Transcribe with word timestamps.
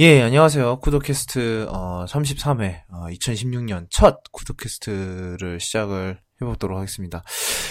예, 0.00 0.22
안녕하세요. 0.22 0.80
구독캐스트 0.80 1.66
어, 1.70 2.04
33회 2.08 2.80
어, 2.90 3.04
2016년 3.10 3.86
첫 3.90 4.18
구독캐스트를 4.32 5.60
시작을 5.60 6.18
해보도록 6.42 6.76
하겠습니다. 6.78 7.22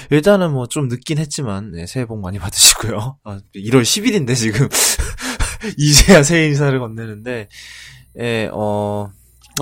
일단은 0.09 0.51
뭐 0.53 0.67
좀 0.67 0.87
늦긴 0.87 1.17
했지만 1.17 1.71
네, 1.71 1.85
새해 1.85 2.05
복 2.05 2.19
많이 2.21 2.39
받으시고요. 2.39 3.17
아, 3.25 3.39
1월 3.55 3.81
10일인데 3.81 4.35
지금 4.35 4.69
이제야 5.77 6.23
새해 6.23 6.47
인사를 6.47 6.77
건네는데 6.79 7.49
예, 8.19 8.47
어뭐 8.53 9.09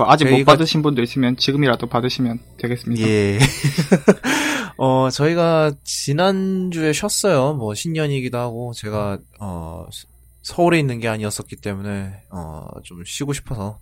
아직 0.06 0.26
못 0.26 0.36
저희가- 0.36 0.46
받으신 0.46 0.82
분도 0.82 1.02
있으면 1.02 1.36
지금이라도 1.36 1.88
받으시면 1.88 2.38
되겠습니다. 2.58 3.02
예. 3.08 3.38
어, 4.78 5.10
저희가 5.10 5.72
지난주에 5.84 6.92
쉬었어요. 6.92 7.52
뭐, 7.54 7.72
신년이기도 7.74 8.36
하고, 8.38 8.72
제가, 8.74 9.18
어, 9.38 9.84
서- 10.42 10.54
서울에 10.54 10.78
있는 10.78 11.00
게 11.00 11.08
아니었었기 11.08 11.56
때문에, 11.56 12.24
어, 12.30 12.66
좀 12.84 13.02
쉬고 13.04 13.32
싶어서 13.32 13.80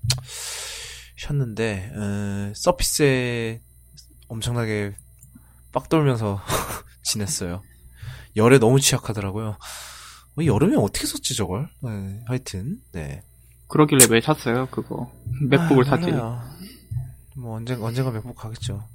쉬었는데, 1.16 1.92
에, 1.94 2.52
서피스에 2.54 3.60
엄청나게 4.28 4.94
빡 5.72 5.88
돌면서 5.88 6.40
지냈어요. 7.02 7.62
열에 8.36 8.58
너무 8.58 8.80
취약하더라고요. 8.80 9.56
어, 10.38 10.44
여름에 10.44 10.76
어떻게 10.76 11.06
썼지, 11.06 11.34
저걸? 11.34 11.68
네, 11.82 12.20
하여튼, 12.26 12.80
네. 12.92 13.22
그러길래 13.68 14.06
왜 14.10 14.20
샀어요, 14.20 14.66
그거? 14.70 15.12
맥북을 15.48 15.86
아, 15.86 15.90
샀지. 15.90 16.10
몰라요. 16.10 16.42
뭐 17.36 17.56
언젠 17.56 17.80
언젠가 17.82 18.10
맥북 18.10 18.34
가겠죠. 18.36 18.86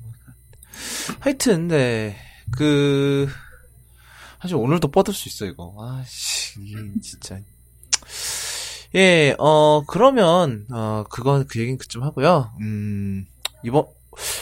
하여튼 1.21 1.67
네. 1.69 2.17
그 2.51 3.27
사실 4.41 4.57
오늘도 4.57 4.89
뻗을 4.91 5.13
수 5.13 5.29
있어 5.29 5.45
이거. 5.45 5.73
아씨 5.79 6.59
진짜. 7.01 7.39
예, 8.95 9.35
어 9.39 9.83
그러면 9.87 10.65
어 10.71 11.03
그건 11.09 11.45
그 11.47 11.59
얘기는 11.59 11.77
그쯤 11.77 12.03
하고요. 12.03 12.51
음 12.61 13.25
이번 13.63 13.85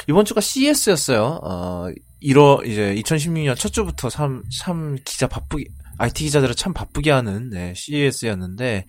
이번 0.08 0.26
주가 0.26 0.42
CES였어요. 0.42 1.40
어 1.44 1.88
1월 2.22 2.66
이제 2.68 2.96
2016년 2.96 3.58
첫 3.58 3.74
주부터 3.74 4.10
참 4.10 4.44
참 4.62 4.98
기자 5.06 5.28
바쁘게 5.28 5.66
IT 5.98 6.24
기자들을 6.26 6.56
참 6.56 6.74
바쁘게 6.74 7.12
하는 7.12 7.50
네, 7.50 7.74
CES였는데 7.76 8.86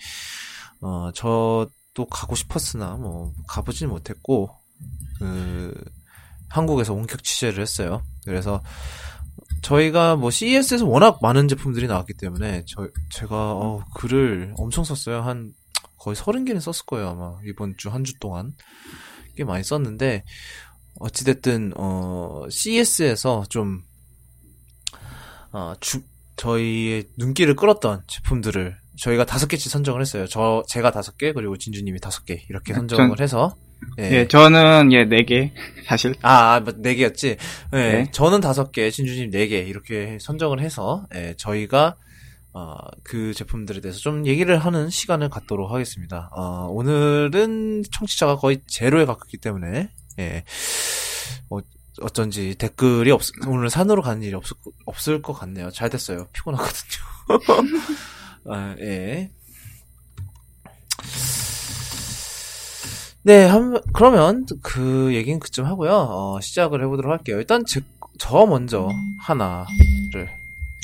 어 0.80 1.10
저도 1.14 2.06
가고 2.10 2.34
싶었으나 2.34 2.96
뭐 2.96 3.32
가보진 3.48 3.88
못했고 3.88 4.50
그 5.18 5.74
한국에서 6.50 6.92
원격 6.94 7.24
취재를 7.24 7.62
했어요. 7.62 8.02
그래서 8.24 8.62
저희가 9.62 10.16
뭐 10.16 10.30
CES에서 10.30 10.86
워낙 10.86 11.18
많은 11.22 11.48
제품들이 11.48 11.86
나왔기 11.86 12.14
때문에 12.14 12.64
저 12.66 12.88
제가 13.10 13.52
어, 13.52 13.84
글을 13.96 14.54
엄청 14.56 14.84
썼어요. 14.84 15.22
한 15.22 15.52
거의 15.98 16.14
서른 16.16 16.44
개는 16.44 16.60
썼을 16.60 16.84
거예요 16.86 17.08
아마 17.08 17.38
이번 17.46 17.74
주 17.78 17.88
한 17.90 18.04
주 18.04 18.18
동안 18.18 18.52
꽤 19.36 19.44
많이 19.44 19.64
썼는데 19.64 20.24
어찌됐든 21.00 21.72
어 21.76 22.46
CES에서 22.50 23.44
좀 23.48 23.82
어, 25.52 25.74
주, 25.80 26.02
저희의 26.36 27.08
눈길을 27.16 27.56
끌었던 27.56 28.02
제품들을 28.06 28.76
저희가 28.96 29.24
다섯 29.24 29.46
개씩 29.48 29.70
선정을 29.72 30.00
했어요. 30.00 30.26
저 30.26 30.62
제가 30.68 30.90
다섯 30.92 31.16
개 31.18 31.32
그리고 31.32 31.56
진주님이 31.56 31.98
다섯 32.00 32.24
개 32.24 32.44
이렇게 32.48 32.72
네, 32.72 32.78
선정을 32.78 33.16
전- 33.16 33.22
해서 33.22 33.56
예, 33.98 34.26
저는, 34.28 34.92
예, 34.92 35.04
네 35.04 35.24
개 35.24 35.52
사실. 35.86 36.14
아, 36.22 36.54
아, 36.54 36.64
네 36.78 36.94
개였지. 36.94 37.36
네, 37.72 37.92
네. 38.04 38.10
저는 38.12 38.40
다섯 38.40 38.72
개, 38.72 38.90
진주님 38.90 39.30
네 39.30 39.46
개 39.48 39.58
이렇게 39.58 40.16
선정을 40.20 40.60
해서 40.60 41.06
예, 41.14 41.34
저희가 41.36 41.96
어, 42.56 42.76
그 43.02 43.34
제품들에 43.34 43.80
대해서 43.80 43.98
좀 43.98 44.26
얘기를 44.26 44.56
하는 44.58 44.88
시간을 44.88 45.28
갖도록 45.28 45.72
하겠습니다. 45.72 46.30
어, 46.36 46.68
오늘은 46.70 47.82
청취자가 47.92 48.36
거의 48.36 48.60
제로에 48.68 49.04
가깝기 49.06 49.38
때문에 49.38 49.90
예, 50.20 50.44
어, 51.50 51.58
어쩐지 52.00 52.54
댓글이 52.56 53.10
없, 53.10 53.22
오늘 53.48 53.68
산으로 53.70 54.02
가는 54.02 54.22
일이 54.22 54.34
없을, 54.34 54.56
거- 54.64 54.70
없을 54.86 55.20
것 55.20 55.32
같네요. 55.32 55.70
잘 55.72 55.90
됐어요. 55.90 56.26
피곤하거든요. 56.32 57.04
아, 58.46 58.76
예. 58.80 59.30
네, 63.22 63.46
한, 63.46 63.80
그러면 63.94 64.44
그 64.62 65.14
얘기는 65.14 65.40
그쯤 65.40 65.64
하고요. 65.64 65.92
어, 65.92 66.40
시작을 66.40 66.82
해보도록 66.82 67.10
할게요. 67.10 67.38
일단 67.38 67.64
제, 67.64 67.80
저 68.18 68.44
먼저 68.44 68.88
하나를 69.22 69.64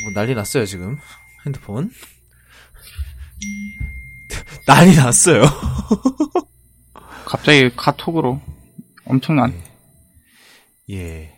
뭐 0.02 0.12
난리 0.14 0.34
났어요 0.34 0.64
지금 0.64 0.96
핸드폰 1.44 1.90
난리 4.66 4.96
났어요. 4.96 5.42
갑자기 7.26 7.70
카톡으로 7.76 8.40
엄청난. 9.04 9.52
예. 10.90 11.29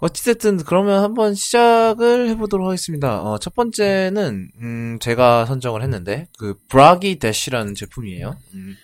어찌됐든 0.00 0.58
그러면 0.58 1.02
한번 1.02 1.34
시작을 1.34 2.28
해보도록 2.30 2.66
하겠습니다. 2.68 3.20
어, 3.22 3.38
첫 3.38 3.54
번째는 3.54 4.48
음, 4.60 4.98
제가 5.00 5.44
선정을 5.46 5.82
했는데 5.82 6.28
그 6.38 6.56
브라기 6.68 7.18
대시라는 7.18 7.74
제품이에요. 7.74 8.36
음, 8.54 8.76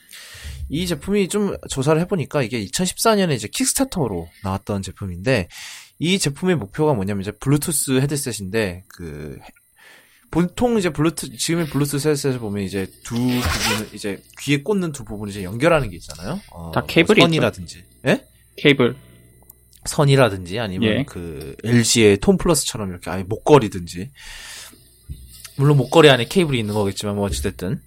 이 0.69 0.87
제품이 0.87 1.29
좀 1.29 1.57
조사를 1.69 2.01
해보니까 2.03 2.43
이게 2.43 2.65
2014년에 2.65 3.33
이제 3.33 3.47
킥스타터로 3.49 4.29
나왔던 4.43 4.83
제품인데 4.83 5.49
이 6.01 6.19
제품의 6.19 6.57
목표가 6.57 6.95
뭐냐면 6.95 7.21
이제 7.23 7.31
블루투스 7.31 8.01
헤드셋인데 8.01 8.85
그 8.89 9.39
해- 9.41 9.47
보통 10.33 10.77
이제 10.79 10.91
블루투스 10.91 11.37
지금의 11.37 11.67
블루투스 11.67 12.09
헤드셋을 12.09 12.41
보면 12.41 12.65
이제 12.65 12.89
두 13.05 13.15
부분 13.15 13.89
이제 13.93 14.21
귀에 14.41 14.63
꽂는 14.63 14.91
두 14.91 15.05
부분을 15.05 15.31
이제 15.31 15.45
연결하는 15.45 15.91
게 15.91 15.97
있잖아요. 15.97 16.41
어, 16.51 16.73
다 16.73 16.83
케이블이 16.85 17.21
뭐 17.21 17.27
선이라든지. 17.29 17.85
예? 18.09 18.27
케이블. 18.57 18.97
선이라든지 19.85 20.59
아니면 20.59 20.91
예. 20.91 21.05
그 21.05 21.57
LG의 21.65 22.19
톤 22.19 22.37
플러스처럼 22.39 22.91
이렇게 22.91 23.11
아예 23.11 23.23
목걸이든지 23.23 24.11
물론 25.57 25.77
목걸이 25.77 26.11
안에 26.11 26.25
케이블이 26.27 26.59
있는 26.59 26.75
거겠지만 26.75 27.17
뭐 27.17 27.27
어찌됐든 27.27 27.81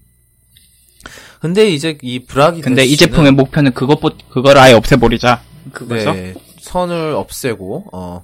근데 1.39 1.69
이제 1.69 1.97
이 2.01 2.25
브라기 2.25 2.61
근데 2.61 2.83
이 2.83 2.97
제품의 2.97 3.31
목표는 3.31 3.73
그것, 3.73 3.99
그걸 4.29 4.57
아예 4.57 4.73
없애버리자. 4.73 5.43
그거죠? 5.71 6.13
네, 6.13 6.33
선을 6.59 7.13
없애고 7.13 7.89
어 7.93 8.23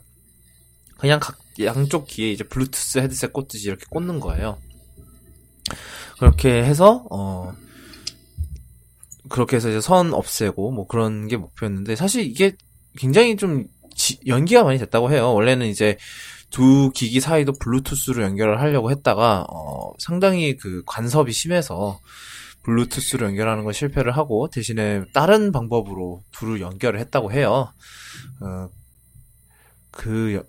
그냥 0.98 1.20
각 1.20 1.38
양쪽 1.62 2.08
귀에 2.08 2.32
이제 2.32 2.44
블루투스 2.44 3.00
헤드셋 3.00 3.34
꽂듯이 3.34 3.68
이렇게 3.68 3.86
꽂는 3.90 4.20
거예요. 4.20 4.58
그렇게 6.18 6.64
해서 6.64 7.06
어 7.12 7.54
그렇게 9.30 9.58
해서 9.58 9.70
이제 9.70 9.82
선 9.82 10.14
없애고 10.14 10.72
뭐 10.72 10.88
그런 10.88 11.28
게 11.28 11.38
목표였는데 11.38 11.96
사실 11.96 12.26
이게 12.26 12.54
굉장히 12.98 13.36
좀 13.38 13.66
지- 13.96 14.20
연기가 14.28 14.64
많이 14.64 14.80
됐다고 14.80 15.12
해요. 15.12 15.34
원래는 15.34 15.68
이제 15.68 15.98
두 16.50 16.92
기기 16.94 17.20
사이도 17.20 17.54
블루투스로 17.54 18.22
연결을 18.24 18.60
하려고 18.62 18.92
했다가 18.92 19.46
어 19.50 19.94
상당히 20.00 20.56
그 20.56 20.84
간섭이 20.86 21.32
심해서 21.32 22.00
블루투스로 22.64 23.26
연결하는 23.28 23.64
건 23.64 23.74
실패를 23.74 24.16
하고 24.16 24.50
대신에 24.50 25.04
다른 25.14 25.52
방법으로 25.52 26.24
둘을 26.32 26.62
연결을 26.62 27.00
했다고 27.00 27.32
해요. 27.32 27.74
어, 28.42 28.70
그 29.92 30.34
여- 30.36 30.44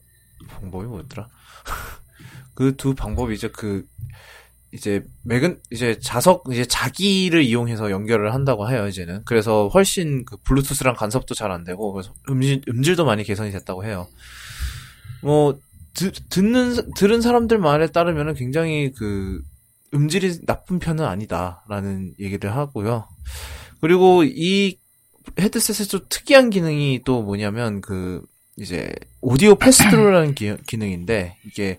방법이 0.49 0.87
뭐였더라? 0.87 1.29
그 2.55 2.77
두 2.77 2.95
방법이 2.95 3.35
이제 3.35 3.49
그 3.49 3.85
이제 4.75 5.05
맥은 5.23 5.61
이제 5.71 5.99
자석 6.01 6.45
이제 6.51 6.65
자기를 6.65 7.45
이용해서 7.45 7.93
연결을 7.93 8.35
한다고 8.35 8.69
해요 8.69 8.89
이제는 8.89 9.23
그래서 9.25 9.69
훨씬 9.69 10.25
그 10.25 10.37
블루투스랑 10.39 10.97
간섭도 10.97 11.35
잘 11.35 11.53
안 11.53 11.63
되고 11.63 11.93
그래서 11.93 12.13
음질 12.29 12.63
음질도 12.69 13.05
많이 13.05 13.23
개선이 13.23 13.53
됐다고 13.53 13.85
해요. 13.85 14.09
뭐 15.23 15.59
드, 15.95 16.11
듣는 16.13 16.93
들은 16.97 17.21
사람들 17.21 17.59
말에 17.59 17.87
따르면은 17.89 18.35
굉장히 18.35 18.93
그 18.93 19.41
음질이 19.95 20.45
나쁜 20.45 20.81
편은 20.81 21.05
아니다라는 21.05 22.15
얘기를 22.19 22.55
하고요. 22.57 23.07
그리고 23.81 24.25
이 24.25 24.77
헤드셋의 25.39 25.87
좀 25.89 26.01
특이한 26.09 26.51
기능이 26.51 27.03
또 27.05 27.23
뭐냐면 27.23 27.81
그 27.81 28.23
이제 28.57 28.93
오디오 29.21 29.55
패스트로라는 29.55 30.35
기, 30.35 30.57
기능인데 30.67 31.37
이게 31.47 31.79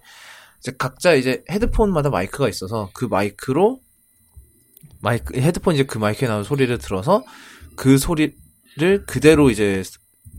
이제 0.66 0.74
각자 0.80 1.14
이제 1.14 1.44
헤드폰마다 1.52 2.10
마이크가 2.10 2.50
있어서 2.50 2.90
그 2.94 3.06
마이크로 3.06 3.82
마이크 5.00 5.40
헤드폰 5.40 5.76
이제 5.76 5.84
그 5.84 6.00
마이크에 6.00 6.28
나오는 6.28 6.44
소리를 6.44 6.76
들어서 6.80 7.24
그 7.76 8.00
소리를 8.00 9.06
그대로 9.06 9.52
이제 9.52 9.84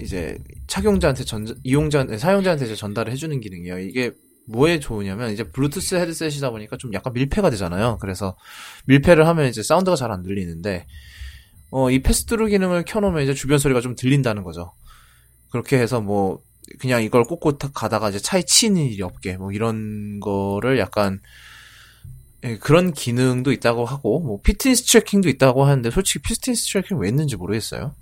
이제 0.00 0.36
착용자한테 0.66 1.22
전 1.22 1.46
이용자 1.62 2.18
사용자한테 2.18 2.74
전달을 2.74 3.12
해주는 3.12 3.38
기능이에요. 3.40 3.78
이게 3.78 4.10
뭐에 4.48 4.80
좋으냐면 4.80 5.30
이제 5.32 5.44
블루투스 5.44 5.94
헤드셋이다 5.94 6.50
보니까 6.50 6.76
좀 6.76 6.92
약간 6.92 7.12
밀폐가 7.12 7.48
되잖아요. 7.50 7.98
그래서 8.00 8.36
밀폐를 8.86 9.28
하면 9.28 9.46
이제 9.48 9.62
사운드가 9.62 9.94
잘 9.96 10.10
안 10.10 10.24
들리는데 10.24 10.86
어 11.70 11.90
이 11.90 12.00
pass-through 12.02 12.46
기능을 12.48 12.84
켜놓으면 12.84 13.22
이제 13.22 13.32
주변 13.32 13.58
소리가 13.58 13.80
좀 13.80 13.94
들린다는 13.94 14.42
거죠. 14.42 14.72
그렇게 15.50 15.78
해서 15.78 16.00
뭐 16.00 16.40
그냥 16.80 17.02
이걸 17.02 17.24
꽂고 17.24 17.58
탁 17.58 17.72
가다가 17.74 18.08
이제 18.10 18.18
차에 18.18 18.42
치이는 18.42 18.82
일이 18.82 19.02
없게 19.02 19.36
뭐 19.36 19.52
이런 19.52 20.20
거를 20.20 20.78
약간 20.78 21.20
예, 22.44 22.58
그런 22.58 22.92
기능도 22.92 23.52
있다고 23.52 23.84
하고 23.86 24.20
뭐 24.20 24.40
fitness 24.42 24.84
tracking도 24.84 25.28
있다고 25.28 25.64
하는데 25.64 25.90
솔직히 25.90 26.20
fitness 26.22 26.70
tracking 26.72 26.98
왜 26.98 27.08
있는지 27.08 27.36
모르겠어요. 27.36 27.94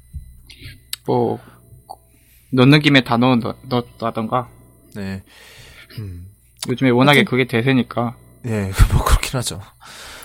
뭐 1.06 1.38
넣는 2.52 2.80
김에 2.80 3.04
다 3.04 3.16
넣, 3.16 3.36
넣, 3.36 3.56
넣었다던가 3.68 4.48
네. 4.94 5.22
음. 5.98 6.26
요즘에 6.68 6.90
워낙에 6.90 7.18
하여튼- 7.20 7.30
그게 7.30 7.46
대세니까 7.46 8.16
예, 8.46 8.70
뭐 8.92 9.04
그렇긴 9.04 9.36
하죠. 9.38 9.60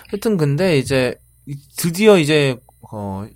하여튼 0.09 0.38
근데 0.38 0.77
이제 0.77 1.15
이- 1.45 1.57
드디어 1.77 2.18
이제 2.18 2.57
어 2.92 3.27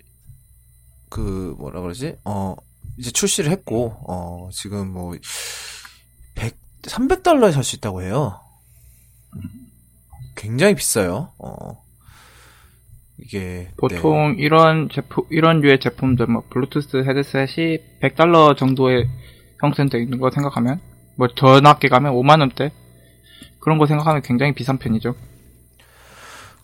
그 1.10 1.54
뭐라 1.58 1.80
그러지? 1.80 2.16
어 2.24 2.56
이제 2.98 3.10
출시를 3.10 3.50
했고 3.50 3.96
어 4.08 4.48
지금 4.52 4.92
뭐 4.92 5.14
100, 6.34 6.56
300달러에 6.82 7.52
살 7.52 7.62
수 7.64 7.76
있다고 7.76 8.02
해요. 8.02 8.40
굉장히 10.36 10.74
비싸요. 10.74 11.32
어 11.38 11.82
이게 13.18 13.70
보통 13.76 14.36
이런 14.38 14.88
제품 14.90 15.24
이런 15.30 15.60
류의 15.60 15.80
제품들 15.80 16.26
뭐 16.26 16.42
블루투스 16.50 17.04
헤드셋이 17.08 17.78
100달러 18.02 18.56
정도에 18.56 19.06
형성되어 19.60 20.00
있는 20.00 20.18
거 20.18 20.30
생각하면 20.30 20.80
뭐 21.16 21.28
더 21.36 21.60
낮게 21.60 21.88
가면 21.88 22.12
5만 22.14 22.40
원대 22.40 22.72
그런 23.60 23.78
거 23.78 23.86
생각하면 23.86 24.20
굉장히 24.22 24.52
비싼 24.52 24.78
편이죠. 24.78 25.14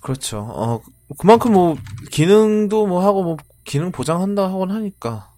그렇죠. 0.00 0.38
어, 0.40 0.80
그만큼 1.18 1.52
뭐, 1.52 1.76
기능도 2.10 2.86
뭐 2.86 3.04
하고 3.04 3.22
뭐, 3.22 3.36
기능 3.64 3.92
보장한다 3.92 4.44
하곤 4.44 4.70
하니까. 4.70 5.30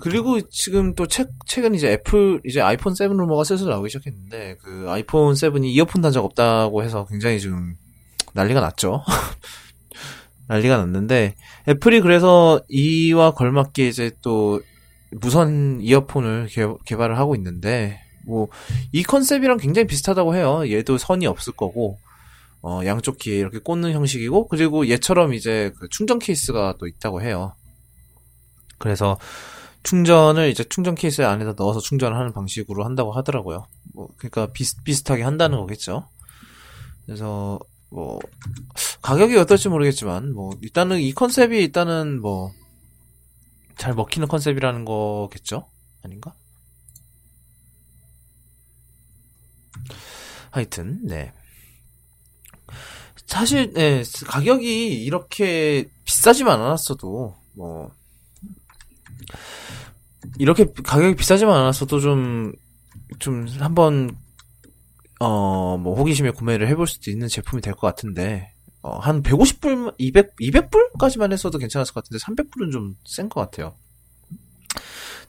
그리고 0.00 0.40
지금 0.48 0.94
또 0.94 1.06
책, 1.06 1.28
최근 1.46 1.74
이제 1.74 1.92
애플, 1.92 2.40
이제 2.44 2.60
아이폰 2.60 2.94
7 2.94 3.08
루머가 3.08 3.44
슬슬 3.44 3.68
나오기 3.68 3.90
시작했는데, 3.90 4.56
그 4.62 4.86
아이폰 4.88 5.34
7이 5.34 5.66
이어폰 5.66 6.00
단자가 6.00 6.24
없다고 6.24 6.82
해서 6.82 7.06
굉장히 7.06 7.38
지금 7.38 7.76
난리가 8.32 8.60
났죠. 8.60 9.04
난리가 10.48 10.78
났는데, 10.78 11.36
애플이 11.68 12.00
그래서 12.00 12.60
이와 12.68 13.32
걸맞게 13.32 13.88
이제 13.88 14.10
또 14.22 14.62
무선 15.12 15.80
이어폰을 15.80 16.46
개, 16.48 16.66
개발을 16.86 17.18
하고 17.18 17.34
있는데, 17.36 18.00
뭐, 18.26 18.48
이 18.92 19.02
컨셉이랑 19.02 19.58
굉장히 19.58 19.86
비슷하다고 19.86 20.34
해요. 20.34 20.62
얘도 20.66 20.98
선이 20.98 21.26
없을 21.26 21.52
거고, 21.52 21.98
어, 22.62 22.80
양쪽 22.84 23.18
귀에 23.18 23.36
이렇게 23.36 23.58
꽂는 23.58 23.92
형식이고, 23.92 24.48
그리고 24.48 24.88
얘처럼 24.88 25.34
이제 25.34 25.72
그 25.78 25.88
충전 25.88 26.18
케이스가 26.18 26.76
또 26.78 26.86
있다고 26.86 27.22
해요. 27.22 27.54
그래서 28.78 29.18
충전을 29.82 30.50
이제 30.50 30.64
충전 30.64 30.94
케이스 30.94 31.22
안에다 31.22 31.54
넣어서 31.56 31.80
충전을 31.80 32.16
하는 32.16 32.32
방식으로 32.32 32.84
한다고 32.84 33.12
하더라고요. 33.12 33.66
뭐, 33.94 34.08
그러니까 34.16 34.52
비슷, 34.52 34.84
비슷하게 34.84 35.22
한다는 35.22 35.58
거겠죠. 35.58 36.08
그래서, 37.06 37.58
뭐, 37.88 38.20
가격이 39.02 39.36
어떨지 39.36 39.68
모르겠지만, 39.68 40.32
뭐, 40.32 40.52
일단은 40.60 41.00
이 41.00 41.12
컨셉이 41.12 41.58
일단은 41.58 42.20
뭐, 42.20 42.52
잘 43.76 43.94
먹히는 43.94 44.28
컨셉이라는 44.28 44.84
거겠죠? 44.84 45.66
아닌가? 46.04 46.34
하여튼, 50.50 51.00
네. 51.06 51.32
사실, 53.26 53.72
네, 53.72 54.02
가격이 54.26 55.02
이렇게 55.04 55.88
비싸지만 56.04 56.60
않았어도, 56.60 57.36
뭐, 57.54 57.90
이렇게 60.38 60.66
가격이 60.84 61.16
비싸지만 61.16 61.56
않았어도 61.56 62.00
좀, 62.00 62.52
좀 63.18 63.46
한번, 63.58 64.16
어, 65.20 65.76
뭐, 65.78 65.94
호기심에 65.96 66.30
구매를 66.30 66.68
해볼 66.68 66.86
수도 66.86 67.10
있는 67.10 67.28
제품이 67.28 67.62
될 67.62 67.74
것 67.74 67.86
같은데, 67.86 68.52
어, 68.82 68.98
한 68.98 69.22
150불, 69.22 69.94
200, 69.98 70.36
200불까지만 70.40 71.32
했어도 71.32 71.58
괜찮았을 71.58 71.92
것 71.94 72.04
같은데, 72.04 72.24
300불은 72.24 72.72
좀 72.72 72.94
센 73.06 73.28
것 73.28 73.40
같아요. 73.40 73.74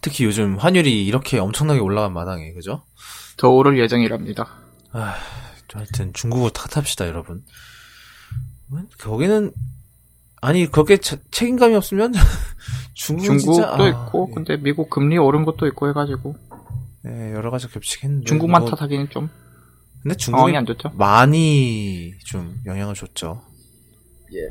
특히 0.01 0.25
요즘 0.25 0.57
환율이 0.57 1.05
이렇게 1.05 1.37
엄청나게 1.37 1.79
올라간 1.79 2.13
마당에, 2.13 2.53
그죠? 2.53 2.83
더 3.37 3.49
오를 3.49 3.77
예정이랍니다. 3.79 4.47
아, 4.91 5.15
하여튼 5.73 6.11
중국어 6.13 6.49
탓합시다, 6.49 7.07
여러분. 7.07 7.43
왜? 8.71 8.81
거기는 8.99 9.51
아니 10.41 10.65
그렇게 10.65 10.97
차- 10.97 11.17
책임감이 11.31 11.75
없으면 11.75 12.13
중국은 12.93 13.37
중국도 13.39 13.53
진짜, 13.53 13.69
아, 13.75 13.87
있고 13.87 14.27
예. 14.29 14.33
근데 14.33 14.57
미국 14.57 14.89
금리 14.89 15.17
오른 15.17 15.45
것도 15.45 15.67
있고 15.67 15.87
해가지고 15.89 16.35
네, 17.03 17.31
여러 17.33 17.49
가지 17.51 17.67
겹치겠는데 17.67 18.25
중국만 18.25 18.61
뭐, 18.61 18.69
탓하기는 18.71 19.09
좀 19.09 19.29
근데 20.01 20.15
중국이 20.15 20.55
안 20.57 20.65
좋죠. 20.65 20.89
많이 20.95 22.13
좀 22.25 22.55
영향을 22.65 22.95
줬죠. 22.95 23.41
예. 24.33 24.49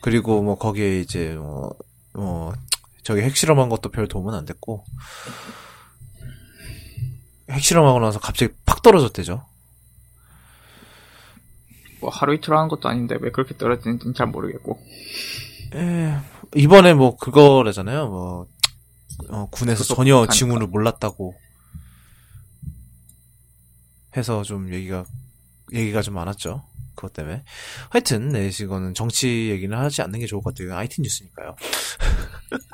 그리고 0.00 0.42
뭐 0.42 0.56
거기에 0.56 1.00
이제 1.00 1.34
뭐, 1.36 1.74
뭐 2.14 2.52
저기 3.02 3.20
핵실험한 3.20 3.68
것도 3.68 3.90
별 3.90 4.08
도움은 4.08 4.32
안 4.34 4.44
됐고 4.46 4.84
핵실험하고 7.50 8.00
나서 8.00 8.18
갑자기 8.18 8.52
팍 8.64 8.82
떨어졌대죠. 8.82 9.44
뭐 12.02 12.10
하루 12.10 12.34
이틀 12.34 12.52
하는 12.54 12.68
것도 12.68 12.88
아닌데 12.88 13.16
왜 13.20 13.30
그렇게 13.30 13.56
떨어지는지는 13.56 14.12
잘 14.12 14.26
모르겠고 14.26 14.78
에, 15.74 16.14
이번에 16.56 16.92
뭐 16.92 17.16
그거라잖아요. 17.16 18.08
뭐 18.08 18.46
어, 19.30 19.48
군에서 19.50 19.84
전혀 19.84 20.16
하니까. 20.16 20.32
징후를 20.32 20.66
몰랐다고 20.66 21.34
해서 24.16 24.42
좀 24.42 24.74
얘기가 24.74 25.04
얘기가 25.72 26.02
좀 26.02 26.14
많았죠. 26.14 26.64
그것 26.94 27.14
때문에. 27.14 27.44
하여튼 27.88 28.28
네, 28.30 28.48
이거는 28.48 28.92
정치 28.94 29.48
얘기는 29.48 29.74
하지 29.76 30.02
않는 30.02 30.18
게 30.20 30.26
좋을 30.26 30.42
것 30.42 30.54
같아요. 30.54 30.76
IT 30.76 31.00
뉴스니까요. 31.00 31.56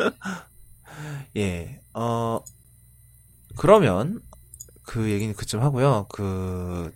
예. 1.36 1.81
어 1.92 2.40
그러면 3.56 4.20
그 4.82 5.10
얘기는 5.10 5.32
그쯤 5.34 5.60
하고요. 5.60 6.06
그 6.08 6.93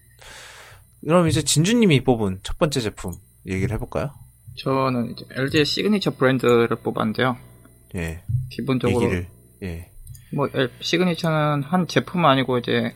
그럼 1.05 1.29
이제 1.29 1.43
진주님이 1.43 2.05
뽑은 2.05 2.41
첫 2.43 2.59
번째 2.59 2.81
제품 2.81 3.13
얘기를 3.47 3.75
해볼까요? 3.75 4.11
저는 4.59 5.13
이제 5.13 5.25
LG의 5.35 5.65
시그니처 5.65 6.13
브랜드를 6.17 6.69
뽑았는데요. 6.83 7.37
예. 7.97 8.23
기본적으로 8.51 9.03
얘기를 9.03 9.27
예. 9.63 9.91
뭐 10.35 10.49
엘- 10.55 10.71
시그니처는 10.81 11.63
한 11.63 11.87
제품은 11.87 12.25
아니고 12.29 12.59
이제 12.59 12.95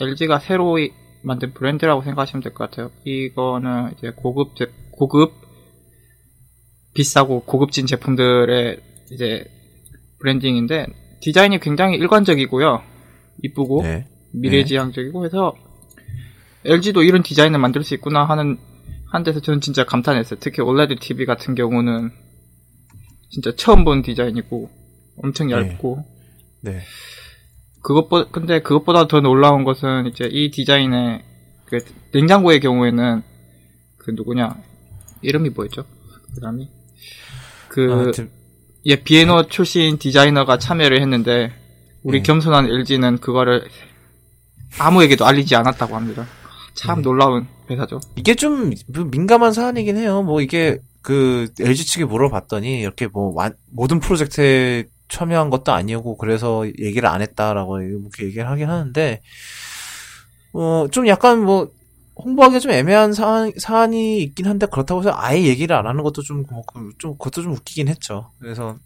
LG가 0.00 0.38
새로 0.40 0.78
이- 0.78 0.92
만든 1.22 1.52
브랜드라고 1.52 2.02
생각하시면 2.02 2.42
될 2.42 2.54
것 2.54 2.70
같아요. 2.70 2.90
이거는 3.04 3.92
이제 3.98 4.10
고급 4.16 4.56
제, 4.56 4.66
고급 4.92 5.32
비싸고 6.94 7.44
고급진 7.44 7.86
제품들의 7.86 8.80
이제 9.12 9.44
브랜딩인데 10.18 10.86
디자인이 11.20 11.60
굉장히 11.60 11.96
일관적이고요. 11.98 12.82
이쁘고 13.42 13.82
네. 13.82 14.06
미래지향적이고 14.32 15.24
해서 15.24 15.54
LG도 16.64 17.02
이런 17.02 17.22
디자인을 17.22 17.58
만들 17.58 17.82
수 17.82 17.94
있구나 17.94 18.24
하는 18.24 18.58
한 19.10 19.22
데서 19.22 19.40
저는 19.40 19.60
진짜 19.60 19.84
감탄했어요. 19.84 20.38
특히 20.40 20.62
OLED 20.62 20.96
TV 20.96 21.26
같은 21.26 21.54
경우는 21.54 22.10
진짜 23.30 23.52
처음 23.56 23.84
본 23.84 24.02
디자인이고 24.02 24.70
엄청 25.16 25.48
네. 25.48 25.54
얇고 25.54 26.04
네. 26.62 26.80
그것보 27.82 28.30
근데 28.30 28.60
그것보다 28.60 29.08
더 29.08 29.20
놀라운 29.20 29.64
것은 29.64 30.06
이제 30.06 30.28
이 30.30 30.50
디자인의 30.50 31.24
그 31.64 31.78
냉장고의 32.12 32.60
경우에는 32.60 33.22
그 33.96 34.10
누구냐 34.12 34.56
이름이 35.22 35.50
뭐였죠? 35.50 35.84
그 35.84 36.40
사람이 36.40 36.68
그 37.68 37.88
아무튼 37.90 38.30
예, 38.86 38.96
비에노 38.96 39.44
출신 39.48 39.98
디자이너가 39.98 40.58
참여를 40.58 41.00
했는데 41.00 41.52
우리 42.02 42.18
네. 42.18 42.22
겸손한 42.22 42.66
LG는 42.66 43.18
그거를 43.18 43.68
아무에게도 44.78 45.26
알리지 45.26 45.54
않았다고 45.56 45.94
합니다. 45.94 46.26
참 46.74 46.96
네. 46.96 47.02
놀라운 47.02 47.46
회사죠. 47.68 48.00
이게 48.16 48.34
좀 48.34 48.72
민감한 49.10 49.52
사안이긴 49.52 49.96
해요. 49.96 50.22
뭐 50.22 50.40
이게 50.40 50.78
그 51.02 51.48
LG 51.60 51.86
측에 51.86 52.04
물어봤더니 52.04 52.80
이렇게 52.80 53.06
뭐 53.06 53.32
완- 53.34 53.56
모든 53.70 54.00
프로젝트에 54.00 54.84
참여한 55.08 55.50
것도 55.50 55.72
아니고 55.72 56.16
그래서 56.16 56.66
얘기를 56.78 57.08
안 57.08 57.20
했다라고 57.22 57.80
이렇게 57.82 58.26
얘기를 58.26 58.48
하긴 58.48 58.68
하는데 58.68 59.20
어 60.52 60.88
좀 60.90 61.06
약간 61.06 61.44
뭐 61.44 61.70
홍보하기가 62.22 62.60
좀 62.60 62.72
애매한 62.72 63.14
사안, 63.14 63.52
사안이 63.58 64.18
있긴 64.22 64.46
한데 64.46 64.66
그렇다고 64.66 65.00
해서 65.00 65.12
아예 65.14 65.42
얘기를 65.44 65.74
안 65.74 65.86
하는 65.86 66.02
것도 66.02 66.20
좀, 66.22 66.44
뭐, 66.50 66.62
그- 66.62 66.90
좀 66.98 67.12
그것도 67.16 67.42
좀 67.42 67.52
웃기긴 67.52 67.88
했죠. 67.88 68.32
그래서 68.38 68.76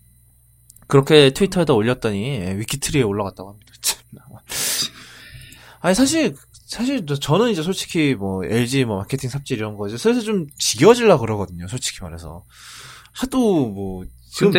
그렇게 0.87 1.31
트위터에다 1.31 1.73
올렸더니 1.75 2.23
예, 2.29 2.57
위키트리에 2.59 3.03
올라갔다고 3.03 3.51
합니다. 3.51 3.73
아니 5.81 5.95
사실 5.95 6.35
사실 6.67 7.05
저- 7.07 7.15
저는 7.17 7.51
이제 7.51 7.63
솔직히 7.63 8.15
뭐 8.15 8.45
LG 8.45 8.85
뭐 8.87 8.99
마케팅 8.99 9.29
삽질 9.31 9.59
이런 9.59 9.77
거 9.77 9.87
이제 9.89 9.97
슬슬 9.99 10.23
좀 10.23 10.47
지겨질라 10.59 11.19
그러거든요. 11.19 11.69
솔직히 11.69 12.01
말해서. 12.03 12.45
하도 13.13 13.69
뭐 13.69 14.05
지금 14.33 14.53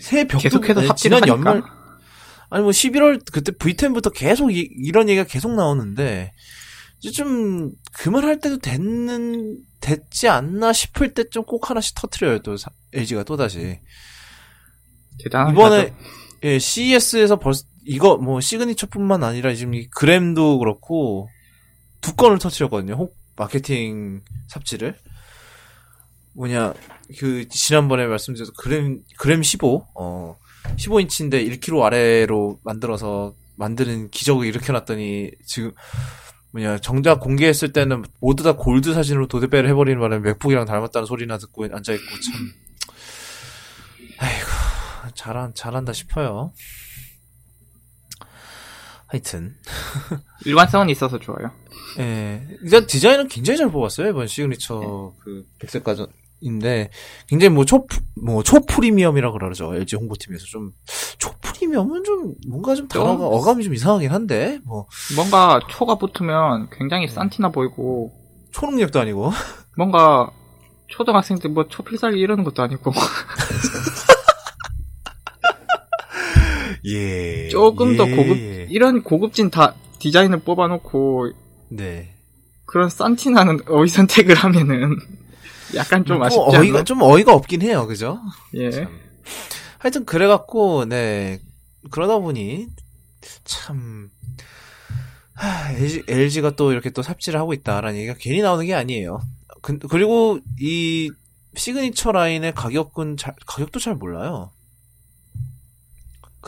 새 0.00 0.24
벽도 0.26 0.38
계속해서 0.38 0.80
네, 0.82 0.88
지난 0.96 1.22
하니까. 1.22 1.34
연말 1.34 1.62
아니 2.50 2.62
뭐 2.62 2.70
11월 2.70 3.22
그때 3.32 3.52
V10부터 3.52 4.12
계속 4.14 4.50
이, 4.54 4.68
런 4.92 5.08
얘기가 5.08 5.24
계속 5.24 5.54
나오는데 5.54 6.32
이제 7.00 7.10
좀 7.12 7.70
그만할 7.92 8.40
때도 8.40 8.58
됐는 8.58 9.58
됐지 9.80 10.28
않나 10.28 10.72
싶을 10.72 11.14
때 11.14 11.24
좀 11.30 11.44
꼭 11.44 11.70
하나씩 11.70 11.94
터트려요 11.94 12.40
또 12.40 12.56
사, 12.56 12.70
LG가 12.92 13.22
또 13.24 13.36
다시. 13.36 13.78
이번에 15.52 15.94
예, 16.44 16.58
CES에서 16.58 17.38
벌써 17.38 17.64
이거 17.88 18.18
뭐 18.18 18.38
시그니처뿐만 18.38 19.24
아니라 19.24 19.54
지금 19.54 19.72
이 19.72 19.88
그램도 19.88 20.58
그렇고 20.58 21.30
두 22.02 22.14
건을 22.14 22.38
터트렸거든요. 22.38 22.92
혹 22.92 23.16
마케팅 23.34 24.22
삽질을 24.48 24.94
뭐냐 26.34 26.74
그 27.18 27.48
지난번에 27.48 28.06
말씀드렸던 28.06 28.52
그램 28.58 29.00
그램 29.18 29.42
15 29.42 29.88
어 29.94 30.36
15인치인데 30.76 31.48
1kg 31.60 31.82
아래로 31.82 32.60
만들어서 32.62 33.34
만드는 33.56 34.10
기적을 34.10 34.46
일으켜놨더니 34.46 35.30
지금 35.46 35.72
뭐냐 36.52 36.78
정작 36.80 37.20
공개했을 37.20 37.72
때는 37.72 38.04
모두 38.20 38.42
다 38.42 38.52
골드 38.52 38.92
사진으로 38.92 39.28
도배를 39.28 39.66
해버리는 39.70 39.98
바람에 39.98 40.20
맥북이랑 40.24 40.66
닮았다는 40.66 41.06
소리나 41.06 41.38
듣고 41.38 41.64
앉아있고 41.64 42.20
참 42.20 42.52
아이고 44.18 44.48
잘한 45.14 45.54
잘한다 45.54 45.94
싶어요. 45.94 46.52
하여튼. 49.08 49.54
일관성은 50.44 50.90
있어서 50.90 51.18
좋아요. 51.18 51.50
예, 51.98 52.46
일단 52.62 52.86
디자인은 52.86 53.28
굉장히 53.28 53.56
잘 53.58 53.70
뽑았어요 53.70 54.10
이번 54.10 54.26
시그니처 54.26 55.14
그 55.18 55.44
백색 55.58 55.82
가전인데. 55.82 56.90
굉장히 57.26 57.54
뭐초뭐 57.54 58.42
초프리미엄이라 58.44 59.32
그러죠 59.32 59.74
LG 59.74 59.96
홍보팀에서. 59.96 60.44
좀 60.44 60.72
초프리미엄은 61.18 62.04
좀 62.04 62.34
뭔가 62.46 62.74
좀 62.74 62.86
단어가 62.86 63.26
어감이 63.26 63.64
좀 63.64 63.74
이상하긴 63.74 64.10
한데 64.10 64.60
뭐. 64.64 64.86
뭔가 65.16 65.60
초가 65.70 65.96
붙으면 65.96 66.68
굉장히 66.70 67.08
싼티나 67.08 67.48
보이고. 67.50 68.12
초능력도 68.52 69.00
아니고. 69.00 69.32
뭔가 69.76 70.30
초등학생들 70.88 71.50
뭐 71.50 71.66
초필살기 71.68 72.18
이러는 72.18 72.44
것도 72.44 72.62
아니고 72.62 72.92
예 76.88 77.48
조금 77.48 77.96
더 77.96 78.08
예. 78.08 78.16
고급 78.16 78.36
이런 78.70 79.02
고급진 79.02 79.50
다 79.50 79.74
디자인을 79.98 80.40
뽑아놓고 80.40 81.32
네. 81.70 82.14
그런 82.64 82.88
싼티나는 82.88 83.60
어휘 83.68 83.88
선택을 83.88 84.34
하면은 84.34 84.96
약간 85.74 86.04
좀뭐 86.04 86.26
아쉽지 86.26 86.56
어이가 86.56 86.78
않나? 86.78 86.84
좀 86.84 87.02
어이가 87.02 87.32
없긴 87.34 87.62
해요, 87.62 87.86
그죠? 87.86 88.18
예. 88.54 88.70
참. 88.70 88.88
하여튼 89.78 90.04
그래갖고 90.04 90.86
네 90.86 91.40
그러다 91.90 92.18
보니 92.18 92.66
참 93.44 94.10
하, 95.34 95.72
LG, 95.72 96.04
LG가 96.08 96.50
또 96.56 96.72
이렇게 96.72 96.90
또 96.90 97.02
삽질을 97.02 97.38
하고 97.38 97.52
있다라는 97.52 97.96
얘기가 97.96 98.14
괜히 98.18 98.42
나오는 98.42 98.64
게 98.66 98.74
아니에요. 98.74 99.20
그, 99.62 99.78
그리고 99.78 100.40
이 100.60 101.10
시그니처 101.54 102.12
라인의 102.12 102.54
가격은 102.54 103.16
잘, 103.16 103.34
가격도 103.46 103.78
잘 103.78 103.94
몰라요. 103.94 104.50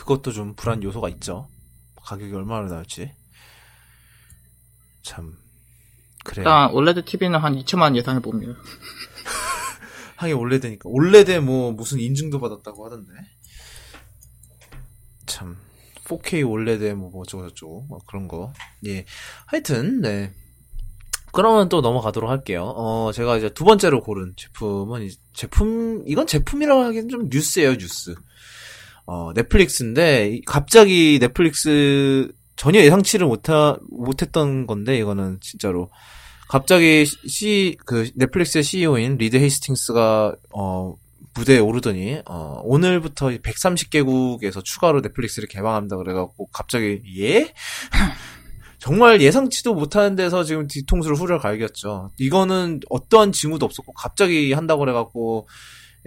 그것도 0.01 0.31
좀 0.31 0.55
불안 0.55 0.81
요소가 0.83 1.09
있죠. 1.09 1.47
가격이 2.03 2.33
얼마나 2.33 2.67
나올지. 2.67 3.13
참 5.03 5.37
그래요. 6.23 6.41
일단 6.41 6.71
올레드 6.71 7.05
TV는 7.05 7.39
한 7.39 7.55
2천만 7.55 7.95
예상해 7.95 8.19
봅니다. 8.19 8.53
하긴 10.17 10.35
올레드니까 10.35 10.89
올레드에 10.89 11.39
뭐 11.39 11.71
무슨 11.71 11.99
인증도 11.99 12.39
받았다고 12.39 12.85
하던데 12.85 13.11
참 15.25 15.57
4K 16.05 16.47
올레드에 16.47 16.93
뭐 16.93 17.11
어쩌고 17.21 17.49
저쩌고 17.49 17.85
뭐 17.89 17.99
그런 18.07 18.27
거 18.27 18.53
예 18.85 19.05
하여튼 19.47 20.01
네 20.01 20.31
그러면 21.31 21.69
또 21.69 21.81
넘어가도록 21.81 22.29
할게요 22.29 22.71
어 22.75 23.11
제가 23.13 23.37
이제 23.37 23.49
두 23.49 23.63
번째로 23.63 24.01
고른 24.03 24.33
제품은 24.35 25.03
이 25.03 25.09
제품 25.33 26.03
이건 26.05 26.27
제품이라고 26.27 26.81
하기엔 26.83 27.09
좀 27.09 27.29
뉴스예요 27.29 27.77
뉴스 27.77 28.13
어 29.05 29.31
넷플릭스인데 29.33 30.31
이- 30.35 30.41
갑자기 30.45 31.17
넷플릭스 31.19 32.31
전혀 32.55 32.79
예상치를 32.81 33.25
못하 33.27 33.77
못했던 33.89 34.67
건데 34.67 34.97
이거는 34.97 35.39
진짜로 35.41 35.89
갑자기 36.47 37.05
C 37.05 37.77
그 37.85 38.09
넷플릭스의 38.15 38.63
CEO인 38.63 39.17
리드 39.17 39.37
헤이스팅스가 39.37 40.35
어 40.53 40.95
무대에 41.33 41.59
오르더니 41.59 42.19
어 42.25 42.59
오늘부터 42.63 43.29
130개국에서 43.29 44.63
추가로 44.63 45.01
넷플릭스를 45.01 45.47
개방한다 45.47 45.95
그래갖고 45.97 46.47
갑자기 46.47 47.01
예? 47.19 47.53
정말 48.79 49.21
예상치도 49.21 49.75
못하는 49.75 50.15
데서 50.15 50.43
지금 50.43 50.67
뒤통수를 50.67 51.15
후려 51.15 51.37
갈겼죠. 51.39 52.09
이거는 52.17 52.79
어떠한 52.89 53.31
징후도 53.31 53.65
없었고 53.65 53.93
갑자기 53.93 54.53
한다고 54.53 54.79
그래갖고 54.79 55.47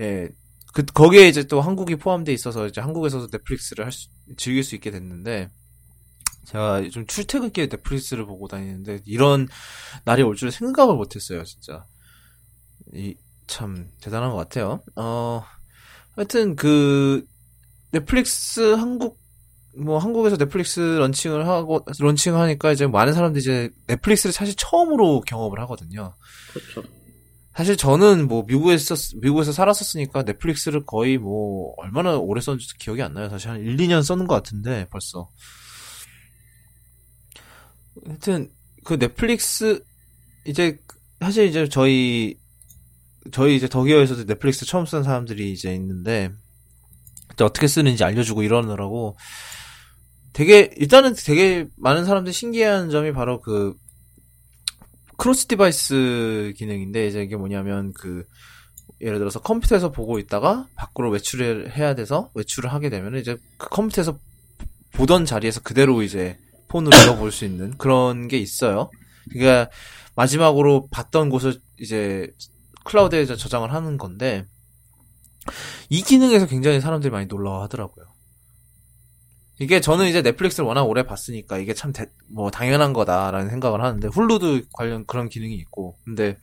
예. 0.00 0.28
그 0.74 0.84
거기에 0.84 1.28
이제 1.28 1.44
또 1.44 1.60
한국이 1.60 1.96
포함돼 1.96 2.32
있어서 2.32 2.66
이제 2.66 2.80
한국에서도 2.80 3.28
넷플릭스를 3.32 3.84
할 3.84 3.92
수, 3.92 4.08
즐길 4.36 4.64
수 4.64 4.74
있게 4.74 4.90
됐는데 4.90 5.48
제가 6.46 6.82
좀 6.90 7.06
출퇴근길에 7.06 7.68
넷플릭스를 7.68 8.26
보고 8.26 8.48
다니는데 8.48 9.00
이런 9.06 9.48
날이 10.04 10.22
올 10.22 10.36
줄 10.36 10.50
생각을 10.50 10.94
못했어요, 10.94 11.44
진짜. 11.44 11.86
이, 12.92 13.14
참, 13.46 13.88
대단한 14.00 14.30
것 14.30 14.36
같아요. 14.36 14.82
어, 14.96 15.42
하여튼, 16.16 16.54
그, 16.56 17.24
넷플릭스 17.92 18.74
한국, 18.74 19.18
뭐, 19.76 19.98
한국에서 19.98 20.36
넷플릭스 20.36 20.80
런칭을 20.80 21.46
하고, 21.48 21.84
런칭을 21.98 22.38
하니까 22.38 22.72
이제 22.72 22.86
많은 22.86 23.12
사람들이 23.14 23.40
이제 23.42 23.70
넷플릭스를 23.86 24.32
사실 24.32 24.54
처음으로 24.56 25.20
경험을 25.22 25.60
하거든요. 25.60 26.14
그렇죠. 26.52 26.82
사실 27.56 27.76
저는 27.76 28.26
뭐, 28.26 28.44
미국에서, 28.46 28.94
미국에서 29.20 29.52
살았었으니까 29.52 30.22
넷플릭스를 30.24 30.84
거의 30.84 31.18
뭐, 31.18 31.72
얼마나 31.76 32.16
오래 32.16 32.40
썼는지 32.40 32.76
기억이 32.78 33.02
안 33.02 33.14
나요. 33.14 33.28
사실 33.28 33.50
한 33.50 33.60
1, 33.60 33.76
2년 33.76 34.02
썼는 34.02 34.26
것 34.26 34.34
같은데, 34.34 34.86
벌써. 34.90 35.30
하여튼, 38.06 38.50
그 38.84 38.98
넷플릭스 38.98 39.82
이제 40.44 40.78
사실 41.20 41.46
이제 41.46 41.68
저희 41.68 42.38
저희 43.32 43.56
이제 43.56 43.66
덕이어에서도 43.66 44.26
넷플릭스 44.26 44.66
처음 44.66 44.84
쓰는 44.84 45.02
사람들이 45.02 45.50
이제 45.50 45.74
있는데 45.74 46.30
어떻게 47.40 47.66
쓰는지 47.66 48.04
알려주고 48.04 48.42
이러느라고 48.42 49.16
되게 50.34 50.70
일단은 50.76 51.14
되게 51.16 51.66
많은 51.76 52.04
사람들이 52.04 52.32
신기해하는 52.32 52.90
점이 52.90 53.12
바로 53.12 53.40
그 53.40 53.74
cross 55.24 55.46
device 55.46 56.52
기능인데 56.58 57.06
이제 57.06 57.22
이게 57.22 57.34
뭐냐면 57.34 57.94
그 57.94 58.26
예를 59.00 59.18
들어서 59.18 59.40
컴퓨터에서 59.40 59.90
보고 59.90 60.18
있다가 60.18 60.66
밖으로 60.74 61.08
외출을 61.08 61.74
해야 61.74 61.94
돼서 61.94 62.30
외출을 62.34 62.70
하게 62.70 62.90
되면 62.90 63.16
이제 63.16 63.38
그 63.56 63.70
컴퓨터에서 63.70 64.18
보던 64.92 65.24
자리에서 65.24 65.62
그대로 65.62 66.02
이제 66.02 66.36
폰으로 66.68 66.94
읽어볼 66.94 67.32
수 67.32 67.46
있는 67.46 67.74
그런 67.78 68.28
게 68.28 68.36
있어요. 68.36 68.90
그러니까 69.32 69.70
마지막으로 70.14 70.88
봤던 70.90 71.30
곳을 71.30 71.58
이제 71.80 72.30
클라우드에 72.84 73.24
저장을 73.24 73.72
하는 73.72 73.96
건데 73.96 74.44
이 75.88 76.02
기능에서 76.02 76.44
굉장히 76.44 76.82
사람들이 76.82 77.10
많이 77.10 77.24
놀라워하더라고요. 77.24 78.13
이게 79.58 79.80
저는 79.80 80.08
이제 80.08 80.22
넷플릭스를 80.22 80.66
워낙 80.66 80.82
오래 80.82 81.04
봤으니까 81.04 81.58
이게 81.58 81.74
참 81.74 81.92
뭐 82.28 82.50
당연한 82.50 82.92
거다라는 82.92 83.50
생각을 83.50 83.82
하는데 83.82 84.08
훌루도 84.08 84.62
관련 84.72 85.06
그런 85.06 85.28
기능이 85.28 85.54
있고 85.54 85.96
근데 86.04 86.36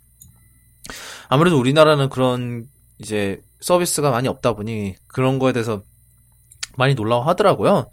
아무래도 1.28 1.60
우리나라는 1.60 2.10
그런 2.10 2.68
이제 3.00 3.42
서비스가 3.60 4.12
많이 4.12 4.28
없다 4.28 4.54
보니 4.54 4.96
그런 5.08 5.40
거에 5.40 5.52
대해서 5.54 5.84
많이 6.78 6.94
놀라워 6.94 7.24
하더라고요. 7.24 7.90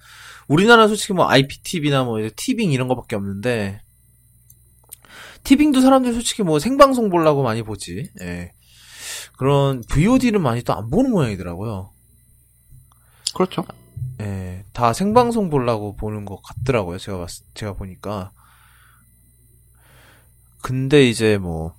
우리나라는 0.46 0.88
솔직히 0.88 1.12
뭐 1.12 1.28
IPTV나 1.28 2.04
뭐 2.04 2.20
이제 2.20 2.30
티빙 2.36 2.72
이런 2.72 2.88
거밖에 2.88 3.16
없는데 3.16 3.80
티빙도 5.44 5.80
사람들이 5.80 6.14
솔직히 6.14 6.42
뭐 6.42 6.58
생방송 6.58 7.10
보려고 7.10 7.42
많이 7.42 7.62
보지. 7.62 8.10
예. 8.20 8.52
그런 9.36 9.82
VOD는 9.88 10.40
많이 10.40 10.62
또 10.62 10.74
안 10.74 10.90
보는 10.90 11.10
모양이더라고요. 11.10 11.90
그렇죠. 13.34 13.64
예. 14.20 14.64
다 14.72 14.92
생방송 14.92 15.50
보려고 15.50 15.94
보는 15.96 16.24
것 16.24 16.40
같더라고요. 16.42 16.98
제가 16.98 17.18
봤, 17.18 17.28
제가 17.54 17.74
보니까. 17.74 18.32
근데 20.62 21.08
이제 21.08 21.38
뭐, 21.38 21.74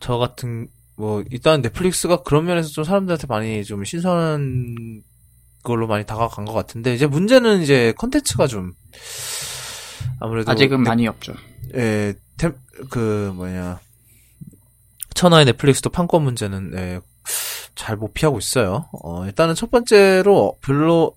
저 0.00 0.16
같은, 0.18 0.68
뭐, 0.96 1.22
일단 1.30 1.62
넷플릭스가 1.62 2.22
그런 2.22 2.44
면에서 2.46 2.68
좀 2.68 2.84
사람들한테 2.84 3.26
많이 3.26 3.64
좀 3.64 3.84
신선한 3.84 5.02
걸로 5.62 5.86
많이 5.86 6.04
다가간 6.04 6.44
것 6.46 6.52
같은데, 6.52 6.94
이제 6.94 7.06
문제는 7.06 7.60
이제 7.62 7.92
컨텐츠가 7.98 8.46
좀, 8.46 8.72
아무래도. 10.20 10.50
아직은 10.50 10.82
넷- 10.82 10.88
많이 10.88 11.06
없죠. 11.06 11.34
예, 11.74 12.14
템, 12.38 12.54
그, 12.90 13.32
뭐냐. 13.34 13.80
천하의 15.14 15.44
넷플릭스도 15.46 15.90
판권 15.90 16.22
문제는, 16.22 16.72
예, 16.76 17.00
잘 17.80 17.96
못 17.96 18.12
피하고 18.12 18.38
있어요. 18.38 18.88
어, 19.02 19.24
일단은 19.24 19.54
첫 19.54 19.70
번째로 19.70 20.58
별로 20.60 21.16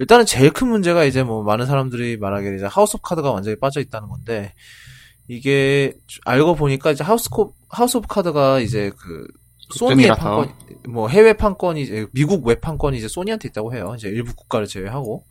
일단은 0.00 0.26
제일 0.26 0.50
큰 0.52 0.68
문제가 0.68 1.04
이제 1.04 1.22
뭐 1.22 1.42
많은 1.44 1.66
사람들이 1.66 2.16
말하기를 2.16 2.56
이제 2.56 2.66
하우스 2.66 2.96
오브 2.96 3.02
카드가 3.02 3.30
완전히 3.30 3.56
빠져 3.58 3.80
있다는 3.80 4.08
건데 4.08 4.52
이게 5.28 5.94
알고 6.24 6.56
보니까 6.56 6.90
이제 6.90 7.04
하우스 7.04 7.30
코 7.30 7.54
하우스 7.68 7.96
오브 7.98 8.08
카드가 8.08 8.58
이제 8.60 8.90
그 8.98 9.26
소니의. 9.70 10.08
판권 10.08 10.52
뭐 10.88 11.08
해외 11.08 11.32
판권이 11.32 11.82
이제 11.82 12.06
미국 12.12 12.44
외 12.44 12.56
판권이 12.56 12.98
이제 12.98 13.06
소니한테 13.06 13.48
있다고 13.48 13.72
해요. 13.74 13.94
이제 13.96 14.08
일부 14.08 14.34
국가를 14.34 14.66
제외하고 14.66 15.24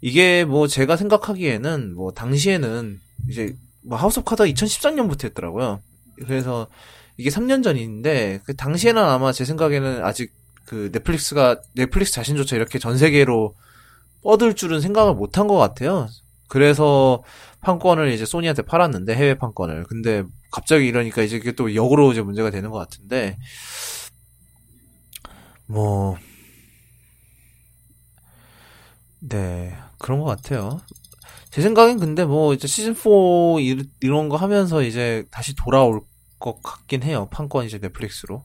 이게 0.00 0.44
뭐 0.44 0.68
제가 0.68 0.96
생각하기에는 0.96 1.94
뭐 1.96 2.12
당시에는 2.12 3.00
이제 3.28 3.56
뭐 3.82 3.98
하우스 3.98 4.20
오브 4.20 4.30
카드가 4.30 4.48
2013년부터 4.48 5.24
했더라고요. 5.24 5.80
그래서 6.26 6.68
이게 7.16 7.30
3년 7.30 7.62
전인데 7.62 8.40
그 8.44 8.54
당시에는 8.56 9.02
아마 9.02 9.32
제 9.32 9.44
생각에는 9.44 10.04
아직 10.04 10.32
그 10.66 10.90
넷플릭스가 10.92 11.60
넷플릭스 11.74 12.12
자신조차 12.14 12.56
이렇게 12.56 12.78
전 12.78 12.96
세계로 12.98 13.54
뻗을 14.22 14.54
줄은 14.54 14.80
생각을 14.80 15.14
못한 15.14 15.46
것 15.46 15.56
같아요. 15.56 16.08
그래서 16.48 17.22
판권을 17.60 18.10
이제 18.12 18.24
소니한테 18.26 18.62
팔았는데 18.62 19.14
해외 19.14 19.34
판권을 19.34 19.84
근데 19.84 20.24
갑자기 20.52 20.86
이러니까 20.86 21.22
이제 21.22 21.38
그게 21.38 21.52
또 21.52 21.74
역으로 21.74 22.12
이제 22.12 22.22
문제가 22.22 22.50
되는 22.50 22.70
것 22.70 22.78
같은데 22.78 23.36
뭐 25.66 26.16
네, 29.20 29.74
그런 29.98 30.20
것 30.20 30.26
같아요. 30.26 30.80
제 31.50 31.62
생각엔 31.62 31.98
근데 31.98 32.24
뭐 32.24 32.52
이제 32.54 32.66
시즌 32.66 32.94
4 32.94 33.60
이- 33.60 33.84
이런 34.00 34.28
거 34.28 34.36
하면서 34.36 34.82
이제 34.82 35.24
다시 35.30 35.54
돌아올 35.54 36.00
것 36.44 36.62
같긴 36.62 37.02
해요. 37.02 37.26
판권 37.30 37.64
이제 37.64 37.78
넷플릭스로. 37.78 38.44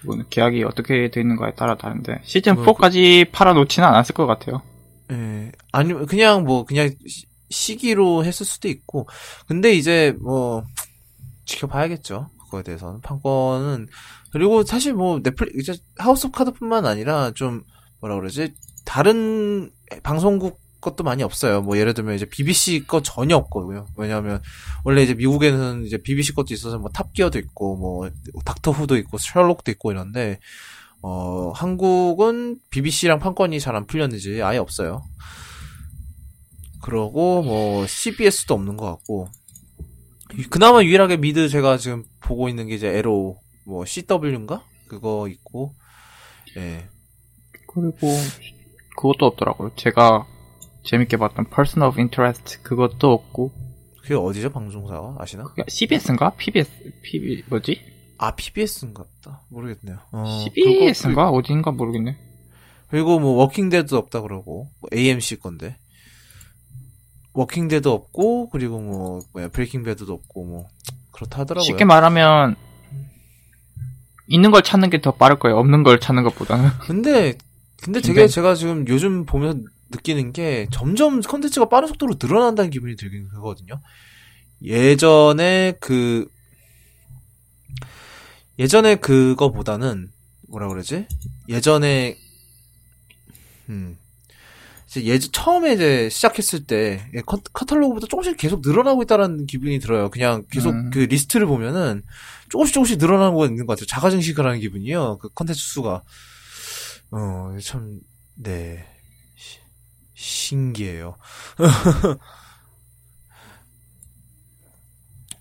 그거는 0.00 0.24
계약이 0.30 0.64
어떻게 0.64 1.10
돼 1.10 1.20
있는가에 1.20 1.54
따라 1.56 1.76
다른데 1.76 2.20
시즌 2.24 2.54
뭐, 2.54 2.64
4까지 2.64 3.30
팔아놓지는 3.32 3.86
않았을 3.86 4.14
것 4.14 4.26
같아요. 4.26 4.62
예. 5.10 5.52
아니면 5.72 6.06
그냥 6.06 6.44
뭐 6.44 6.64
그냥 6.64 6.90
시- 7.06 7.26
시기로 7.50 8.24
했을 8.24 8.46
수도 8.46 8.68
있고. 8.68 9.08
근데 9.46 9.72
이제 9.74 10.14
뭐 10.22 10.62
지켜봐야겠죠. 11.46 12.30
그거에 12.44 12.62
대해서는 12.62 13.00
판권은 13.02 13.88
그리고 14.32 14.62
사실 14.64 14.94
뭐 14.94 15.20
넷플릭 15.22 15.56
이제 15.58 15.74
하우스 15.98 16.26
오브 16.28 16.36
카드뿐만 16.38 16.86
아니라 16.86 17.32
좀 17.32 17.62
뭐라 18.00 18.14
그러지 18.16 18.54
다른 18.84 19.70
방송국 20.02 20.60
것도 20.80 21.04
많이 21.04 21.22
없어요. 21.22 21.60
뭐 21.62 21.76
예를 21.76 21.94
들면 21.94 22.14
이제 22.14 22.24
BBC 22.24 22.84
거 22.86 23.02
전혀 23.02 23.36
없거든요. 23.36 23.86
왜냐하면 23.96 24.40
원래 24.84 25.02
이제 25.02 25.14
미국에는 25.14 25.84
이제 25.84 25.98
BBC 25.98 26.34
것도 26.34 26.54
있어서 26.54 26.78
뭐 26.78 26.90
탑기어도 26.90 27.38
있고 27.38 27.76
뭐 27.76 28.10
닥터 28.44 28.70
후도 28.70 28.96
있고 28.96 29.18
셜록도 29.18 29.70
있고 29.72 29.90
이런데 29.90 30.38
어 31.02 31.50
한국은 31.54 32.58
BBC랑 32.70 33.18
판권이 33.18 33.60
잘 33.60 33.76
안 33.76 33.86
풀렸는지 33.86 34.42
아예 34.42 34.58
없어요. 34.58 35.02
그러고 36.82 37.42
뭐 37.42 37.86
CBS도 37.86 38.54
없는 38.54 38.76
것 38.76 38.86
같고 38.86 39.28
그나마 40.50 40.82
유일하게 40.82 41.16
미드 41.16 41.48
제가 41.48 41.78
지금 41.78 42.04
보고 42.20 42.48
있는 42.48 42.66
게 42.68 42.74
이제 42.74 42.88
에로 42.88 43.38
뭐 43.64 43.84
CW인가 43.84 44.64
그거 44.86 45.28
있고 45.28 45.74
예 46.56 46.88
그리고 47.66 48.08
그것도 48.96 49.26
없더라고요. 49.26 49.72
제가 49.76 50.26
재밌게 50.88 51.16
봤던 51.18 51.46
Person 51.50 51.86
of 51.86 51.98
Interest 52.00 52.62
그것도 52.62 53.12
없고 53.12 53.52
그게 54.02 54.14
어디죠 54.14 54.50
방송사가 54.50 55.16
아시나? 55.18 55.44
CBS인가? 55.68 56.30
PBS, 56.38 56.70
PB 57.02 57.44
뭐지? 57.50 57.80
아 58.16 58.30
PBS인가 58.34 59.04
보다 59.04 59.42
모르겠네요. 59.50 59.98
어, 60.12 60.24
CBS인가 60.44 61.28
어디인가 61.30 61.72
모르겠네. 61.72 62.12
그거- 62.14 62.28
그리고 62.90 63.20
뭐 63.20 63.32
워킹데드 63.34 63.94
없다 63.94 64.22
그러고 64.22 64.70
뭐 64.80 64.88
AMC 64.94 65.36
건데 65.40 65.76
워킹데드 67.34 67.86
없고 67.86 68.48
그리고 68.48 68.80
뭐 68.80 69.20
뭐야 69.34 69.48
브레이킹 69.48 69.82
배드도 69.84 70.12
없고 70.14 70.44
뭐 70.44 70.68
그렇다 71.12 71.40
하더라고요. 71.40 71.64
쉽게 71.66 71.84
말하면 71.84 72.56
있는 74.26 74.50
걸 74.50 74.62
찾는 74.62 74.88
게 74.90 75.00
더 75.02 75.12
빠를 75.12 75.38
거예요. 75.38 75.58
없는 75.58 75.82
걸 75.82 76.00
찾는 76.00 76.22
것보다는. 76.24 76.70
근데 76.80 77.36
근데 77.82 78.00
되게 78.00 78.14
굉장히- 78.22 78.28
제가 78.30 78.54
지금 78.54 78.86
요즘 78.88 79.26
보면 79.26 79.66
느끼는 79.90 80.32
게 80.32 80.66
점점 80.72 81.20
컨텐츠가 81.20 81.68
빠른 81.68 81.88
속도로 81.88 82.16
늘어난다는 82.20 82.70
기분이 82.70 82.96
들긴 82.96 83.28
하거든요. 83.34 83.80
예전에 84.62 85.74
그 85.80 86.26
예전에 88.58 88.96
그거보다는 88.96 90.10
뭐라 90.48 90.68
그러지? 90.68 91.06
예전에 91.48 92.16
음 93.68 93.96
이제 94.88 95.04
예전 95.04 95.30
처음에 95.32 95.74
이제 95.74 96.08
시작했을 96.08 96.64
때 96.64 97.08
예, 97.14 97.20
커- 97.20 97.40
카탈로그보다 97.52 98.06
조금씩 98.06 98.36
계속 98.38 98.62
늘어나고 98.62 99.02
있다는 99.02 99.46
기분이 99.46 99.78
들어요. 99.78 100.10
그냥 100.10 100.44
계속 100.50 100.70
음. 100.70 100.90
그 100.90 101.00
리스트를 101.00 101.46
보면은 101.46 102.02
조금씩 102.48 102.74
조금씩 102.74 102.98
늘어나는 102.98 103.34
거 103.34 103.46
있는 103.46 103.66
것 103.66 103.74
같아요. 103.74 103.86
자가 103.86 104.08
증식을 104.10 104.46
하는 104.46 104.58
기분이요. 104.60 105.18
그 105.18 105.28
컨텐츠 105.28 105.60
수가. 105.60 106.02
어, 107.10 107.56
참, 107.62 108.00
네. 108.34 108.86
시- 110.18 110.48
신기해요. 110.48 111.16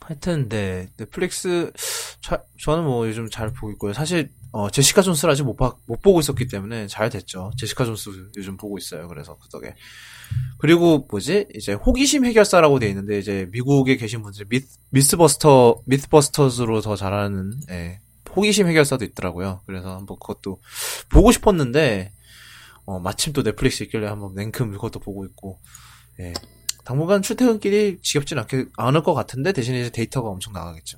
하여튼, 0.02 0.48
네. 0.48 0.88
넷플릭스, 0.96 1.72
자- 2.22 2.44
저는 2.62 2.86
뭐 2.86 3.08
요즘 3.08 3.30
잘 3.30 3.52
보고 3.52 3.72
있고요. 3.72 3.92
사실, 3.94 4.32
어, 4.54 4.70
제시카 4.70 5.02
존스를 5.02 5.32
아직 5.34 5.44
못, 5.44 5.58
봐- 5.58 5.76
못 5.86 6.02
보고 6.02 6.20
있었기 6.22 6.48
때문에 6.48 6.88
잘 6.88 7.10
됐죠. 7.10 7.52
제시카 7.58 7.84
존스 7.84 8.10
요즘 8.38 8.56
보고 8.56 8.78
있어요. 8.78 9.08
그래서 9.10 9.38
그 9.38 9.50
덕에. 9.50 9.76
그리고 10.60 11.06
뭐지? 11.10 11.48
이제 11.56 11.74
호기심 11.74 12.24
해결사라고 12.26 12.80
돼 12.80 12.88
있는데, 12.90 13.20
이제 13.20 13.50
미국에 13.52 13.98
계신 13.98 14.22
분들이 14.22 14.46
미, 14.48 14.62
미스버스터, 14.92 15.82
미스버스터즈로 15.86 16.80
더 16.82 16.96
잘하는, 16.96 17.60
예. 17.72 18.00
호기심 18.34 18.68
해결사도 18.68 19.04
있더라고요. 19.04 19.62
그래서 19.66 19.90
한번 19.98 20.18
그것도 20.20 20.62
보고 21.10 21.32
싶었는데, 21.34 22.14
어, 22.88 23.00
마침 23.00 23.34
또 23.34 23.44
넷플릭스 23.44 23.84
있길래 23.84 24.08
한번 24.08 24.34
냉큼 24.34 24.72
그것도 24.72 25.00
보고 25.00 25.26
있고, 25.26 25.60
예. 26.22 26.34
당분간 26.86 27.22
출퇴근길이 27.22 28.00
지겹진 28.02 28.40
않게, 28.40 28.68
않을 28.78 29.04
것 29.04 29.14
같은데, 29.14 29.52
대신에 29.52 29.82
이제 29.82 29.90
데이터가 29.90 30.30
엄청 30.30 30.54
나가겠죠. 30.54 30.98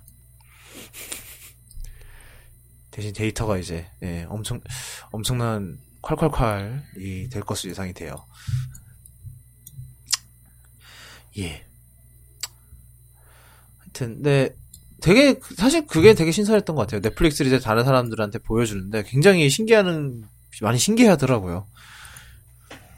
대신 2.92 3.12
데이터가 3.12 3.58
이제, 3.58 3.90
예, 4.04 4.28
엄청, 4.30 4.62
엄청난 5.12 5.80
콸콸콸이 6.04 7.32
될 7.32 7.42
것으로 7.42 7.72
예상이 7.72 7.94
돼요. 7.94 8.16
예. 11.40 11.66
하여튼, 13.80 14.22
네. 14.22 14.56
되게, 15.02 15.40
사실 15.58 15.88
그게 15.88 16.14
되게 16.14 16.32
신선했던 16.32 16.76
것 16.76 16.84
같아요. 16.84 17.02
넷플릭스를 17.02 17.52
이제 17.52 17.60
다른 17.60 17.84
사람들한테 17.84 18.40
보여주는데 18.40 19.06
굉장히 19.06 19.50
신기하는, 19.50 20.28
많이 20.62 20.78
신기해 20.78 21.10
하더라고요. 21.10 21.66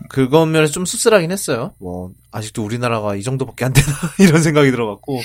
그건 0.10 0.52
면에서 0.52 0.74
좀 0.74 0.86
씁쓸하긴 0.86 1.32
했어요. 1.32 1.74
뭐, 1.80 2.12
아직도 2.32 2.64
우리나라가 2.66 3.16
이 3.16 3.24
정도밖에 3.24 3.66
안 3.66 3.74
되나, 3.74 3.88
이런 4.20 4.42
생각이 4.42 4.72
들어갔고. 4.72 5.22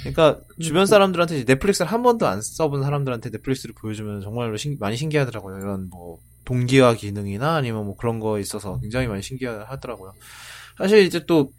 그러니까, 0.00 0.38
주변 0.60 0.86
사람들한테 0.86 1.44
넷플릭스를 1.44 1.90
한 1.90 2.02
번도 2.02 2.26
안 2.26 2.40
써본 2.42 2.82
사람들한테 2.82 3.30
넷플릭스를 3.30 3.74
보여주면 3.74 4.20
정말로 4.20 4.56
신- 4.56 4.76
많이 4.80 4.96
신기하더라고요. 4.96 5.58
이런 5.58 5.88
뭐, 5.90 6.18
동기화 6.44 6.94
기능이나 6.94 7.54
아니면 7.56 7.84
뭐 7.84 7.96
그런 7.96 8.20
거 8.20 8.38
있어서 8.38 8.78
굉장히 8.80 9.06
많이 9.06 9.22
신기하더라고요. 9.22 10.12
사실 10.76 11.00
이제 11.04 11.24
또, 11.26 11.52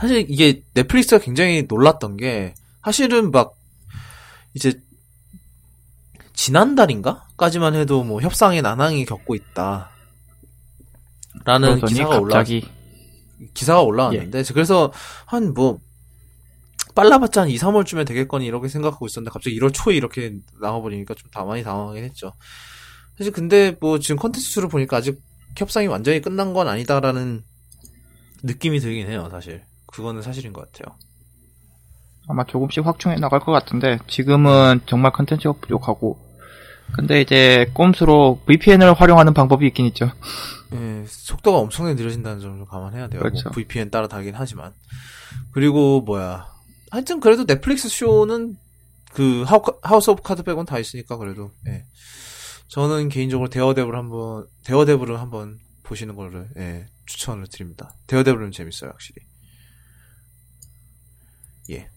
사실 0.00 0.26
이게 0.28 0.62
넷플릭스가 0.74 1.22
굉장히 1.22 1.64
놀랐던 1.68 2.16
게, 2.16 2.54
사실은 2.84 3.30
막, 3.30 3.54
이제, 4.54 4.80
지난달인가? 6.38 7.26
까지만 7.36 7.74
해도 7.74 8.04
뭐 8.04 8.20
협상의 8.20 8.62
난항이 8.62 9.04
겪고 9.06 9.34
있다. 9.34 9.90
라는 11.44 11.80
기사가 11.84 12.20
올라, 12.20 12.44
기사가 13.54 13.82
올라왔는데, 13.82 14.44
그래서 14.54 14.92
한 15.26 15.52
뭐, 15.52 15.80
빨라봤자 16.94 17.42
한 17.42 17.48
2, 17.48 17.56
3월쯤에 17.56 18.06
되겠거니 18.06 18.46
이렇게 18.46 18.68
생각하고 18.68 19.06
있었는데, 19.06 19.32
갑자기 19.32 19.58
1월 19.58 19.74
초에 19.74 19.96
이렇게 19.96 20.36
나와버리니까 20.60 21.14
좀 21.14 21.28
다 21.32 21.44
많이 21.44 21.64
당황하긴 21.64 22.04
했죠. 22.04 22.32
사실 23.16 23.32
근데 23.32 23.76
뭐 23.80 23.98
지금 23.98 24.16
컨텐츠 24.16 24.48
수를 24.48 24.68
보니까 24.68 24.96
아직 24.98 25.20
협상이 25.56 25.88
완전히 25.88 26.20
끝난 26.20 26.54
건 26.54 26.68
아니다라는 26.68 27.42
느낌이 28.44 28.78
들긴 28.78 29.08
해요, 29.08 29.26
사실. 29.32 29.64
그거는 29.86 30.22
사실인 30.22 30.52
것 30.52 30.70
같아요. 30.70 30.96
아마 32.28 32.44
조금씩 32.44 32.86
확충해 32.86 33.16
나갈 33.16 33.40
것 33.40 33.50
같은데 33.50 33.98
지금은 34.06 34.82
정말 34.86 35.10
컨텐츠가 35.12 35.54
부족하고 35.60 36.27
근데 36.94 37.20
이제 37.20 37.70
꼼수로 37.74 38.42
VPN을 38.46 38.94
활용하는 38.94 39.34
방법이 39.34 39.66
있긴 39.68 39.86
있죠. 39.86 40.10
예, 40.72 41.04
속도가 41.06 41.58
엄청나게 41.58 41.94
느려진다는 42.00 42.40
점을 42.40 42.58
좀 42.58 42.66
감안해야 42.66 43.08
돼요. 43.08 43.20
그렇죠. 43.20 43.48
뭐 43.48 43.52
VPN 43.52 43.90
따라 43.90 44.08
다긴 44.08 44.34
하지만. 44.34 44.72
그리고 45.52 46.00
뭐야. 46.00 46.46
하여튼 46.90 47.20
그래도 47.20 47.46
넷플릭스 47.46 47.88
쇼는 47.88 48.56
그 49.12 49.42
하우, 49.42 49.62
하우스 49.82 50.10
오브 50.10 50.22
카드 50.22 50.42
빼곤 50.42 50.66
다 50.66 50.78
있으니까 50.78 51.16
그래도 51.16 51.50
예. 51.66 51.84
저는 52.68 53.08
개인적으로 53.08 53.48
데어데블 53.48 53.96
한번 53.96 54.46
데어데블을 54.64 55.20
한번 55.20 55.58
보시는 55.82 56.14
거를 56.14 56.48
예, 56.58 56.86
추천을 57.06 57.46
드립니다. 57.46 57.94
데어데블은 58.06 58.52
재밌어요 58.52 58.90
확실히. 58.90 59.22
예. 61.70 61.88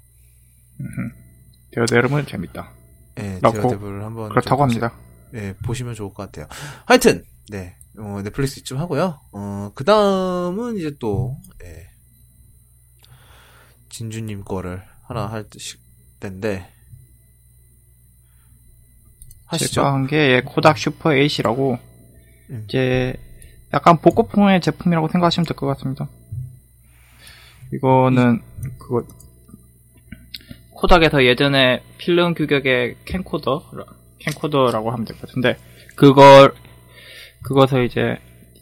데어데블은 1.71 2.25
재밌다. 2.25 2.73
예, 3.19 3.37
그렇고, 3.39 3.61
데어데블 3.61 4.03
한번 4.03 4.29
그렇다고 4.29 4.61
좀 4.63 4.67
보세요. 4.67 4.85
합니다. 4.85 5.01
예, 5.33 5.53
보시면 5.63 5.95
좋을 5.95 6.13
것 6.13 6.23
같아요. 6.31 6.47
하여튼, 6.85 7.23
네, 7.49 7.75
어, 7.97 8.21
넷플릭스 8.23 8.59
이쯤 8.59 8.77
하고요. 8.77 9.19
어, 9.33 9.71
그 9.75 9.83
다음은 9.83 10.77
이제 10.77 10.95
또, 10.99 11.37
예, 11.63 11.87
진주님 13.89 14.43
거를 14.43 14.83
하나 15.03 15.27
할 15.29 15.45
텐데, 16.19 16.67
하시죠. 19.45 19.73
제가 19.75 19.93
한게 19.93 20.15
예, 20.35 20.41
코닥 20.41 20.77
슈퍼 20.77 21.09
8이라고 21.09 21.77
음. 22.51 22.65
이제 22.67 23.13
약간 23.73 23.97
복고풍의 23.99 24.61
제품이라고 24.61 25.09
생각하시면 25.09 25.45
될 25.45 25.55
것 25.57 25.67
같습니다. 25.67 26.07
이거는 27.73 28.41
그거 28.77 29.03
코닥에서 30.81 31.23
예전에 31.25 31.83
필름 31.99 32.33
규격의 32.33 32.95
캠코더 33.05 33.63
캠코더라고 34.19 34.91
하면 34.91 35.05
될 35.05 35.15
것 35.17 35.27
같은데 35.27 35.57
그걸 35.95 36.53
그것을 37.43 37.85
이제 37.85 38.17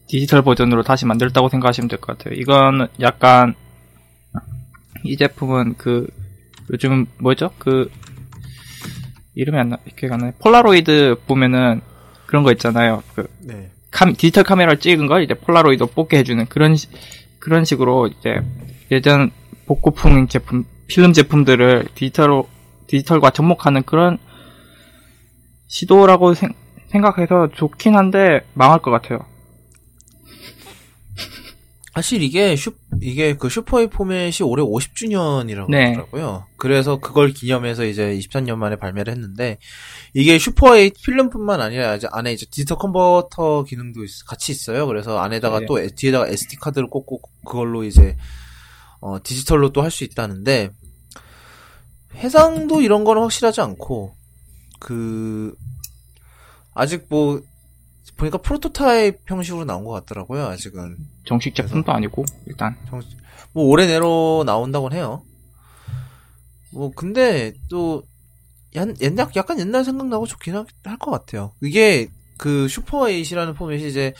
디지털 0.07 0.41
버전으로 0.41 0.83
다시 0.83 1.05
만들었다고 1.05 1.47
생각하시면 1.49 1.87
될 1.87 1.99
것 1.99 2.17
같아요. 2.17 2.35
이건 2.37 2.87
약간 2.99 3.55
이 5.03 5.15
제품은 5.15 5.75
그 5.77 6.07
요즘 6.71 7.05
뭐죠? 7.19 7.51
그 7.57 7.89
이름이 9.35 9.57
안 9.57 9.69
나, 9.69 9.77
기억 9.97 10.13
안 10.13 10.19
나요. 10.19 10.33
폴라로이드 10.39 11.15
보면은 11.25 11.79
그런 12.25 12.43
거 12.43 12.51
있잖아요. 12.51 13.01
그 13.15 13.27
네. 13.41 13.71
캄- 13.91 14.13
디지털 14.13 14.43
카메라를 14.43 14.79
찍은 14.79 15.07
걸 15.07 15.23
이제 15.23 15.33
폴라로이드 15.35 15.85
뽑게 15.85 16.17
해주는 16.17 16.45
그런 16.47 16.75
시- 16.75 16.87
그런 17.39 17.63
식으로 17.63 18.07
이제 18.07 18.35
예전 18.91 19.31
복고풍 19.67 20.27
제품 20.27 20.65
필름 20.89 21.13
제품들을 21.13 21.87
디지털로 21.95 22.49
디지털과 22.87 23.29
접목하는 23.29 23.83
그런 23.83 24.17
시도라고 25.67 26.33
생, 26.33 26.49
생각해서 26.87 27.49
좋긴 27.55 27.95
한데 27.95 28.41
망할 28.55 28.81
것 28.81 28.91
같아요. 28.91 29.19
사실 31.93 32.23
이게 32.23 32.55
슈, 32.55 32.71
이게 33.01 33.35
그 33.35 33.49
슈퍼이 33.49 33.87
포맷이 33.87 34.41
올해 34.43 34.63
50주년이라고 34.63 35.69
네. 35.69 35.87
하더라고요. 35.87 36.45
그래서 36.55 36.97
그걸 36.97 37.31
기념해서 37.33 37.83
이제 37.83 38.17
23년 38.17 38.55
만에 38.55 38.77
발매를 38.77 39.11
했는데, 39.11 39.57
이게 40.13 40.37
슈퍼8 40.37 40.93
필름뿐만 41.03 41.59
아니라 41.59 41.95
이제 41.95 42.07
안에 42.11 42.31
이제 42.31 42.45
디지털 42.49 42.77
컨버터 42.77 43.65
기능도 43.65 44.05
있- 44.05 44.25
같이 44.25 44.51
있어요. 44.53 44.87
그래서 44.87 45.19
안에다가 45.19 45.59
네. 45.61 45.65
또 45.67 45.79
에- 45.81 45.89
뒤에다가 45.93 46.27
SD 46.29 46.55
카드를 46.57 46.89
꽂고 46.89 47.19
그걸로 47.45 47.83
이제, 47.83 48.15
어, 49.01 49.17
디지털로 49.23 49.71
또 49.71 49.81
할 49.81 49.91
수 49.91 50.03
있다는데, 50.03 50.69
해상도 52.15 52.81
이런 52.81 53.03
거는 53.03 53.21
확실하지 53.21 53.61
않고, 53.61 54.15
그, 54.79 55.55
아직 56.73 57.05
뭐, 57.09 57.41
보니까 58.17 58.37
프로토타입 58.39 59.19
형식으로 59.27 59.63
나온 59.65 59.83
것 59.85 59.91
같더라고요, 59.91 60.45
아직은. 60.47 60.97
정식 61.25 61.55
제품도 61.55 61.91
아니고 61.91 62.25
일단 62.47 62.75
뭐 63.53 63.63
올해 63.65 63.85
내로 63.87 64.43
나온다고 64.45 64.91
해요. 64.91 65.23
뭐 66.71 66.91
근데 66.93 67.53
또 67.69 68.03
얀- 68.75 68.95
옛날 69.01 69.29
약간 69.35 69.59
옛날 69.59 69.85
생각나고 69.85 70.25
좋긴 70.27 70.55
할 70.55 70.65
것 70.97 71.11
같아요. 71.11 71.53
이게 71.61 72.09
그 72.37 72.67
슈퍼8이라는 72.67 73.55
포맷이 73.55 73.87
이제 73.87 74.13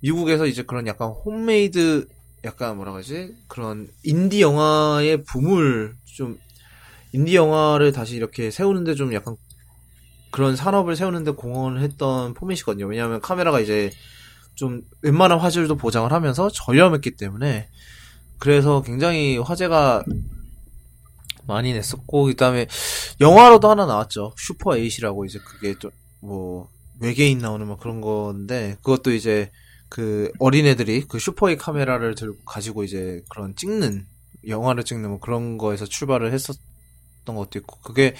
미국에서 0.00 0.46
이제 0.46 0.62
그런 0.62 0.86
약간 0.86 1.08
홈메이드 1.08 2.06
약간 2.48 2.76
뭐라 2.76 2.92
그러지 2.92 3.34
그런 3.46 3.88
인디 4.02 4.42
영화의 4.42 5.22
붐을 5.24 5.94
좀 6.04 6.38
인디 7.12 7.36
영화를 7.36 7.92
다시 7.92 8.16
이렇게 8.16 8.50
세우는데 8.50 8.94
좀 8.94 9.14
약간 9.14 9.36
그런 10.30 10.56
산업을 10.56 10.96
세우는데 10.96 11.32
공헌을 11.32 11.80
했던 11.80 12.34
포맷이거든요. 12.34 12.86
왜냐하면 12.86 13.20
카메라가 13.20 13.60
이제 13.60 13.90
좀 14.54 14.82
웬만한 15.02 15.38
화질도 15.38 15.76
보장을 15.76 16.10
하면서 16.12 16.50
저렴했기 16.50 17.12
때문에 17.12 17.68
그래서 18.38 18.82
굉장히 18.82 19.38
화제가 19.38 20.04
많이 21.46 21.72
냈었고 21.72 22.24
그다음에 22.24 22.66
영화로도 23.20 23.70
하나 23.70 23.86
나왔죠 23.86 24.34
슈퍼 24.36 24.76
에잇이라고 24.76 25.24
이제 25.24 25.38
그게 25.38 25.74
좀 25.78 25.90
뭐 26.20 26.68
외계인 27.00 27.38
나오는 27.38 27.66
뭐 27.66 27.76
그런 27.76 28.00
건데 28.00 28.76
그것도 28.82 29.12
이제 29.12 29.50
그 29.88 30.30
어린애들이 30.38 31.04
그 31.08 31.18
슈퍼 31.18 31.50
에잇 31.50 31.58
카메라를 31.58 32.14
들고 32.14 32.44
가지고 32.44 32.84
이제 32.84 33.22
그런 33.28 33.54
찍는 33.56 34.06
영화를 34.46 34.84
찍는 34.84 35.08
뭐 35.08 35.18
그런 35.18 35.58
거에서 35.58 35.86
출발을 35.86 36.32
했었던 36.32 36.58
것도 37.24 37.58
있고 37.58 37.80
그게 37.80 38.14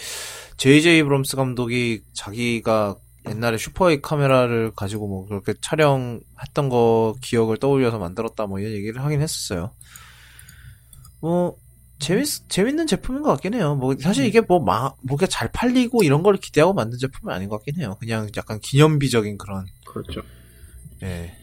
제이제이 0.57 1.03
에이브럼스 1.03 1.37
감독이 1.37 2.03
자기가 2.13 2.97
옛날에 3.29 3.59
슈퍼에잇 3.59 4.03
카메라를 4.03 4.73
가지고 4.75 5.09
뭐 5.09 5.27
그렇게 5.27 5.55
촬영했던 5.61 6.69
거 6.69 7.15
기억을 7.21 7.59
떠올려서 7.59 7.99
만들었다 7.99 8.47
뭐 8.47 8.59
이런 8.59 8.73
얘기를 8.73 9.03
하긴 9.03 9.21
했었어요. 9.21 9.73
뭐 11.21 11.57
재밌 11.99 12.27
재밌는 12.49 12.87
제품인 12.87 13.23
것 13.23 13.31
같긴 13.31 13.55
해요. 13.55 13.75
뭐 13.75 13.95
사실 13.99 14.25
이게 14.25 14.41
뭐막 14.41 14.99
뭐게 15.03 15.27
잘 15.27 15.51
팔리고 15.53 16.03
이런 16.05 16.23
걸 16.23 16.37
기대하고 16.37 16.73
만든 16.73 16.99
제품은 16.99 17.35
아닌 17.35 17.49
것 17.49 17.57
같긴 17.59 17.81
해요. 17.81 17.97
그냥 18.01 18.29
약간 18.37 18.61
기념비적인 18.61 19.37
그런 19.37 19.67
그렇죠. 19.85 20.23
예 21.03 21.38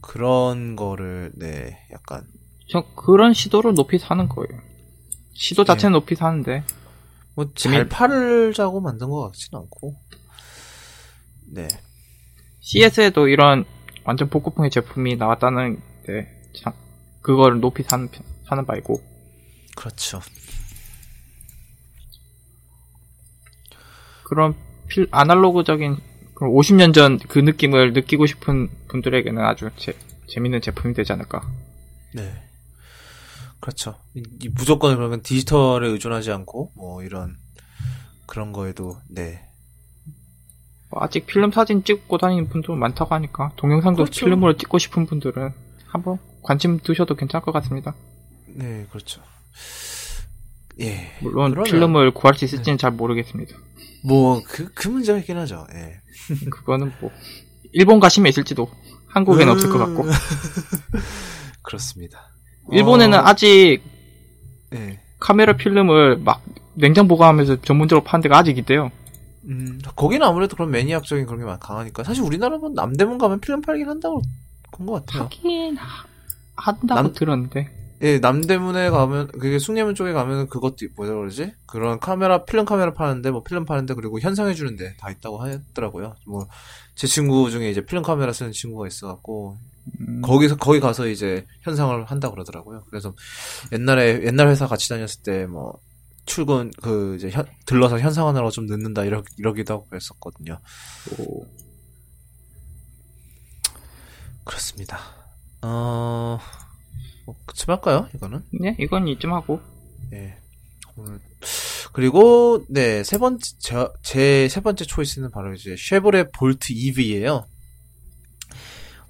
그런 0.00 0.76
거를 0.76 1.32
네 1.36 1.78
약간. 1.92 2.26
저 2.68 2.82
그런 2.94 3.32
시도를 3.34 3.74
높이 3.74 3.98
사는 3.98 4.28
거예요. 4.28 4.60
시도 5.34 5.64
자체는 5.64 5.92
높이 5.92 6.14
사는데. 6.14 6.64
뭐잘 7.34 7.54
재밌- 7.72 7.88
팔자고 7.88 8.80
만든 8.80 9.08
것 9.08 9.26
같지는 9.28 9.60
않고. 9.62 9.96
네. 11.52 11.68
CS에도 12.60 13.28
이런 13.28 13.64
완전 14.04 14.28
복고풍의 14.28 14.70
제품이 14.70 15.16
나왔다는 15.16 15.80
게참 16.04 16.72
그거를 17.22 17.60
높이 17.60 17.82
사는 17.82 18.08
편- 18.08 18.24
사는 18.46 18.64
바이고. 18.66 19.00
그렇죠. 19.76 20.20
그런 24.24 24.54
필 24.88 25.08
아날로그적인 25.10 25.96
50년 26.48 26.94
전 26.94 27.18
그 27.28 27.38
느낌을 27.38 27.92
느끼고 27.92 28.26
싶은 28.26 28.68
분들에게는 28.88 29.42
아주 29.44 29.70
재, 29.76 29.92
재밌는 30.28 30.60
제품이 30.60 30.94
되지 30.94 31.12
않을까. 31.12 31.42
네. 32.14 32.32
그렇죠. 33.60 33.96
이, 34.14 34.22
이 34.40 34.48
무조건 34.48 34.96
그러면 34.96 35.22
디지털에 35.22 35.86
의존하지 35.88 36.30
않고 36.32 36.72
뭐 36.74 37.02
이런 37.02 37.36
그런 38.26 38.52
거에도 38.52 38.96
네. 39.08 39.42
뭐 40.88 41.02
아직 41.02 41.26
필름 41.26 41.52
사진 41.52 41.84
찍고 41.84 42.16
다니는 42.18 42.48
분도 42.48 42.74
많다고 42.74 43.14
하니까 43.14 43.52
동영상도 43.56 44.04
그렇죠. 44.04 44.24
필름으로 44.24 44.56
찍고 44.56 44.78
싶은 44.78 45.06
분들은 45.06 45.50
한번 45.86 46.18
관심 46.42 46.78
두셔도 46.78 47.16
괜찮을 47.16 47.44
것 47.44 47.52
같습니다. 47.52 47.94
네, 48.48 48.86
그렇죠. 48.90 49.20
예. 50.80 51.12
물론 51.20 51.50
그러면- 51.50 51.64
필름을 51.70 52.10
구할 52.12 52.34
수 52.34 52.44
있을지는 52.46 52.78
잘 52.78 52.90
모르겠습니다. 52.92 53.56
뭐 54.04 54.42
그 54.44 54.70
그 54.74 54.88
문제가 54.88 55.18
있긴 55.18 55.36
하죠. 55.38 55.66
예. 55.74 56.00
그거는 56.50 56.92
뭐 57.00 57.10
일본 57.72 58.00
가시면 58.00 58.28
있을지도 58.28 58.68
한국에는 59.06 59.52
없을 59.52 59.68
것 59.70 59.78
같고 59.78 60.04
음. 60.04 60.10
그렇습니다. 61.62 62.30
일본에는 62.72 63.18
어, 63.18 63.22
아직 63.24 63.80
예. 64.74 65.00
카메라 65.18 65.54
필름을 65.56 66.18
막 66.18 66.42
냉장 66.74 67.08
보관하면서 67.08 67.62
전문적으로 67.62 68.04
파는 68.04 68.22
데가 68.22 68.38
아직 68.38 68.56
있대요. 68.58 68.90
음, 69.44 69.80
거기는 69.96 70.24
아무래도 70.26 70.54
그런 70.54 70.70
매니악적인 70.70 71.26
그런 71.26 71.40
게 71.40 71.44
많- 71.46 71.58
강하니까 71.58 72.04
사실 72.04 72.22
우리나라는 72.22 72.74
남대문 72.74 73.18
가면 73.18 73.40
필름 73.40 73.60
팔긴 73.62 73.88
한다고 73.88 74.22
본것 74.72 75.06
같아요. 75.06 75.24
하긴 75.24 75.76
하- 75.76 76.04
한다고 76.56 77.02
남- 77.02 77.12
들었는데 77.12 77.68
예, 78.02 78.18
남대문에 78.18 78.88
가면, 78.90 79.28
그게 79.32 79.58
숭례문 79.58 79.94
쪽에 79.94 80.12
가면 80.12 80.48
그것도, 80.48 80.76
뭐라 80.96 81.14
그러지? 81.14 81.52
그런 81.66 82.00
카메라, 82.00 82.44
필름 82.46 82.64
카메라 82.64 82.94
파는데, 82.94 83.30
뭐 83.30 83.42
필름 83.42 83.66
파는데, 83.66 83.92
그리고 83.94 84.18
현상해 84.20 84.54
주는데 84.54 84.96
다 84.96 85.10
있다고 85.10 85.42
하더라고요. 85.42 86.16
뭐, 86.26 86.48
제 86.94 87.06
친구 87.06 87.50
중에 87.50 87.68
이제 87.70 87.84
필름 87.84 88.02
카메라 88.02 88.32
쓰는 88.32 88.52
친구가 88.52 88.86
있어 88.86 89.08
갖고, 89.08 89.58
음, 90.00 90.22
거기서, 90.22 90.56
거기 90.56 90.80
가서 90.80 91.08
이제 91.08 91.44
현상을 91.60 92.04
한다 92.06 92.30
그러더라고요. 92.30 92.84
그래서 92.88 93.14
옛날에, 93.72 94.24
옛날 94.24 94.48
회사 94.48 94.66
같이 94.66 94.88
다녔을 94.88 95.22
때, 95.22 95.46
뭐, 95.46 95.78
출근, 96.24 96.70
그, 96.80 97.16
이제, 97.16 97.28
현- 97.30 97.46
들러서 97.66 97.98
현상하느라고 97.98 98.50
좀 98.50 98.64
늦는다, 98.64 99.04
이러, 99.04 99.22
이러기도 99.36 99.74
하고 99.74 99.86
그랬었거든요. 99.88 100.58
뭐, 101.18 101.46
그렇습니다. 104.44 104.98
어, 105.62 106.38
뭐, 107.30 107.36
그쯤 107.46 107.70
할까요? 107.72 108.08
이거는? 108.14 108.42
네 108.60 108.76
이건 108.80 109.06
이쯤 109.08 109.32
하고 109.32 109.60
예. 110.12 110.34
오늘 110.96 111.20
그리고 111.92 112.64
네 112.68 113.02
세 113.04 113.18
번째 113.18 113.40
제 114.02 114.48
세 114.48 114.60
번째 114.60 114.84
choice는 114.84 115.30
바로 115.30 115.54
이제 115.54 115.74
Chevrolet 115.78 116.30
Bolt 116.32 116.72
EV예요. 116.72 117.46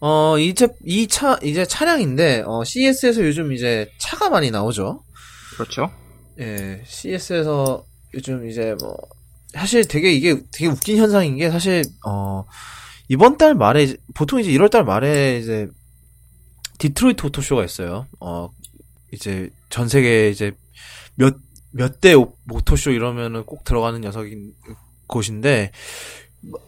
어 0.01 0.39
이제 0.39 0.69
이 0.85 1.07
차 1.09 1.39
이제 1.43 1.65
차량인데 1.67 2.45
어 2.47 2.65
CES에서 2.65 3.23
요즘 3.25 3.53
이제 3.53 3.91
차가 3.99 4.31
많이 4.31 4.51
나오죠. 4.51 5.03
그렇죠. 5.55 5.91
예, 6.39 6.83
CES에서 6.87 7.85
요즘 8.15 8.49
이제 8.49 8.75
뭐 8.81 8.97
사실 9.53 9.87
되게 9.87 10.13
이게 10.13 10.41
되게 10.53 10.67
웃긴 10.69 10.97
현상인 10.97 11.37
게 11.37 11.51
사실 11.51 11.83
어 12.07 12.45
이번 13.09 13.37
달 13.37 13.55
말에 13.55 13.95
보통 14.15 14.41
이제 14.41 14.51
1월 14.53 14.71
달 14.71 14.85
말에 14.85 15.39
이제 15.39 15.67
디트로이트 16.81 17.27
Auto 17.27 17.42
Show가 17.42 17.65
있어요. 17.65 18.07
어 18.21 18.51
이제 19.13 19.51
전 19.69 19.87
세계 19.89 20.29
이제 20.31 20.53
몇 21.15 21.37
몇 21.73 22.01
대 22.01 22.15
오토쇼 22.15 22.91
이러면은 22.91 23.45
꼭 23.45 23.63
들어가는 23.63 24.01
녀석인 24.01 24.55
곳인데 25.07 25.71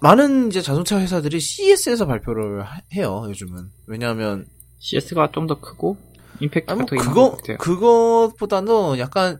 많은 0.00 0.48
이제 0.48 0.60
자동차 0.62 1.00
회사들이 1.00 1.40
CES에서 1.40 2.06
발표를 2.06 2.62
하- 2.62 2.80
해요 2.94 3.24
요즘은 3.28 3.70
왜냐하면 3.88 4.46
CS가 4.78 5.30
좀 5.32 5.46
더 5.48 5.58
크고 5.60 5.96
임팩트가 6.40 6.72
아니, 6.72 6.78
뭐더 6.82 6.94
있는 6.96 7.08
그거 7.08 7.30
것 7.30 7.36
같아요. 7.38 7.56
그것보다도 7.58 8.98
약간 8.98 9.38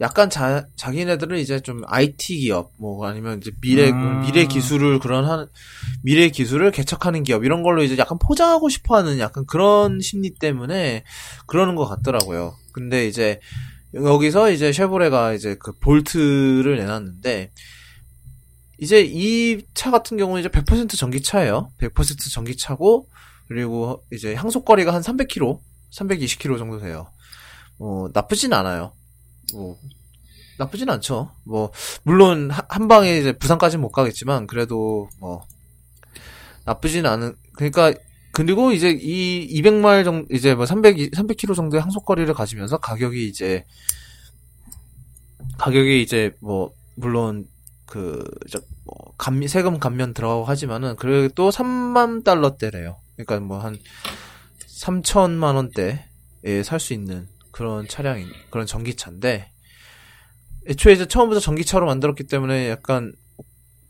약간 0.00 0.30
자 0.30 0.66
자기네들은 0.76 1.38
이제 1.38 1.60
좀 1.60 1.82
IT 1.86 2.38
기업 2.38 2.72
뭐 2.78 3.06
아니면 3.06 3.38
이제 3.38 3.50
미래 3.60 3.90
음. 3.90 4.22
미래 4.22 4.46
기술을 4.46 4.98
그런 4.98 5.24
한 5.26 5.46
미래 6.02 6.30
기술을 6.30 6.70
개척하는 6.70 7.22
기업 7.22 7.44
이런 7.44 7.62
걸로 7.62 7.82
이제 7.82 7.98
약간 7.98 8.18
포장하고 8.18 8.68
싶어 8.70 8.96
하는 8.96 9.18
약간 9.18 9.44
그런 9.46 10.00
심리 10.00 10.30
때문에 10.34 11.04
그러는 11.46 11.74
것 11.74 11.86
같더라고요. 11.86 12.54
근데 12.72 13.06
이제 13.06 13.40
여기서 13.92 14.50
이제 14.50 14.72
쉐보레가 14.72 15.34
이제 15.34 15.56
그 15.58 15.72
볼트를 15.78 16.78
내놨는데 16.78 17.52
이제 18.78 19.02
이 19.02 19.60
차 19.74 19.90
같은 19.90 20.16
경우는 20.16 20.40
이제 20.40 20.48
100% 20.48 20.96
전기차예요. 20.96 21.70
100% 21.78 22.32
전기차고 22.32 23.08
그리고 23.48 24.02
이제 24.12 24.34
향속거리가 24.34 24.94
한 24.94 25.02
300km, 25.02 25.58
320km 25.92 26.56
정도 26.58 26.78
돼요. 26.78 27.10
뭐 27.78 28.10
나쁘진 28.14 28.52
않아요. 28.52 28.92
뭐 29.54 29.78
나쁘진 30.58 30.90
않죠. 30.90 31.30
뭐 31.44 31.72
물론 32.02 32.50
하- 32.50 32.66
한 32.68 32.88
방에 32.88 33.18
이제 33.18 33.32
부산까지는 33.32 33.80
못 33.82 33.90
가겠지만 33.90 34.46
그래도 34.46 35.08
뭐 35.18 35.42
나쁘진 36.64 37.06
않은 37.06 37.34
그러니까 37.54 37.92
그리고 38.32 38.72
이제 38.72 38.90
이 38.90 39.60
200마일 39.60 40.04
정도 40.04 40.34
이제 40.34 40.54
뭐 40.54 40.66
300, 40.66 40.96
300km 40.96 41.54
정도의 41.56 41.82
항속거리를 41.82 42.32
가지면서 42.34 42.78
가격이 42.78 43.26
이제 43.28 43.64
가격이 45.58 46.02
이제 46.02 46.32
뭐 46.40 46.72
물론 46.94 47.46
그, 47.86 48.24
저, 48.48 48.60
뭐, 48.84 48.94
감, 49.18 49.44
세금 49.48 49.80
감면 49.80 50.14
들어가고 50.14 50.44
하지만은, 50.44 50.94
그래도 50.94 51.50
3만 51.50 52.22
달러대래요. 52.22 53.00
그러니까 53.16 53.40
뭐 53.40 53.58
한, 53.58 53.76
3천만 54.68 55.56
원대에 55.56 55.98
살 56.62 56.78
수 56.78 56.94
있는 56.94 57.26
그런 57.60 57.86
차량인, 57.86 58.26
그런 58.48 58.64
전기차인데, 58.64 59.52
애초에 60.66 60.94
이제 60.94 61.06
처음부터 61.06 61.40
전기차로 61.40 61.84
만들었기 61.84 62.24
때문에 62.24 62.70
약간, 62.70 63.12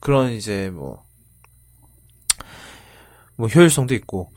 그런 0.00 0.33
이제 0.33 0.70
뭐, 0.70 1.04
뭐 3.37 3.46
효율성도 3.46 3.94
있고. 3.94 4.33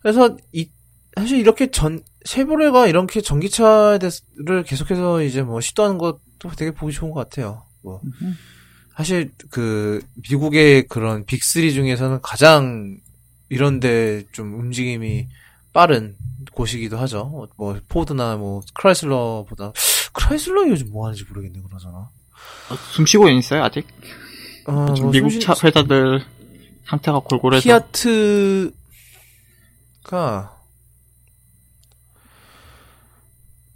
그래서 0.00 0.36
이, 0.50 0.68
사실 1.16 1.38
이렇게 1.38 1.70
전, 1.70 2.02
쉐보레가 2.24 2.88
이렇게 2.88 3.20
전기차를 3.20 4.64
계속해서 4.66 5.22
이제 5.22 5.42
뭐 5.42 5.60
시도하는 5.60 5.96
것도 5.98 6.50
되게 6.56 6.72
보기 6.72 6.92
좋은 6.92 7.12
것 7.12 7.20
같아요. 7.20 7.64
뭐, 7.82 8.00
음. 8.02 8.34
사실 8.96 9.30
그 9.48 10.04
미국의 10.28 10.88
그런 10.88 11.24
빅3 11.24 11.72
중에서는 11.72 12.20
가장 12.20 12.98
이런데 13.48 14.24
좀 14.32 14.58
움직임이 14.58 15.28
빠른 15.74 16.16
곳이기도 16.52 16.96
하죠. 17.00 17.20
어, 17.20 17.46
뭐 17.56 17.78
포드나 17.88 18.36
뭐 18.36 18.62
크라이슬러보다 18.74 19.72
크라이슬러 20.12 20.68
요즘 20.68 20.90
뭐 20.90 21.04
하는지 21.06 21.24
모르겠네 21.24 21.60
그러잖아. 21.68 21.98
어, 21.98 22.76
숨 22.92 23.04
쉬고 23.04 23.28
있어요 23.28 23.62
아직? 23.64 23.86
어, 24.66 24.72
뭐 24.72 25.10
미국 25.10 25.30
숨쉬- 25.30 25.40
차 25.40 25.54
회사들 25.62 26.24
상태가 26.86 27.18
골골해서 27.20 27.62
피아트가 27.62 28.84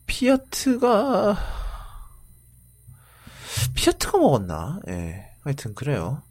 피아트가 0.07 1.37
피아트가 3.75 4.19
먹었나? 4.19 4.81
예. 4.89 5.27
하여튼 5.45 5.75
그래요. 5.75 6.23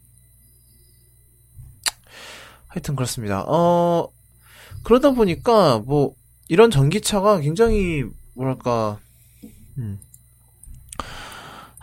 하여튼 2.68 2.96
그렇습니다. 2.96 3.44
어 3.46 4.08
그러다 4.88 5.10
보니까 5.10 5.80
뭐 5.80 6.14
이런 6.48 6.70
전기차가 6.70 7.40
굉장히 7.40 8.04
뭐랄까 8.34 8.98
음. 9.76 9.98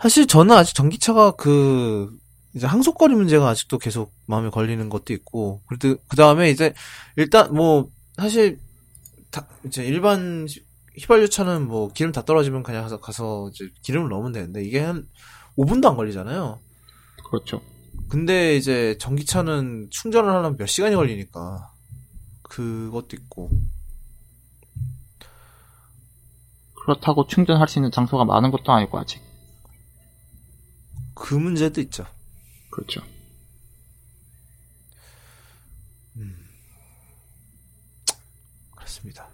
사실 0.02 0.26
저는 0.26 0.56
아직 0.56 0.74
전기차가 0.74 1.36
그 1.36 2.10
이제 2.52 2.66
항속거리 2.66 3.14
문제가 3.14 3.48
아직도 3.48 3.78
계속 3.78 4.12
마음에 4.26 4.50
걸리는 4.50 4.88
것도 4.88 5.12
있고 5.12 5.62
그래도 5.68 5.96
그 6.08 6.16
다음에 6.16 6.50
이제 6.50 6.74
일단 7.14 7.54
뭐 7.54 7.88
사실 8.16 8.58
다 9.30 9.46
이제 9.64 9.84
일반 9.84 10.48
휘발유차는 10.98 11.68
뭐 11.68 11.92
기름 11.92 12.10
다 12.10 12.24
떨어지면 12.24 12.64
그냥 12.64 12.82
가서 12.82 12.98
가서 12.98 13.50
이제 13.54 13.70
기름을 13.82 14.08
넣으면 14.08 14.32
되는데 14.32 14.64
이게 14.64 14.80
한 14.80 15.06
5분도 15.56 15.86
안 15.86 15.94
걸리잖아요. 15.94 16.58
그렇죠. 17.30 17.62
근데 18.08 18.56
이제 18.56 18.96
전기차는 18.98 19.90
충전을 19.90 20.28
하려면 20.28 20.56
몇 20.56 20.66
시간이 20.66 20.96
걸리니까 20.96 21.70
그것도 22.48 23.16
있고 23.16 23.50
그렇다고 26.82 27.26
충전할 27.26 27.68
수 27.68 27.78
있는 27.78 27.90
장소가 27.90 28.24
많은 28.24 28.50
것도 28.50 28.72
아니고 28.72 28.98
아직. 28.98 29.20
그 31.14 31.34
문제도 31.34 31.80
있죠. 31.80 32.06
그렇죠. 32.70 33.02
그렇습니다. 38.76 39.28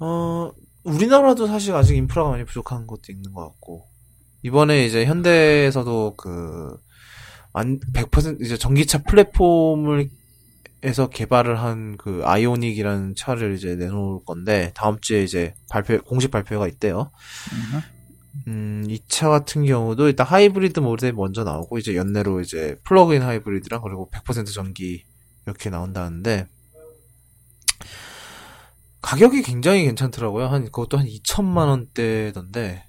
어, 0.00 0.52
우리나라도 0.82 1.46
사실 1.46 1.74
아직 1.74 1.96
인프라가 1.96 2.30
많이 2.30 2.44
부족한 2.44 2.86
것도 2.86 3.10
있는 3.10 3.32
것 3.32 3.46
같고, 3.48 3.86
이번에 4.42 4.84
이제 4.84 5.04
현대에서도 5.04 6.14
그, 6.16 6.76
안, 7.52 7.80
100% 7.92 8.40
이제 8.44 8.56
전기차 8.56 9.02
플랫폼을, 9.04 10.10
에서 10.82 11.08
개발을 11.08 11.60
한 11.60 11.96
그 11.98 12.22
아이오닉이라는 12.24 13.14
차를 13.16 13.54
이제 13.54 13.74
내놓을 13.76 14.24
건데, 14.24 14.72
다음 14.74 14.98
주에 15.00 15.24
이제 15.24 15.54
발표, 15.70 16.00
공식 16.02 16.30
발표가 16.30 16.68
있대요. 16.68 17.10
음, 18.46 18.84
이 18.88 19.00
차 19.08 19.28
같은 19.28 19.64
경우도 19.64 20.06
일단 20.08 20.26
하이브리드 20.26 20.80
모델이 20.80 21.12
먼저 21.12 21.42
나오고, 21.44 21.78
이제 21.78 21.96
연내로 21.96 22.40
이제 22.40 22.76
플러그인 22.84 23.22
하이브리드랑 23.22 23.82
그리고 23.82 24.08
100% 24.12 24.52
전기 24.54 25.04
이렇게 25.46 25.70
나온다는데, 25.70 26.46
가격이 29.02 29.42
굉장히 29.42 29.84
괜찮더라고요. 29.84 30.46
한, 30.46 30.64
그것도 30.66 30.98
한 30.98 31.06
2천만 31.06 31.68
원대던데, 31.68 32.84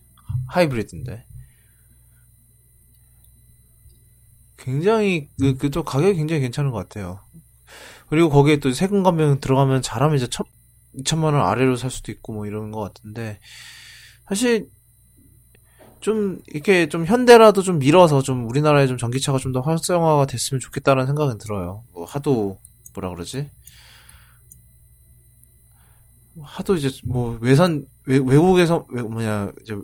하이브리드인데. 0.48 1.26
굉장히, 4.58 5.30
그, 5.40 5.56
그, 5.56 5.70
또 5.72 5.84
가격이 5.84 6.16
굉장히 6.16 6.42
괜찮은 6.42 6.72
것 6.72 6.78
같아요. 6.78 7.22
그리고 8.10 8.30
거기에 8.30 8.58
또 8.58 8.72
세금 8.74 9.04
감면 9.04 9.40
들어가면 9.40 9.82
잘하면 9.82 10.18
이제 10.18 10.28
천, 10.30 10.46
2천만 10.98 11.26
원 11.34 11.36
아래로 11.46 11.76
살 11.76 11.92
수도 11.92 12.12
있고 12.12 12.34
뭐 12.34 12.46
이런 12.48 12.72
것 12.72 12.80
같은데, 12.82 13.40
사실, 14.28 14.70
좀, 16.00 16.40
이렇게 16.48 16.88
좀 16.90 17.06
현대라도 17.06 17.62
좀 17.62 17.78
밀어서 17.80 18.22
좀 18.22 18.48
우리나라에 18.50 18.88
좀 18.88 18.98
전기차가 18.98 19.38
좀 19.38 19.52
더 19.54 19.60
활성화가 19.62 20.26
됐으면 20.28 20.60
좋겠다는 20.62 21.06
생각은 21.08 21.38
들어요. 21.38 21.84
뭐, 21.94 22.06
하도, 22.06 22.60
뭐라 22.96 23.10
그러지? 23.10 23.50
하도 26.42 26.76
이제 26.76 26.90
뭐 27.04 27.38
외산 27.42 27.86
외, 28.06 28.18
외국에서 28.18 28.86
외, 28.90 29.02
뭐냐 29.02 29.52
이제 29.62 29.76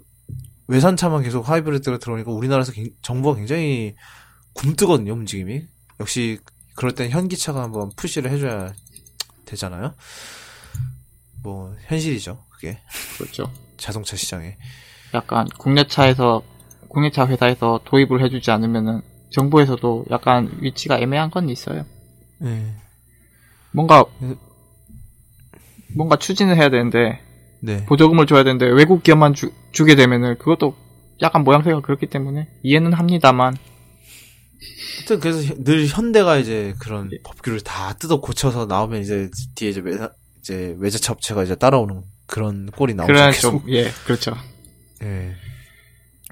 외산차만 0.68 1.24
계속 1.24 1.50
하이브리드가 1.50 1.98
들어오니까 1.98 2.32
우리나라에서 2.32 2.72
굉- 2.72 2.92
정부가 3.02 3.36
굉장히 3.36 3.96
굼뜨거든요 4.54 5.12
움직임이 5.14 5.68
역시 6.00 6.40
그럴 6.76 6.94
땐 6.94 7.10
현기차가 7.10 7.62
한번 7.62 7.92
푸시를 7.96 8.32
해줘야 8.32 8.74
되잖아요 9.46 9.94
뭐 11.44 11.76
현실이죠 11.88 12.46
그게 12.56 12.80
그렇죠. 13.18 13.52
자동차 13.78 14.16
시장에 14.16 14.58
약간 15.14 15.48
국내차에서 15.58 16.42
국내차 16.88 17.28
회사에서 17.28 17.80
도입을 17.86 18.24
해주지 18.24 18.52
않으면은 18.52 19.02
정부에서도 19.30 20.06
약간 20.12 20.50
위치가 20.62 20.98
애매한 20.98 21.30
건 21.30 21.50
있어요. 21.50 21.86
네, 22.40 22.74
뭔가 23.72 24.06
음. 24.22 24.38
뭔가 25.96 26.16
추진을 26.16 26.58
해야 26.58 26.70
되는데 26.70 27.22
네. 27.62 27.86
보조금을 27.86 28.26
줘야 28.28 28.44
되는데 28.44 28.66
외국 28.66 29.04
기업만 29.04 29.34
주, 29.34 29.52
주게 29.72 29.96
되면은 29.96 30.38
그것도 30.38 30.76
약간 31.22 31.44
모양새가 31.44 31.82
그렇기 31.82 32.08
때문에 32.08 32.50
이해는 32.64 32.94
합니다만 32.94 33.56
하여튼 34.98 35.20
그래서 35.20 35.54
늘 35.64 35.88
현대가 35.88 36.38
이제 36.38 36.74
그런 36.80 37.10
법규를 37.24 37.62
다 37.62 37.94
뜯어 37.94 38.22
고쳐서 38.22 38.66
나오면 38.66 39.02
이제 39.02 39.30
뒤에 39.56 39.70
이제 39.70 39.82
외 39.82 39.98
이제 40.40 40.76
외제차 40.80 41.14
업체가 41.14 41.44
이제 41.44 41.56
따라오는 41.56 42.04
그런 42.28 42.68
꼴이 42.72 42.94
나오죠. 42.94 43.14
그런 43.14 43.32
계속. 43.32 43.52
좀 43.52 43.64
예 43.74 43.92
그렇죠. 44.06 44.36
예. 45.04 45.36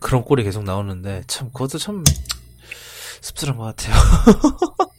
그런 0.01 0.23
꼴이 0.23 0.43
계속 0.43 0.63
나오는데 0.63 1.23
참 1.27 1.47
그것도 1.51 1.77
참 1.77 2.03
씁쓸한 3.21 3.57
것 3.57 3.63
같아요. 3.63 3.95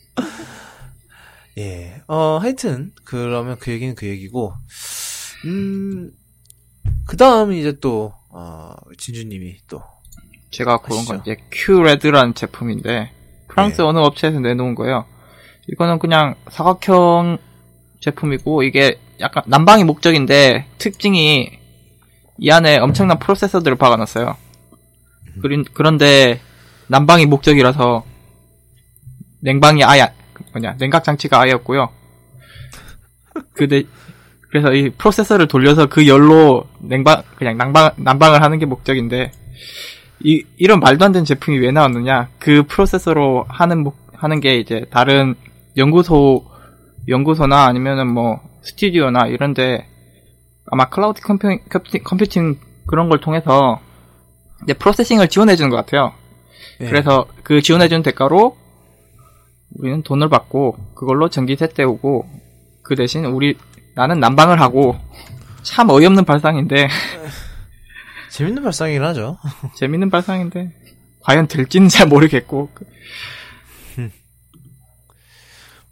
예. 1.59 2.03
어 2.07 2.39
하여튼 2.39 2.93
그러면 3.05 3.59
그 3.59 3.71
얘기는 3.71 3.95
그 3.95 4.07
얘기고 4.07 4.55
음. 5.47 6.11
그 7.07 7.17
다음 7.17 7.53
이제 7.53 7.79
또 7.81 8.13
어, 8.31 8.75
진주님이 8.99 9.59
또 9.69 9.83
제가 10.55 10.79
고른 10.79 11.05
건? 11.05 11.21
이제 11.21 11.37
큐레드라는 11.51 12.35
제품인데 12.35 13.11
프랑스 13.49 13.83
예. 13.83 13.85
어느 13.87 13.99
업체에서 13.99 14.41
내놓은 14.41 14.75
거예요. 14.75 15.05
이거는 15.69 15.99
그냥 15.99 16.35
사각형 16.49 17.39
제품이고 18.01 18.63
이게 18.63 18.99
약간 19.21 19.43
난방이 19.47 19.85
목적인데 19.85 20.67
특징이 20.79 21.51
이 22.39 22.51
안에 22.51 22.79
엄청난 22.79 23.19
프로세서들을 23.19 23.77
박아놨어요. 23.77 24.37
그린- 25.43 25.65
그런데 25.73 26.41
난방이 26.89 27.27
목적이라서 27.27 28.05
냉방이 29.41 29.83
아예 29.85 30.13
뭐냐 30.53 30.77
냉각 30.79 31.03
장치가 31.05 31.41
아예 31.41 31.53
없고요. 31.53 31.91
근데 33.55 33.85
그래서 34.51 34.73
이 34.73 34.91
프로세서를 34.91 35.49
돌려서 35.49 35.87
그 35.87 36.07
열로 36.07 36.67
냉방 36.79 37.23
그냥 37.37 37.57
난방 37.57 37.91
난방을 37.97 38.43
하는 38.43 38.59
게 38.59 38.67
목적인데 38.67 39.33
이 40.21 40.45
이런 40.57 40.81
말도 40.81 41.05
안 41.05 41.13
되는 41.13 41.25
제품이 41.25 41.59
왜 41.59 41.71
나왔느냐? 41.71 42.29
그 42.39 42.63
프로세서로 42.67 43.45
하는 43.49 43.83
목- 43.83 43.97
하는 44.15 44.41
게 44.41 44.57
이제 44.59 44.87
다른 44.91 45.35
연구소 45.77 46.45
연구소나 47.09 47.65
아니면은 47.67 48.07
뭐 48.13 48.41
스튜디오나 48.63 49.27
이런데 49.27 49.87
아마 50.71 50.89
cloud 50.89 51.21
compu, 51.21 51.59
compu- 51.69 52.03
computing 52.03 52.57
그런 52.87 53.09
걸 53.11 53.21
통해서 53.21 53.81
이제 54.63 54.73
processing을 54.73 55.29
지원해 55.29 55.57
주는 55.57 55.69
것 55.71 55.77
같아요. 55.77 56.13
예. 56.81 56.87
그래서 56.87 57.27
그 57.43 57.61
지원해 57.61 57.89
주는 57.89 58.03
대가로 58.03 58.57
우리는 59.77 60.03
돈을 60.03 60.29
받고 60.29 60.77
그걸로 60.95 61.29
전기세 61.29 61.69
때우고 61.69 62.27
그 62.83 62.95
대신 62.95 63.25
우리 63.27 63.59
나는 63.95 64.21
난방을 64.21 64.61
하고 64.61 64.97
참 65.63 65.91
어이없는 65.91 66.25
발상인데 66.25 66.89
재밌는 68.35 68.65
발상이긴 68.65 69.01
하죠. 69.05 69.39
재밌는 69.77 70.11
발상인데 70.11 70.73
과연 71.21 71.47
될지는 71.47 71.89
잘 71.89 72.09
모르겠고 72.09 72.69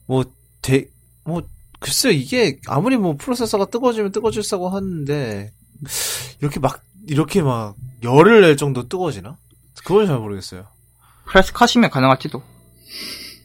뭐, 0.07 0.25
대, 0.61 0.87
뭐, 1.25 1.43
글쎄, 1.79 2.11
이게, 2.11 2.59
아무리 2.67 2.97
뭐, 2.97 3.17
프로세서가 3.17 3.67
뜨거워지면 3.67 4.11
뜨거워질사고 4.11 4.69
하는데, 4.69 5.53
이렇게 6.41 6.59
막, 6.59 6.83
이렇게 7.07 7.43
막, 7.43 7.77
열을 8.03 8.41
낼 8.41 8.57
정도 8.57 8.89
뜨거워지나? 8.89 9.37
그건 9.85 10.07
잘 10.07 10.19
모르겠어요. 10.19 10.67
프레스 11.27 11.53
컷이면 11.53 11.91
가능할지도 11.91 12.43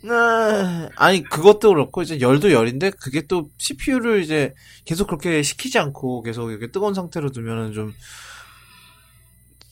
아, 0.09 0.89
아니, 0.95 1.23
그것도 1.23 1.69
그렇고, 1.69 2.01
이제 2.01 2.19
열도 2.19 2.51
열인데, 2.51 2.89
그게 2.89 3.21
또, 3.27 3.49
CPU를 3.59 4.23
이제, 4.23 4.53
계속 4.85 5.05
그렇게 5.07 5.43
식히지 5.43 5.77
않고, 5.77 6.23
계속 6.23 6.49
이렇게 6.49 6.71
뜨거운 6.71 6.95
상태로 6.95 7.31
두면은 7.31 7.73
좀, 7.73 7.93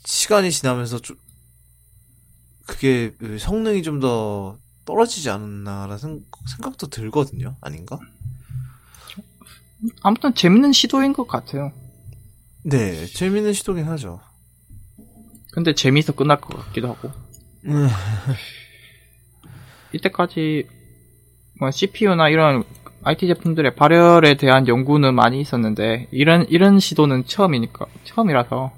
시간이 0.06 0.52
지나면서 0.52 1.00
좀, 1.00 1.18
그게, 2.66 3.12
그 3.20 3.38
성능이 3.38 3.84
좀 3.84 4.00
더 4.00 4.58
떨어지지 4.86 5.30
않았나라는 5.32 5.98
생- 5.98 6.26
생각도 6.58 6.88
들거든요. 6.88 7.56
아닌가? 7.60 7.98
아무튼 10.04 10.34
재밌는 10.36 10.74
시도인 10.74 11.14
것 11.14 11.28
같아요. 11.28 11.72
네, 12.64 13.06
재밌는 13.08 13.54
시도긴 13.54 13.86
하죠. 13.86 14.20
근데 15.52 15.74
재미있어 15.74 16.14
끝날 16.14 16.40
것 16.42 16.56
같기도 16.66 16.90
하고 16.90 17.12
음. 17.66 17.88
이때까지 19.94 20.68
뭐 21.60 21.72
CPU나 21.72 22.30
이런 22.30 22.64
IT 23.04 23.28
제품들의 23.28 23.76
발열에 23.76 24.36
대한 24.36 24.68
연구는 24.68 25.16
많이 25.16 25.40
있었는데 25.40 26.08
이런 26.12 26.46
이런 26.50 26.80
시도는 26.80 27.26
처음이니까 27.26 27.86
처음이라서 28.04 28.74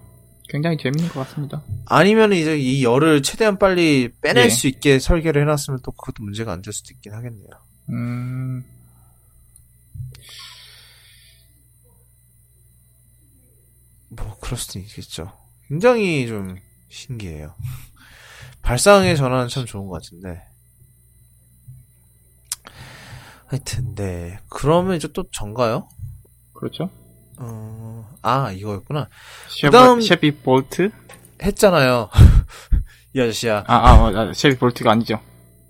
굉장히 0.49 0.77
재밌는 0.77 1.09
것 1.09 1.19
같습니다. 1.27 1.61
아니면 1.85 2.31
이제 2.33 2.57
이 2.57 2.83
열을 2.83 3.21
최대한 3.21 3.57
빨리 3.59 4.09
빼낼 4.21 4.45
예. 4.45 4.49
수 4.49 4.67
있게 4.67 4.99
설계를 4.99 5.41
해놨으면 5.43 5.81
또 5.83 5.91
그것도 5.91 6.23
문제가 6.23 6.53
안 6.53 6.61
될 6.61 6.73
수도 6.73 6.93
있긴 6.93 7.13
하겠네요. 7.13 7.49
음, 7.89 8.63
뭐 14.09 14.37
그럴 14.39 14.57
수도 14.57 14.79
있겠죠. 14.79 15.31
굉장히 15.67 16.27
좀 16.27 16.55
신기해요. 16.89 17.55
발상의 18.61 19.17
전환은 19.17 19.49
참 19.49 19.65
좋은 19.65 19.87
것 19.87 20.01
같은데. 20.01 20.41
하여튼 23.47 23.95
네. 23.95 24.39
그러면 24.49 24.97
이제 24.97 25.07
또 25.13 25.29
전가요? 25.31 25.87
그렇죠. 26.53 26.89
어, 27.37 28.09
아 28.21 28.51
이거였구나. 28.51 29.09
그다음- 29.61 30.01
Chevy 30.01 30.37
Bolt? 30.41 30.91
했잖아요. 31.41 32.09
이 33.15 33.21
아저씨야. 33.21 33.63
아, 33.67 33.75
아, 33.75 34.07
아, 34.07 34.33
Chevy 34.33 34.57
Bolt가 34.57 34.91
아니죠. 34.91 35.19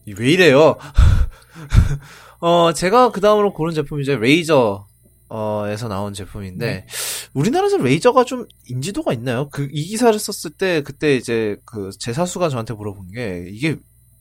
이 0.06 0.12
왜 0.12 0.32
이래요? 0.32 0.77
어, 2.39 2.71
제가 2.73 3.12
그 3.12 3.19
다음으로 3.21 3.53
고른 3.53 3.73
제품이 3.73 4.03
이제 4.03 4.15
Razer, 4.15 4.86
어, 5.30 5.65
에서 5.67 5.88
나온 5.88 6.13
제품인데, 6.13 6.86
우리나라에서 7.34 7.77
Razer가 7.78 8.24
좀 8.23 8.45
인지도가 8.69 9.12
있나요? 9.13 9.49
그, 9.49 9.67
이 9.71 9.84
기사를 9.86 10.17
썼을 10.17 10.56
때, 10.56 10.82
그때 10.84 11.15
이제 11.15 11.58
그, 11.65 11.89
제 11.99 12.13
사수가 12.13 12.49
저한테 12.49 12.73
물어본 12.75 13.12
게, 13.13 13.45
이게 13.49 13.77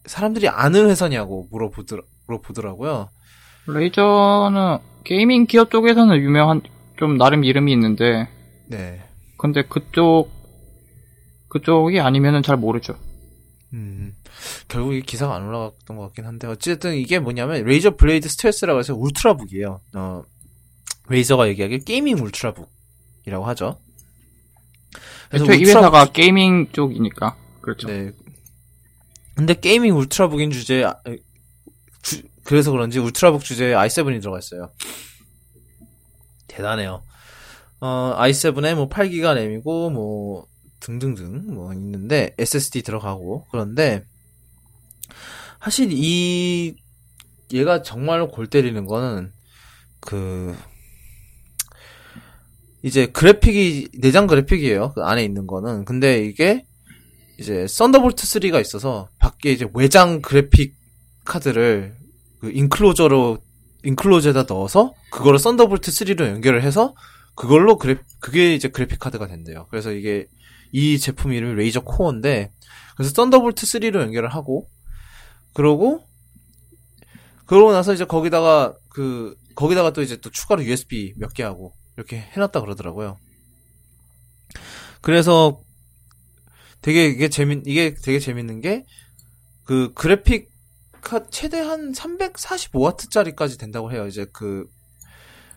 사람들이 0.07 0.49
아는 0.49 0.89
회사냐고 0.89 1.47
물어보더라, 1.53 2.03
물어보더라고요. 2.27 3.11
Razer는 3.69 4.79
gaming 5.05 5.47
기업 5.47 5.71
쪽에서는 5.71 6.17
유명한 6.17 6.63
좀 6.99 7.17
나름 7.19 7.45
이름이 7.45 7.73
있는데 7.73 8.29
네. 8.69 9.03
근데 9.39 9.63
그쪽 9.63 10.31
그쪽이 11.49 12.01
아니면은 12.01 12.43
잘 12.43 12.57
모르죠. 12.57 12.99
음, 13.73 14.15
결국 14.69 14.95
이 14.95 15.03
기사가 15.03 15.35
안 15.37 15.47
올라갔던 15.47 15.97
것 15.97 16.05
같긴 16.05 16.25
한데, 16.25 16.47
어쨌든 16.47 16.95
이게 16.95 17.19
뭐냐면, 17.19 17.65
Razer 17.65 17.97
Blade 17.97 18.29
Stealth라고 18.29 18.79
해서 18.79 18.95
Ultrabook이에요. 18.95 19.81
어, 19.95 20.23
Razer가 21.09 21.49
얘기하기에 21.49 21.79
gaming 21.79 22.19
Ultrabook이라고 22.19 23.45
하죠. 23.49 23.79
그래서 25.29 25.45
애초에 25.45 25.57
이 25.57 25.65
회사가 25.65 26.07
gaming 26.07 26.69
쪽이니까 26.73 27.37
그렇죠. 27.61 27.89
네. 27.89 28.13
근데 29.35 29.55
게이밍 29.55 29.95
울트라북인 29.97 30.51
주제에, 30.53 30.85
아, 30.85 30.95
주- 32.03 32.23
그래서 32.45 32.71
그런지 32.71 32.99
울트라북 32.99 33.43
주제에 33.45 33.75
i7이 33.75 34.21
들어가 34.21 34.39
있어요. 34.39 34.71
대단해요. 36.57 37.03
어, 37.81 38.15
i7에 38.17 38.75
뭐 38.75 38.89
8기가 38.89 39.35
램이고, 39.35 39.91
뭐, 39.91 40.47
등등등, 40.81 41.55
뭐, 41.55 41.73
있는데, 41.75 42.35
SSD 42.39 42.83
들어가고, 42.83 43.47
그런데, 43.51 44.05
사실 45.63 45.91
이, 45.93 46.75
얘가 47.53 47.83
정말로 47.83 48.29
골 48.29 48.47
때리는 48.47 48.87
거는, 48.87 49.33
그, 50.01 50.57
이제 52.83 53.07
그래픽이, 53.07 53.89
내장 53.99 54.27
그래픽이에요. 54.27 54.93
그 54.95 55.03
안에 55.03 55.25
있는 55.25 55.47
거는. 55.47 55.85
근데 55.85 56.25
이게, 56.25 56.65
이제 57.39 57.67
Thunderbolt 57.67 58.23
3가 58.23 58.61
있어서 58.61 59.09
밖에 59.19 59.53
이제 59.53 59.69
외장 59.75 60.23
그래픽 60.23 60.75
카드를 61.25 61.95
그 62.41 62.51
enclosure로 62.51 63.39
enclosure에다 63.87 64.45
넣어서 64.49 64.93
그거를 65.11 65.39
Thunderbolt 65.39 65.91
3로 65.91 66.27
연결을 66.29 66.63
해서 66.63 66.95
그걸로 67.35 67.77
그래 67.79 67.97
그게 68.21 68.55
이제 68.55 68.69
그래픽 68.69 68.99
카드가 68.99 69.27
된대요. 69.27 69.67
그래서 69.71 69.93
이게 69.93 70.27
이 70.73 70.99
제품 70.99 71.33
이름이 71.33 71.55
Razer 71.55 71.81
Core인데 71.81 72.51
그래서 72.97 73.13
Thunderbolt 73.15 73.65
3로 73.67 74.01
연결을 74.01 74.29
하고 74.35 74.69
그러고 75.55 76.05
그러고 77.47 77.73
나서 77.73 77.95
이제 77.95 78.05
거기다가 78.05 78.75
그 78.89 79.37
거기다가 79.55 79.93
또 79.93 80.03
이제 80.03 80.17
또 80.17 80.31
추가로 80.31 80.65
USB 80.65 81.15
몇 81.17 81.33
개 81.33 81.43
하고 81.43 81.73
이렇게 81.97 82.19
해놨다 82.19 82.61
그러더라고요. 82.61 83.19
그래서 85.01 85.61
되게 86.83 87.07
이게 87.07 87.29
재밌 87.29 87.63
이게 87.67 87.95
되게 87.95 88.19
재밌는 88.19 88.61
게 88.61 88.85
그 89.65 89.93
그래픽 89.95 90.49
카 90.49 90.56
최대한 91.31 91.93
345와트짜리까지 91.93 93.59
된다고 93.59 93.93
해요. 93.93 94.07
이제 94.07 94.27
그 94.33 94.67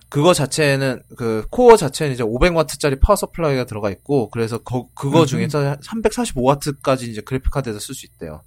그거 0.10 0.34
자체는 0.34 1.04
그 1.18 1.46
Core 1.52 1.78
자체는 1.78 2.14
이제 2.14 2.24
500와트짜리 2.24 3.00
power 3.00 3.16
supply가 3.16 3.66
들어가 3.66 3.92
있고 3.92 4.30
그래서 4.30 4.58
거, 4.58 4.90
그거 4.96 5.26
중에서 5.26 5.76
345와트까지 5.78 7.04
이제 7.04 7.22
그래픽 7.22 7.52
카드에서 7.52 7.80
쓸 7.80 7.94
수 7.94 8.06
있대요. 8.08 8.44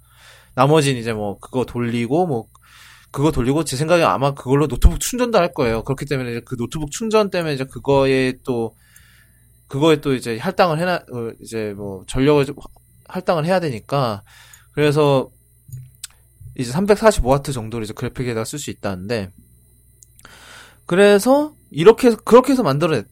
나머지는 0.55 0.99
이제 0.99 1.13
뭐 1.13 1.39
그거 1.39 1.65
돌리고 1.65 2.27
뭐 2.27 2.47
그거 3.11 3.31
돌리고 3.31 3.63
제 3.63 3.77
생각에 3.77 4.03
아마 4.03 4.33
그걸로 4.33 4.67
노트북 4.67 4.99
충전도 4.99 5.37
할 5.37 5.53
거예요. 5.53 5.83
그렇기 5.83 6.05
때문에 6.05 6.31
이제 6.31 6.41
그 6.43 6.57
노트북 6.57 6.91
충전 6.91 7.29
때문에 7.29 7.53
이제 7.53 7.63
그거에 7.63 8.33
또 8.43 8.75
그거에 9.67 10.01
또 10.01 10.13
이제 10.13 10.37
할당을 10.37 10.79
해놔 10.79 10.95
어, 10.95 11.31
이제 11.41 11.73
뭐 11.77 12.03
전력을 12.07 12.45
할당을 13.07 13.45
해야 13.45 13.59
되니까 13.59 14.23
그래서 14.73 15.29
이제 16.57 16.71
345와트 16.71 17.53
정도로 17.53 17.83
이제 17.83 17.93
그래픽에다가 17.93 18.45
쓸 18.45 18.59
수 18.59 18.69
있다는데 18.69 19.31
그래서 20.85 21.55
이렇게 21.71 22.15
그렇게 22.23 22.51
해서 22.51 22.63
만들어냈 22.63 23.07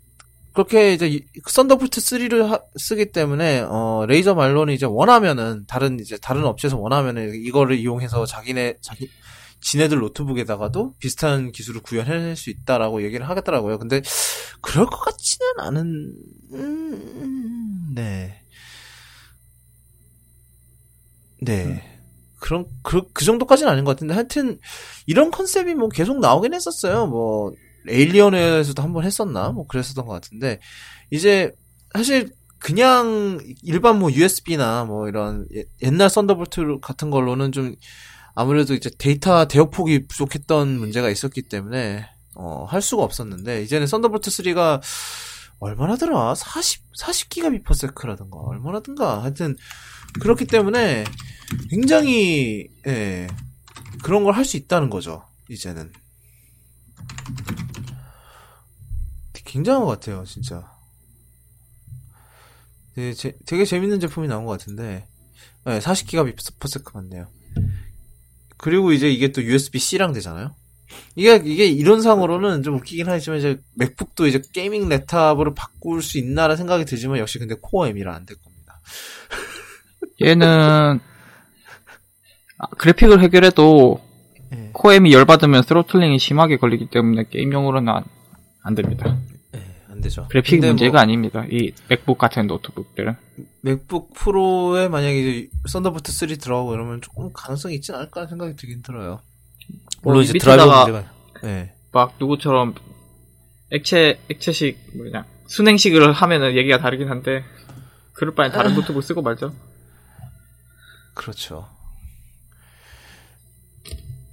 그렇게 0.54 0.94
이제 0.94 1.22
Thunderbolt 1.48 2.02
3를 2.02 2.48
하, 2.48 2.60
쓰기 2.76 3.12
때문에 3.12 3.62
어 3.68 4.06
Razer 4.08 4.36
말로는 4.36 4.74
이제 4.74 4.86
원하면은 4.86 5.66
다른 5.68 6.00
이제 6.00 6.18
다른 6.18 6.44
업체에서 6.44 6.78
원하면은 6.78 7.34
이거를 7.36 7.78
이용해서 7.78 8.26
자기네 8.26 8.76
자기 8.82 9.10
지네들 9.62 10.00
노트북에다가도 10.00 10.96
비슷한 10.98 11.52
기술을 11.52 11.82
구현해낼 11.82 12.36
수 12.36 12.50
있다라고 12.50 13.04
얘기를 13.04 13.30
하겠더라고요. 13.30 13.78
근데 13.78 14.02
그럴 14.60 14.88
것 14.88 15.00
같지는 15.00 15.48
않은 15.60 16.14
음, 16.54 17.92
네. 17.96 18.42
네. 21.42 22.01
음. 22.42 22.44
그런 22.44 22.66
그, 22.84 23.04
그 23.14 23.24
정도까지는 23.24 23.72
아닌 23.72 23.86
것 23.86 23.92
같은데 23.92 24.14
하여튼 24.14 24.60
이런 25.06 25.32
concept이 25.32 25.76
뭐 25.76 25.90
계속 25.90 26.20
나오긴 26.20 26.54
했었어요. 26.54 27.08
뭐 27.08 27.54
Alienware에서도 27.88 28.82
한 28.82 28.94
번 28.94 29.04
했었나 29.06 29.50
뭐 29.50 29.66
그랬었던 29.68 30.06
것 30.06 30.14
같은데 30.14 30.60
이제 31.12 31.52
사실 31.94 32.30
그냥 32.60 33.40
일반 33.64 33.98
뭐 34.00 34.12
USB나 34.12 34.86
뭐 34.86 35.08
이런 35.08 35.48
옛날 35.82 36.10
Thunderbolt 36.10 36.80
같은 36.82 37.10
걸로는 37.10 37.52
좀 37.52 37.76
아무래도 38.36 38.74
이제 38.76 38.90
데이터 38.98 39.46
대역폭이 39.46 40.08
부족했던 40.08 40.78
문제가 40.78 41.10
있었기 41.10 41.44
때문에 41.44 42.06
어, 42.36 42.66
할 42.68 42.82
수가 42.82 43.04
없었는데 43.04 43.64
이제는 43.64 43.88
Thunderbolt 43.88 44.30
3가 44.30 44.82
얼마나더라? 45.60 46.34
40 46.36 46.92
40기가 47.00 47.52
b 47.52 47.58
per 47.58 47.75
sec라든가 47.75 48.38
얼마나든가 48.38 49.22
하여튼 49.24 49.56
그렇기 50.20 50.46
때문에 50.46 51.04
굉장히 51.70 52.68
예, 52.88 53.28
그런 54.04 54.24
걸 54.24 54.34
할 54.36 54.46
수 54.46 54.58
있다는 54.58 54.90
거죠. 54.90 55.24
이제는 55.50 55.92
굉장한 59.46 59.84
것 59.84 59.88
같아요, 60.00 60.24
진짜. 60.26 60.72
되게, 62.96 63.14
제, 63.14 63.38
되게 63.46 63.66
재밌는 63.66 64.00
제품이 64.00 64.28
나온 64.28 64.46
것 64.46 64.52
같은데 64.52 65.08
네, 65.66 65.80
40기가 65.80 66.26
b 66.26 66.35
per 66.35 66.64
sec 66.64 66.92
맞네요. 66.94 67.28
그리고 68.58 68.92
이제 68.92 69.10
이게 69.10 69.32
또 69.32 69.44
USB-C랑 69.44 70.14
되잖아요. 70.14 70.56
이게, 71.16 71.36
이게 71.44 71.66
이론상으로는 71.68 72.64
좀 72.64 72.76
웃기긴 72.76 73.08
하지만 73.10 73.40
이제 73.40 73.60
MacBook도 73.76 74.28
이제 74.28 74.42
gaming 74.54 74.88
laptop으로 74.90 75.56
바꿀 75.56 76.02
수 76.02 76.18
있나라는 76.18 76.58
생각이 76.58 76.86
들지만 76.86 77.18
역시 77.18 77.40
근데 77.40 77.56
Core 77.60 77.88
M이라 77.88 78.14
안 78.14 78.26
될 78.26 78.38
겁니다. 78.38 78.80
얘는 80.22 80.48
아, 80.48 81.00
그래픽을 82.78 83.22
해결해도 83.22 84.02
네. 84.50 84.70
Core 84.74 84.94
M이 84.94 85.14
열받으면 85.14 85.64
throttling이 85.64 86.20
심하게 86.20 86.58
걸리기 86.58 86.88
때문에 86.88 87.26
게임용으로는 87.30 87.92
안, 87.92 88.04
안 88.64 88.76
됩니다. 88.76 89.18
안 89.90 90.02
되죠. 90.02 90.28
그래픽 90.30 90.60
문제가 90.60 90.94
뭐, 90.94 91.02
아닙니다. 91.02 91.46
이 91.50 91.72
MacBook 91.88 92.18
같은 92.18 92.48
노트북들은. 92.48 93.16
MacBook 93.62 94.14
Pro에 94.14 94.88
만약에 94.88 95.20
이제 95.20 95.50
Thunderbolt 95.68 96.12
3 96.12 96.30
들어가고 96.38 96.74
이러면 96.74 97.02
조금 97.02 97.32
가능성이 97.34 97.76
있지 97.76 97.92
않을까 97.94 98.28
생각이 98.28 98.56
들긴 98.56 98.82
들어요. 98.82 99.22
물론 100.02 100.18
뭐, 100.18 100.22
이제 100.22 100.38
드라이버 100.38 100.86
문제가. 100.86 101.12
네. 101.44 101.74
막 101.92 102.16
누구처럼 102.20 102.74
액체 103.72 104.20
액체식 104.30 104.78
뭐냐 104.96 105.26
수냉식을 105.48 106.14
하면은 106.14 106.56
얘기가 106.56 106.78
다르긴 106.78 107.10
한데 107.10 107.44
그럴 108.14 108.34
바엔 108.34 108.52
다른 108.52 108.76
노트북 108.76 109.04
쓰고 109.04 109.22
말죠. 109.22 109.54
그렇죠. 111.14 111.68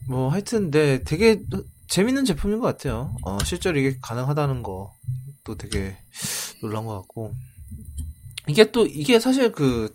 뭐 0.09 0.29
하여튼 0.31 0.71
네 0.71 1.03
되게 1.05 1.41
재밌는 1.89 2.25
제품인 2.25 2.61
것 2.61 2.67
같아요. 2.67 3.15
어, 3.23 3.39
실제로 3.45 3.79
이게 3.79 3.99
가능하다는 4.01 4.63
거 4.63 4.93
또 5.45 5.55
되게 5.57 5.97
놀란 6.61 6.85
것 6.85 6.95
같고 6.95 7.33
이게 8.49 8.71
또 8.71 8.87
이게 8.87 9.19
사실 9.19 9.51
그 9.53 9.89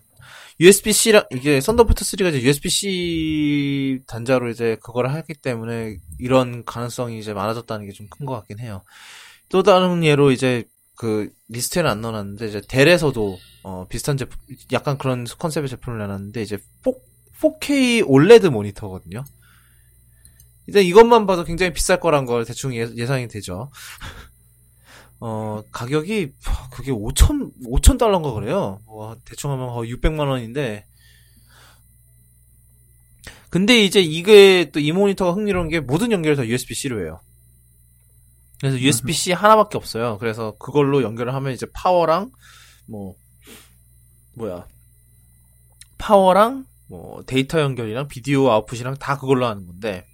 USB-C랑 0.60 1.26
이게 1.32 1.60
Thunderbolt 1.60 2.04
3가 2.04 2.30
이제 2.30 2.42
USB-C 2.42 4.00
단자로 4.08 4.50
이제 4.50 4.76
그걸 4.82 5.08
하기 5.10 5.34
때문에 5.34 5.98
이런 6.18 6.64
가능성이 6.64 7.20
이제 7.20 7.32
많아졌다는 7.34 7.86
게 7.86 7.92
좀 7.92 8.08
큰 8.08 8.26
것 8.26 8.34
같긴 8.34 8.58
해요. 8.60 8.82
또 9.48 9.62
다른 9.62 10.02
예로 10.04 10.32
이제 10.32 10.64
그 10.96 11.30
리스트에는 11.48 11.88
안 11.90 12.00
넣어놨는데 12.00 12.46
이제 12.48 12.60
Dell에서도 12.68 13.38
어 13.64 13.86
비슷한 13.88 14.16
제품 14.16 14.36
약간 14.72 14.98
그런 14.98 15.24
컨셉의 15.38 15.68
제품을 15.68 15.98
내놨는데 16.00 16.42
이제 16.42 16.58
4, 16.84 16.92
4K 17.40 18.04
OLED 18.08 18.48
모니터거든요. 18.48 19.22
일단 20.66 20.82
이것만 20.82 21.26
봐도 21.26 21.44
굉장히 21.44 21.72
비쌀 21.72 22.00
거란 22.00 22.24
걸 22.26 22.44
대충 22.44 22.74
예, 22.74 23.06
상이 23.06 23.28
되죠. 23.28 23.70
어, 25.20 25.62
가격이, 25.70 26.32
그게 26.72 26.92
5천, 26.92 27.52
5천 27.66 27.98
달러인가 27.98 28.32
그래요. 28.32 28.80
뭐, 28.86 29.16
대충 29.24 29.50
하면 29.52 29.68
600만 29.68 30.28
원인데. 30.28 30.86
근데 33.50 33.84
이제 33.84 34.00
이게 34.00 34.70
또 34.72 34.80
이 34.80 34.90
모니터가 34.92 35.32
흥미로운 35.32 35.68
게 35.68 35.80
모든 35.80 36.10
연결이 36.12 36.34
다 36.36 36.44
USB-C로 36.46 37.00
해요. 37.02 37.20
그래서 38.60 38.78
USB-C 38.80 39.32
하나밖에 39.32 39.76
없어요. 39.78 40.18
그래서 40.18 40.56
그걸로 40.58 41.02
연결을 41.02 41.34
하면 41.34 41.52
이제 41.52 41.66
파워랑, 41.72 42.30
뭐, 42.88 43.14
뭐야. 44.34 44.66
파워랑, 45.98 46.66
뭐, 46.88 47.22
데이터 47.26 47.60
연결이랑 47.60 48.08
비디오 48.08 48.50
아웃풋이랑 48.50 48.96
다 48.96 49.18
그걸로 49.18 49.46
하는 49.46 49.66
건데. 49.66 50.04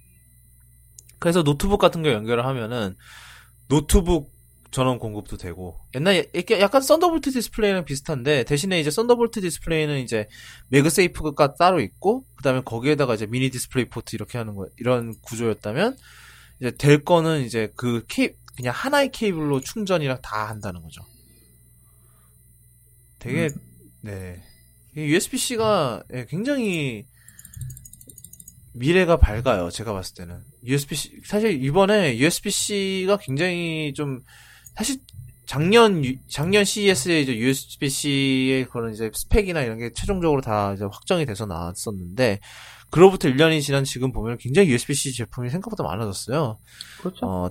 그래서 1.21 1.43
노트북 1.43 1.79
같은 1.79 2.01
거 2.01 2.11
연결을 2.11 2.45
하면은 2.47 2.95
노트북 3.67 4.33
전원 4.71 4.97
공급도 4.97 5.37
되고 5.37 5.79
옛날 5.93 6.25
약간 6.59 6.81
Thunderbolt 6.81 7.31
Display랑 7.31 7.85
비슷한데 7.85 8.43
대신에 8.45 8.79
이제 8.79 8.89
Thunderbolt 8.89 9.41
Display는 9.41 9.99
이제 9.99 10.27
MagSafe가 10.69 11.55
따로 11.55 11.79
있고 11.79 12.25
그다음에 12.37 12.61
거기에다가 12.65 13.13
이제 13.13 13.27
Mini 13.27 13.51
DisplayPort 13.51 14.15
이렇게 14.15 14.39
하는 14.39 14.55
거 14.55 14.67
이런 14.77 15.13
구조였다면 15.21 15.95
이제 16.59 16.71
Dell 16.71 17.03
거는 17.03 17.43
이제 17.43 17.71
그 17.75 18.03
케이 18.07 18.31
그냥 18.55 18.73
하나의 18.75 19.11
케이블로 19.11 19.59
충전이랑 19.59 20.21
다 20.23 20.49
한다는 20.49 20.81
거죠. 20.81 21.03
되게 23.19 23.45
음. 23.45 23.55
네 24.01 24.43
USB-C가 24.95 26.03
예, 26.13 26.25
굉장히 26.25 27.05
미래가 28.73 29.17
밝아요. 29.17 29.69
제가 29.69 29.93
봤을 29.93 30.15
때는 30.15 30.41
USB-C 30.65 31.21
사실 31.25 31.63
이번에 31.63 32.17
USB-C가 32.17 33.17
굉장히 33.17 33.93
좀 33.95 34.21
사실 34.75 34.99
작년 35.45 36.01
작년 36.29 36.63
CES에 36.63 37.21
이제 37.21 37.35
USB-C의 37.35 38.65
그런 38.69 38.93
이제 38.93 39.11
스펙이나 39.13 39.61
이런 39.61 39.77
게 39.77 39.91
최종적으로 39.93 40.41
다 40.41 40.73
이제 40.73 40.85
확정이 40.85 41.25
돼서 41.25 41.45
나왔었는데 41.45 42.39
그로부터 42.89 43.27
1년이 43.27 43.61
지난 43.61 43.83
지금 43.83 44.11
보면 44.11 44.37
굉장히 44.37 44.69
USB-C 44.69 45.13
제품이 45.13 45.49
생각보다 45.49 45.83
많아졌어요. 45.83 46.57
그렇죠. 46.99 47.25
어, 47.25 47.49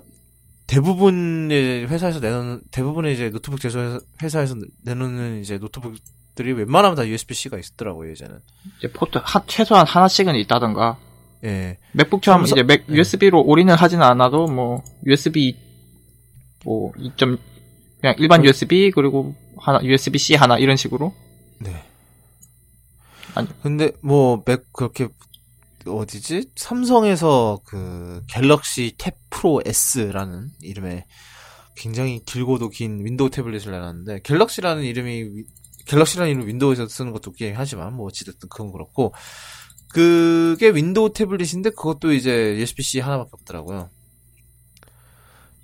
대부분의 0.67 1.87
회사에서 1.87 2.19
내놓는 2.19 2.61
대부분의 2.71 3.13
이제 3.13 3.29
노트북 3.29 3.59
제조 3.59 3.99
회사에서 4.21 4.55
내놓는 4.83 5.41
이제 5.41 5.57
노트북들이 5.57 6.53
웬만하면 6.53 6.95
다 6.95 7.07
USB-C가 7.07 7.57
있더라고요 7.57 8.09
예전은. 8.11 8.39
이제 8.77 8.91
포트 8.91 9.19
하, 9.21 9.45
최소한 9.45 9.85
하나씩은 9.85 10.35
있다던가. 10.35 10.97
예. 11.43 11.77
MacBook처럼 11.93 12.41
삼성, 12.41 12.57
이제 12.57 12.63
맥 12.63 12.85
예. 12.89 12.95
USB로 12.95 13.41
올인을 13.43 13.75
하진 13.75 14.01
않아도 14.01 14.47
뭐 14.47 14.83
USB 15.05 15.57
뭐 16.63 16.91
2. 16.97 17.11
그냥 18.01 18.15
일반 18.17 18.41
그, 18.41 18.47
USB 18.47 18.91
그리고 18.91 19.35
하나 19.57 19.79
USB-C 19.83 20.35
하나 20.35 20.57
이런 20.57 20.75
식으로. 20.77 21.13
네. 21.59 21.83
아니 23.35 23.47
근데 23.61 23.91
뭐 24.01 24.43
맥 24.45 24.71
그렇게 24.73 25.07
어디지? 25.85 26.51
삼성에서 26.55 27.61
그 27.65 28.21
Galaxy 28.27 28.95
TabPro 28.97 29.61
S라는 29.65 30.49
이름의 30.61 31.05
굉장히 31.75 32.21
길고도 32.25 32.69
긴 32.69 33.03
Windows 33.03 33.29
태블릿을 33.31 33.71
내놨는데 33.71 34.19
Galaxy라는 34.23 34.83
이름이 34.83 35.43
Galaxy라는 35.87 36.31
이름 36.31 36.47
Windows에서 36.47 36.87
쓰는 36.87 37.11
것도 37.11 37.31
웃긴 37.31 37.53
하지만 37.55 37.93
뭐 37.93 38.05
어찌됐든 38.07 38.49
그건 38.49 38.71
그렇고 38.71 39.13
그게 39.93 40.69
Windows 40.69 41.13
태블릿인데 41.13 41.71
그것도 41.71 42.13
이제 42.13 42.55
USB-C 42.57 42.99
하나밖에 42.99 43.29
없더라고요. 43.33 43.89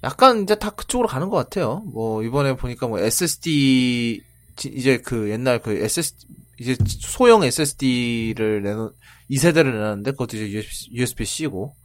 약간 0.03 0.43
이제 0.43 0.55
다 0.55 0.69
그쪽으로 0.69 1.07
가는 1.07 1.30
것 1.30 1.38
같아요. 1.38 1.82
뭐 1.91 2.23
이번에 2.23 2.55
보니까 2.55 2.88
뭐 2.88 2.99
SSD 2.99 4.21
이제 4.65 4.97
그 4.97 5.30
옛날 5.30 5.61
그 5.61 5.71
SSD 5.71 6.28
이제 6.59 6.75
소형 6.99 7.43
SSD를 7.43 8.63
내놓 8.63 8.95
2세대를 9.30 9.73
내놨는데 9.73 10.11
그것도 10.11 10.38
이제 10.38 10.63
USB, 10.91 11.25
C고. 11.25 11.75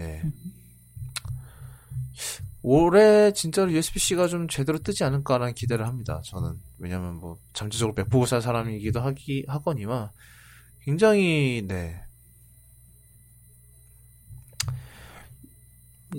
예. 0.00 0.22
올해 2.62 3.32
진짜로 3.32 3.70
USB-C가 3.72 4.28
좀 4.28 4.48
제대로 4.48 4.78
뜨지 4.78 5.04
않을까라는 5.04 5.54
기대를 5.54 5.86
합니다. 5.86 6.22
저는 6.24 6.54
왜냐면 6.78 7.16
뭐 7.16 7.38
잠재적으로 7.52 7.94
맥북을 7.94 8.26
살 8.26 8.40
사람이기도 8.40 9.00
하기 9.00 9.44
하거니와 9.48 10.12
굉장히 10.84 11.64
네. 11.66 12.00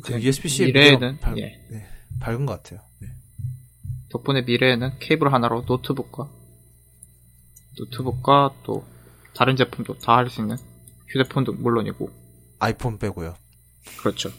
그 0.03 0.21
USB-C 0.21 0.65
미래에는 0.65 1.19
밝, 1.19 1.37
예. 1.37 1.61
네, 1.69 1.87
밝은 2.19 2.45
것 2.45 2.61
같아요. 2.61 2.81
네. 2.99 3.07
덕분에 4.11 4.41
미래에는 4.41 4.99
케이블 4.99 5.31
하나로 5.31 5.63
노트북과 5.67 6.29
노트북과 7.77 8.55
또 8.63 8.85
다른 9.33 9.55
제품도 9.55 9.99
다 9.99 10.17
할 10.17 10.29
수 10.29 10.41
있는 10.41 10.57
휴대폰도 11.07 11.53
물론이고 11.53 12.09
아이폰 12.59 12.97
빼고요. 12.99 13.35
그렇죠. 13.99 14.29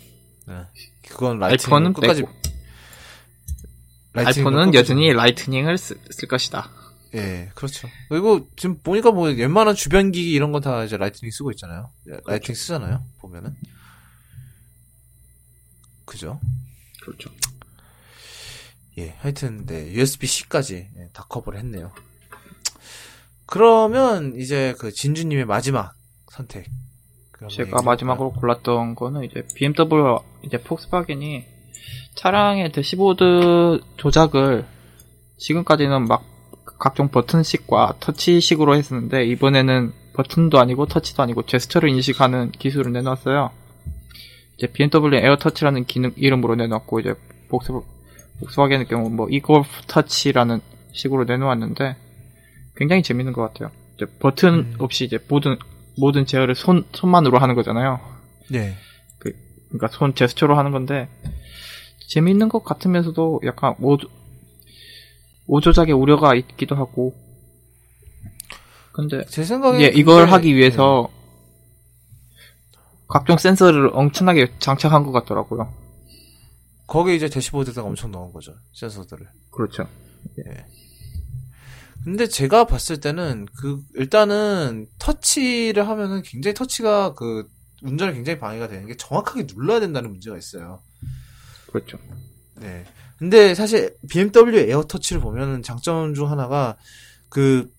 네. 0.46 0.54
그건 1.08 1.38
Lightning 1.38 1.74
iPhone은 1.74 1.92
끝까지 1.94 2.22
빼고 2.22 2.32
iPhone은 4.14 4.70
끝까지- 4.72 4.74
여전히 4.76 5.12
Lightning을 5.12 5.78
쓰, 5.78 5.98
쓸 6.10 6.28
것이다. 6.28 6.70
예, 7.14 7.50
그렇죠. 7.54 7.88
그리고 8.08 8.46
지금 8.56 8.78
보니까 8.82 9.10
뭐 9.12 9.28
웬만한 9.30 9.74
주변 9.74 10.12
기기 10.12 10.32
이런 10.32 10.52
건 10.52 10.60
다 10.62 10.84
이제 10.84 10.96
Lightning 10.96 11.30
쓰고 11.30 11.50
있잖아요. 11.52 11.90
예, 12.08 12.18
Lightning 12.26 12.54
쓰잖아요. 12.54 13.02
보면은. 13.20 13.54
그죠? 16.04 16.40
그렇죠. 17.02 17.30
예, 18.98 19.14
하여튼 19.20 19.66
네, 19.66 19.92
USB-C까지 19.92 20.88
예, 20.96 21.08
다 21.12 21.24
커버를 21.28 21.58
했네요. 21.60 21.92
그러면 23.46 24.34
이제 24.36 24.74
그 24.78 24.90
진주님의 24.92 25.44
마지막 25.44 25.94
선택. 26.30 26.66
제가? 27.50 27.82
마지막으로 27.82 28.32
골랐던 28.32 28.94
거는 28.94 29.24
이제 29.24 29.46
BMW 29.54 30.18
이제 30.42 30.58
Volkswagen이 30.58 31.44
차량의 32.14 32.72
대시보드 32.72 33.80
조작을 33.98 34.66
지금까지는 35.36 36.08
막 36.08 36.24
각종 36.78 37.08
버튼식과 37.08 37.94
터치식으로 38.00 38.76
했었는데 38.76 39.24
이번에는 39.26 39.92
버튼도 40.14 40.58
아니고 40.58 40.86
터치도 40.86 41.22
아니고 41.22 41.44
제스처를 41.44 41.88
인식하는 41.90 42.52
기술을 42.52 42.92
내놨어요. 42.92 43.50
이제 44.56 44.66
BMW 44.66 45.16
AirTouch라는 45.16 45.84
기능 45.84 46.12
이름으로 46.16 46.54
내놨고 46.54 47.00
이제 47.00 47.14
폭스 47.48 47.72
Volkswagen의 48.40 48.86
경우 48.88 49.10
뭐 49.10 49.28
e-Golf 49.28 49.68
Touch라는 49.86 50.60
식으로 50.92 51.24
내놓았는데 51.24 51.96
굉장히 52.76 53.02
재밌는 53.02 53.32
것 53.32 53.42
같아요. 53.42 53.70
이제 53.96 54.06
버튼 54.18 54.54
음. 54.54 54.74
없이 54.78 55.04
이제 55.04 55.18
모든 55.28 55.56
모든 55.98 56.26
제어를 56.26 56.54
손 56.54 56.84
손만으로 56.92 57.38
하는 57.38 57.54
거잖아요. 57.54 58.00
네. 58.50 58.74
그 59.18 59.32
러니까 59.70 59.88
손 59.88 60.14
제스처로 60.14 60.56
하는 60.56 60.70
건데 60.70 61.08
재미있는 62.08 62.48
것 62.48 62.64
같으면서도 62.64 63.40
약간 63.44 63.74
오 63.80 63.96
오조작의 65.46 65.94
우려가 65.94 66.34
있기도 66.34 66.74
하고 66.76 67.14
근데 68.92 69.24
제 69.26 69.44
생각에 69.44 69.82
예, 69.82 69.86
이걸 69.88 70.30
하기 70.30 70.54
위해서 70.54 71.08
각종 73.08 73.36
센서를 73.36 73.90
엄청나게 73.92 74.54
장착한 74.58 75.04
것 75.04 75.12
같더라고요. 75.12 75.72
거기에 76.86 77.14
이제 77.14 77.28
대시보드에다가 77.28 77.86
엄청 77.86 78.10
넣은 78.10 78.32
거죠. 78.32 78.54
센서들을. 78.74 79.28
그렇죠. 79.50 79.86
근데 82.04 82.28
제가 82.28 82.66
봤을 82.66 83.00
때는 83.00 83.46
그 83.58 83.82
일단은 83.94 84.86
터치를 84.98 85.88
하면은 85.88 86.22
굉장히 86.22 86.54
터치가 86.54 87.14
그 87.14 87.48
운전에 87.82 88.12
굉장히 88.12 88.38
방해가 88.38 88.68
되는 88.68 88.86
게 88.86 88.96
정확하게 88.96 89.46
눌러야 89.52 89.80
된다는 89.80 90.10
문제가 90.10 90.38
있어요. 90.38 90.82
그렇죠. 91.70 91.98
네. 92.54 92.84
근데 93.18 93.54
사실 93.54 93.96
BMW 94.08 94.58
에어터치를 94.70 95.20
보면은 95.22 95.62
장점 95.62 96.14
중 96.14 96.30
하나가 96.30 96.76
그 97.28 97.70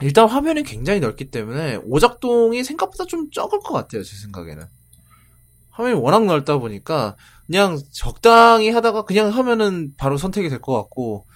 일단 0.00 0.28
화면이 0.28 0.62
굉장히 0.62 1.00
넓기 1.00 1.30
때문에 1.30 1.76
오작동이 1.84 2.62
생각보다 2.64 3.04
좀 3.04 3.30
적을 3.30 3.60
것 3.60 3.72
같아요. 3.74 4.02
제 4.02 4.16
생각에는. 4.16 4.64
화면이 5.70 5.94
워낙 6.00 6.24
넓다 6.24 6.58
보니까 6.58 7.16
그냥 7.46 7.78
적당히 7.92 8.70
하다가 8.70 9.02
그냥 9.04 9.30
하면은 9.32 9.94
바로 9.96 10.16
선택이 10.18 10.48
될 10.48 10.60
것 10.60 10.74
같고 10.74 11.26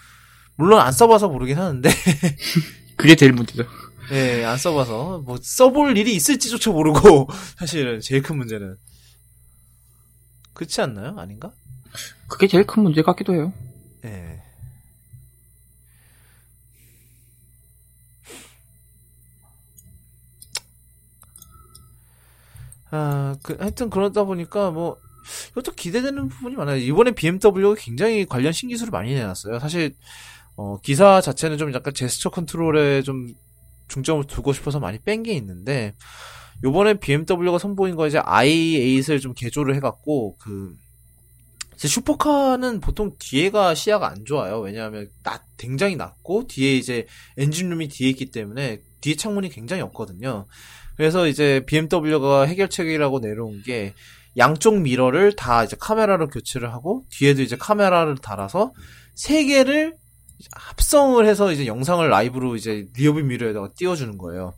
물론 0.57 0.81
안 0.81 0.93
써봐서 0.93 1.29
모르긴 1.29 1.59
하는데 1.59 1.89
그게 2.97 3.15
제일 3.15 3.33
문제죠. 3.33 3.65
예, 4.13 4.45
안 4.45 4.59
써봐서 4.59 5.23
뭐 5.25 5.39
써볼 5.41 5.97
일이 5.97 6.15
있을지조차 6.15 6.71
모르고 6.71 7.29
사실은 7.59 8.01
제일 8.01 8.23
큰 8.23 8.37
문제는 8.37 8.77
그렇지 10.55 10.81
않나요? 10.83 11.15
아닌가? 11.19 11.53
그게 12.29 12.47
제일 12.47 12.67
큰 12.67 12.83
문제 12.83 13.03
같기도 13.03 13.35
해요. 13.35 13.53
예. 14.05 14.43
아, 22.91 23.37
그, 23.43 23.57
하여튼 23.59 23.91
그러다 23.91 24.25
보니까 24.25 24.71
뭐, 24.71 24.97
이것도 25.53 25.73
기대되는 25.73 26.29
부분이 26.29 26.57
많아요. 26.57 26.77
이번에 26.79 27.13
BMW가 27.13 27.75
굉장히 27.79 28.27
관련 28.27 28.53
신기술을 28.53 28.91
많이 28.91 29.15
내놨어요. 29.15 29.59
사실, 29.61 29.95
어, 30.57 30.79
기사 30.83 31.21
자체는 31.21 31.59
좀 31.59 31.73
약간 31.75 31.95
제스처 31.95 32.31
컨트롤에 32.31 33.03
좀 33.03 33.29
중점을 33.89 34.25
두고 34.27 34.53
싶어서 34.53 34.81
많이 34.81 34.99
뺀 34.99 35.23
게 35.23 35.33
있는데, 35.35 35.95
요번에 36.65 36.95
BMW가 36.95 37.59
선보인 37.59 37.97
거 37.97 38.07
이제 38.07 38.21
i8을 38.21 39.21
좀 39.21 39.35
개조를 39.35 39.75
해갖고, 39.77 40.37
그, 40.39 40.77
슈퍼카는 41.77 42.81
보통 42.81 43.13
뒤에가 43.19 43.75
시야가 43.75 44.09
안 44.09 44.25
좋아요. 44.25 44.61
왜냐하면 44.61 45.09
낮, 45.23 45.43
굉장히 45.57 45.97
낮고 45.97 46.47
뒤에 46.47 46.77
이제 46.77 47.07
엔진룸이 47.39 47.89
뒤에 47.89 48.11
있기 48.11 48.31
때문에 48.31 48.83
뒤에 49.01 49.17
창문이 49.17 49.49
굉장히 49.49 49.83
없거든요. 49.83 50.47
그래서 50.97 51.27
이제 51.27 51.65
BMW가 51.67 52.43
해결책이라고 52.43 53.21
내놓은 53.21 53.63
게 53.63 53.95
양쪽 54.37 54.81
mirror를 54.81 55.35
다 55.35 55.65
이제 55.65 55.77
카메라로 55.79 56.29
교체를 56.29 56.73
하고 56.73 57.05
뒤에도 57.11 57.43
이제 57.43 57.57
카메라를 57.57 58.17
달아서 58.19 58.73
세 59.15 59.45
개를 59.45 59.97
합성을 60.53 61.25
해서 61.27 61.53
이제 61.53 61.67
영상을 61.67 62.09
라이브로 62.09 62.57
이제 62.57 62.87
rearview 62.97 63.23
mirror에다가 63.23 63.71
띄워주는 63.77 64.19
거예요. 64.19 64.55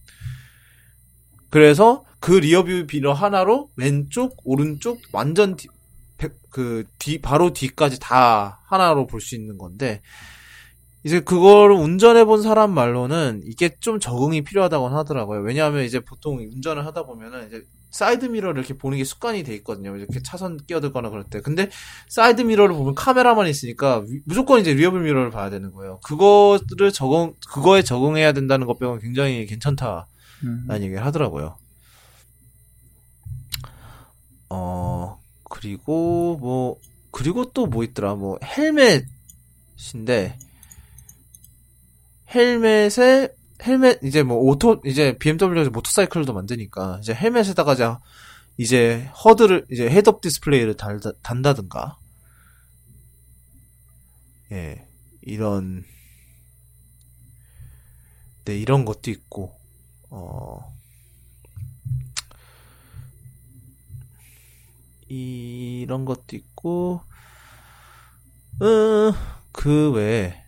그래서 1.51 2.05
그 2.21 2.33
rearview 2.33 2.87
mirror 2.91 3.13
하나로 3.13 3.71
왼쪽, 3.77 4.37
오른쪽 4.45 5.01
완전 5.13 5.57
그 6.55 6.85
뒤, 7.01 7.21
바로 7.21 7.53
뒤까지 7.53 7.99
다 7.99 8.61
하나로 8.67 9.09
볼 9.09 9.21
수 9.21 9.35
있는 9.35 9.59
건데, 9.59 10.03
이제 11.03 11.19
그거를 11.19 11.75
운전해 11.75 12.25
본 12.25 12.43
사람 12.43 12.71
말로는 12.73 13.43
이게 13.45 13.75
좀 13.81 13.99
적응이 13.99 14.43
필요하다고 14.45 14.87
하더라고요. 14.89 15.41
왜냐하면 15.41 15.83
이제 15.85 15.99
보통 15.99 16.39
운전을 16.39 16.87
하다 16.87 17.07
보면은 17.07 17.49
이제 17.49 17.65
사이드 17.91 18.27
미러를 18.27 18.61
이렇게 18.63 18.79
보는 18.79 18.99
게 18.99 19.05
습관이 19.05 19.43
돼 19.43 19.53
있거든요. 19.57 19.97
이렇게 19.97 20.23
차선 20.23 20.57
끼어들거나 20.65 21.11
그럴 21.11 21.25
때. 21.25 21.41
근데 21.41 21.69
사이드 22.09 22.43
미러를 22.43 22.77
보면 22.77 22.95
카메라만 22.95 23.49
있으니까 23.49 24.05
위- 24.09 24.21
무조건 24.25 24.61
이제 24.61 24.73
rearview 24.75 24.99
mirror를 24.99 25.31
봐야 25.31 25.51
되는 25.51 25.73
거예요. 25.73 25.99
그거를 26.05 26.93
적응, 26.93 27.35
그거에 27.53 27.83
적응해야 27.83 28.31
된다는 28.33 28.67
것 28.69 28.79
빼고는 28.79 29.01
굉장히 29.03 29.45
괜찮다라는 29.47 30.05
음. 30.45 30.69
얘기를 30.77 31.05
하더라고요. 31.05 31.57
어, 34.51 35.19
그리고 35.55 36.37
뭐, 36.41 36.81
그리고 37.13 37.53
또 37.53 37.67
뭐 37.67 37.85
있더라. 37.85 38.17
뭐, 38.17 38.39
헬멧인데, 38.43 40.37
헬멧에, 42.35 43.29
헬멧, 43.63 44.01
이제 44.03 44.23
뭐, 44.25 44.37
오토, 44.39 44.81
이제 44.85 45.17
BMW에서 45.19 45.71
모터사이클도 45.71 46.33
만드니까, 46.33 46.99
이제 47.01 47.15
헬멧에다가 47.15 47.75
이제, 47.75 47.85
이제 48.59 49.11
HUD를, 49.25 49.67
이제 49.71 49.89
head-up 49.89 50.21
display를 50.23 50.75
달다, 50.77 51.13
단다든가, 51.23 51.99
예, 54.53 54.85
이런, 55.23 55.85
네, 58.45 58.59
이런 58.59 58.85
것도 58.85 59.11
있고, 59.13 59.55
어, 60.11 60.75
이런 65.19 66.05
것도 66.05 66.35
있고, 66.37 67.01
어, 68.61 69.13
그 69.53 69.91
외에, 69.93 70.43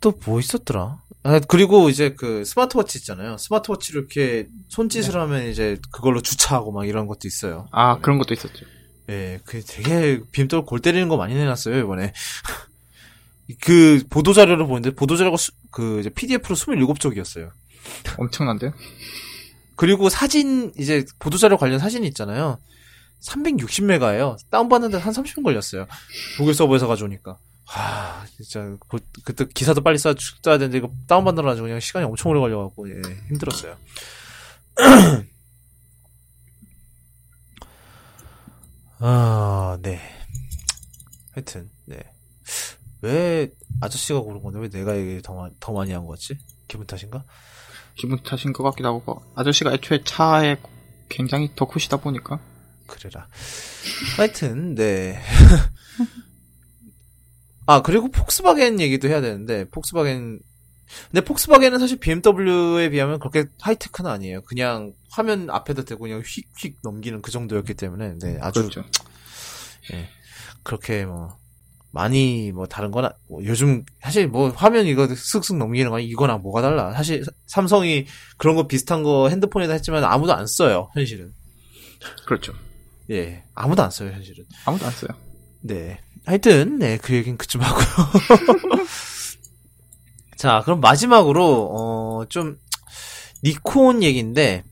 또 0.00 0.12
뭐 0.26 0.40
있었더라? 0.40 1.00
아, 1.22 1.38
그리고 1.40 1.88
이제 1.88 2.14
그 2.14 2.44
스마트워치 2.44 2.98
있잖아요. 2.98 3.36
스마트워치를 3.38 4.00
이렇게 4.00 4.48
손짓을 4.68 5.14
하면 5.20 5.46
이제 5.48 5.78
그걸로 5.92 6.20
주차하고 6.20 6.72
막 6.72 6.86
이런 6.88 7.06
것도 7.06 7.20
있어요. 7.28 7.68
아, 7.70 7.98
그런 8.00 8.18
것도 8.18 8.34
있었죠. 8.34 8.66
예, 9.08 9.38
그 9.44 9.62
되게 9.64 10.20
빔돌 10.32 10.64
골 10.64 10.80
때리는 10.80 11.08
거 11.08 11.16
많이 11.16 11.34
내놨어요, 11.34 11.78
이번에. 11.78 12.12
그 13.60 14.02
보도자료를 14.10 14.66
보는데 14.66 14.90
보도자료가 14.92 15.36
수- 15.36 15.52
그 15.70 16.00
이제 16.00 16.08
PDF로 16.10 16.56
27쪽이었어요. 16.56 17.50
엄청난데요? 18.18 18.72
그리고 19.76 20.08
사진 20.08 20.72
이제 20.78 21.04
보도자료 21.18 21.56
관련 21.56 21.78
사진이 21.78 22.06
있잖아요. 22.08 22.58
360메가예요. 23.20 24.36
다운받는데 24.50 24.98
한 24.98 25.12
30분 25.12 25.42
걸렸어요. 25.44 25.86
독일 26.36 26.54
서버에서 26.54 26.86
가져오니까. 26.88 27.38
와, 27.74 28.26
진짜 28.36 28.76
그, 28.88 28.98
그때 29.24 29.46
기사도 29.46 29.80
빨리 29.82 29.96
써 29.98 30.14
써야 30.42 30.58
되는데 30.58 30.78
이거 30.78 30.90
다운 31.06 31.24
받느라 31.24 31.48
가지고 31.50 31.66
그냥 31.66 31.80
시간이 31.80 32.04
엄청 32.04 32.32
오래 32.32 32.40
걸려 32.40 32.58
갖고 32.58 32.88
예, 32.90 32.94
힘들었어요. 33.28 33.76
아, 38.98 39.78
네. 39.82 40.00
하여튼 41.32 41.70
네. 41.86 41.98
왜 43.00 43.50
아저씨가 43.80 44.20
고른 44.20 44.42
건데 44.42 44.60
왜 44.60 44.68
내가 44.68 44.96
얘기 44.96 45.22
더, 45.22 45.34
마- 45.34 45.50
더 45.58 45.72
많이 45.72 45.92
한 45.92 46.06
거지? 46.06 46.36
기분 46.68 46.86
탓인가? 46.86 47.24
기분 47.94 48.18
탓인 48.22 48.52
것 48.52 48.62
같기도 48.64 48.88
하고, 48.88 49.02
뭐, 49.04 49.22
아저씨가 49.34 49.72
애초에 49.72 50.02
차에 50.04 50.56
굉장히 51.08 51.50
덕후시다 51.54 51.98
보니까. 51.98 52.40
그래라. 52.86 53.28
하여튼, 54.16 54.74
네. 54.74 55.20
아, 57.66 57.82
그리고 57.82 58.10
폭스바겐 58.10 58.80
얘기도 58.80 59.08
해야 59.08 59.20
되는데, 59.20 59.66
폭스바겐, 59.70 60.40
근데 61.10 61.24
폭스바겐은 61.24 61.78
사실 61.78 61.98
BMW에 61.98 62.90
비하면 62.90 63.18
그렇게 63.18 63.44
하이테크는 63.60 64.10
아니에요. 64.10 64.42
그냥 64.42 64.92
화면 65.10 65.48
앞에다 65.48 65.84
대고 65.84 66.02
그냥 66.02 66.20
휙휙 66.20 66.78
넘기는 66.82 67.20
그 67.22 67.30
정도였기 67.30 67.74
때문에, 67.74 68.14
네, 68.18 68.38
아주, 68.40 68.60
그렇죠. 68.60 68.84
그렇게 70.62 71.04
뭐, 71.04 71.36
많이 71.92 72.50
뭐 72.52 72.66
다른 72.66 72.90
거나, 72.90 73.12
뭐 73.28 73.44
요즘, 73.44 73.84
사실 74.02 74.26
뭐 74.26 74.50
화면 74.50 74.86
이거 74.86 75.06
쓱쓱 75.06 75.56
넘기는 75.56 75.90
거 75.90 76.00
이거랑 76.00 76.42
뭐가 76.42 76.62
달라. 76.62 76.92
사실 76.92 77.22
삼성이 77.46 78.06
그런 78.38 78.56
거 78.56 78.66
비슷한 78.66 79.02
거 79.02 79.28
핸드폰에다 79.28 79.74
했지만 79.74 80.02
아무도 80.04 80.34
안 80.34 80.46
써요, 80.46 80.90
현실은. 80.94 81.32
그렇죠. 82.26 82.52
예, 83.10 83.42
아무도 83.54 83.82
안 83.82 83.90
써요, 83.90 84.10
현실은. 84.10 84.44
아무도 84.64 84.86
안 84.86 84.92
써요. 84.92 85.10
네. 85.60 86.00
하여튼, 86.24 86.78
네, 86.78 86.98
그 86.98 87.14
얘기는 87.14 87.36
그쯤 87.36 87.60
하고요. 87.60 87.86
자, 90.36 90.62
그럼 90.64 90.80
마지막으로, 90.80 91.68
어, 91.72 92.24
좀, 92.28 92.58
니콘 93.44 94.02
얘기인데, 94.02 94.64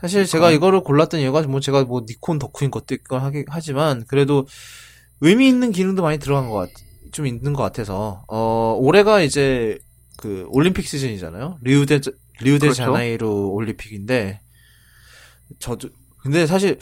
사실 0.00 0.26
제가 0.26 0.46
니콘. 0.48 0.56
이거를 0.56 0.80
골랐던 0.80 1.20
이유가, 1.20 1.42
뭐, 1.42 1.60
제가 1.60 1.84
뭐, 1.84 2.04
니콘 2.08 2.38
덕후인 2.38 2.70
것도 2.70 2.94
있고 2.94 3.18
하긴 3.18 3.44
하지만, 3.48 4.04
그래도, 4.06 4.46
의미 5.22 5.48
있는 5.48 5.70
기능도 5.70 6.02
많이 6.02 6.18
들어간 6.18 6.50
것 6.50 6.56
같, 6.56 6.70
좀 7.12 7.26
있는 7.26 7.52
것 7.52 7.62
같아서, 7.62 8.24
어, 8.28 8.76
올해가 8.78 9.20
이제, 9.22 9.78
그, 10.16 10.46
올림픽 10.48 10.84
시즌이잖아요? 10.86 11.58
리우데, 11.62 12.00
리우데 12.40 12.66
그렇죠. 12.66 12.74
자네이루 12.74 13.50
올림픽인데, 13.52 14.40
저도, 15.60 15.90
근데 16.18 16.44
사실, 16.46 16.78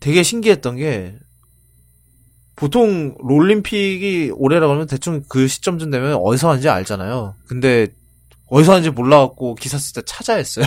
되게 0.00 0.22
신기했던 0.22 0.76
게, 0.76 1.18
보통 2.56 3.16
롤림픽이 3.20 4.32
올해라고 4.34 4.74
하면 4.74 4.86
대충 4.86 5.22
그 5.30 5.48
시점쯤 5.48 5.90
되면 5.90 6.16
어디서 6.16 6.50
하는지 6.50 6.68
알잖아요. 6.68 7.36
근데 7.46 7.86
어디서 8.48 8.72
하는지 8.72 8.90
몰라갖고 8.90 9.54
기사 9.54 9.78
쓸 9.78 9.94
때 9.94 10.02
찾아 10.04 10.34
했어요. 10.34 10.66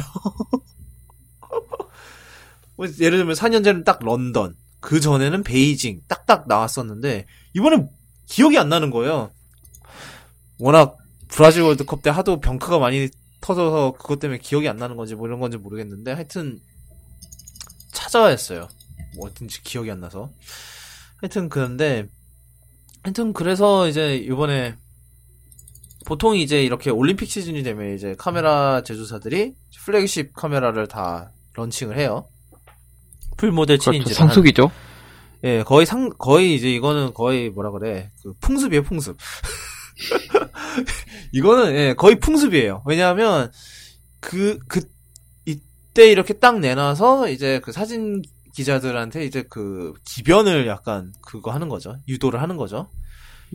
뭐 2.76 2.88
예를 3.00 3.20
들면 3.20 3.36
4년 3.36 3.64
전에는 3.64 3.84
딱 3.84 4.00
런던, 4.04 4.56
그 4.84 5.00
전에는 5.00 5.44
베이징 5.44 6.02
딱딱 6.10 6.46
나왔었는데 6.50 7.26
이번엔 7.54 7.90
기억이 8.26 8.58
안 8.58 8.68
나는 8.68 8.92
거예요. 8.92 9.32
워낙 10.60 10.98
브라질 11.30 11.62
월드컵 11.62 12.02
때 12.02 12.10
하도 12.10 12.42
병크가 12.42 12.80
많이 12.80 13.10
터져서 13.40 13.94
그것 13.94 14.20
때문에 14.20 14.40
기억이 14.40 14.68
안 14.68 14.76
나는 14.76 14.98
건지 14.98 15.16
뭐 15.16 15.26
이런 15.26 15.40
건지 15.40 15.56
모르겠는데 15.56 16.12
하여튼 16.12 16.60
찾아야 17.94 18.28
했어요. 18.28 18.68
뭐 19.16 19.30
어딘지 19.30 19.64
기억이 19.64 19.90
안 19.90 20.02
나서. 20.02 20.30
하여튼 21.22 21.48
그런데 21.48 22.06
하여튼 23.04 23.32
그래서 23.32 23.88
이제 23.88 24.18
이번에 24.18 24.76
보통 26.06 26.36
이제 26.36 26.62
이렇게 26.62 26.90
올림픽 26.90 27.30
시즌이 27.30 27.64
되면 27.64 27.96
이제 27.96 28.16
카메라 28.18 28.84
제조사들이 28.84 29.56
플래그십 29.86 30.34
카메라를 30.34 30.88
다 30.88 31.32
런칭을 31.54 31.98
해요. 31.98 32.28
풀 33.38 33.52
모델 33.52 33.78
그렇죠. 33.78 33.92
7인치. 33.92 34.14
성숙이죠. 34.14 34.72
예, 35.44 35.64
거의 35.64 35.86
상, 35.86 36.10
거의 36.18 36.56
이제 36.56 36.72
이거는 36.72 37.14
거의 37.14 37.50
뭐라 37.50 37.72
그래. 37.72 38.12
그 38.24 38.34
풍습이에요, 38.40 38.84
풍습. 38.84 39.18
이거는, 41.34 41.76
예, 41.76 41.94
거의 41.96 42.20
풍습이에요. 42.20 42.84
왜냐하면, 42.86 43.52
그, 44.22 44.58
그, 44.68 44.82
이때 45.46 46.10
이렇게 46.10 46.34
딱 46.34 46.60
내놔서 46.60 47.30
이제 47.30 47.60
그 47.60 47.72
사진 47.72 48.22
기자들한테 48.56 49.26
이제 49.26 49.44
그 49.50 49.94
기변을 50.06 50.68
약간 50.68 51.12
그거 51.22 51.52
하는 51.52 51.70
거죠. 51.70 51.98
유도를 52.08 52.42
하는 52.42 52.56
거죠. 52.56 52.90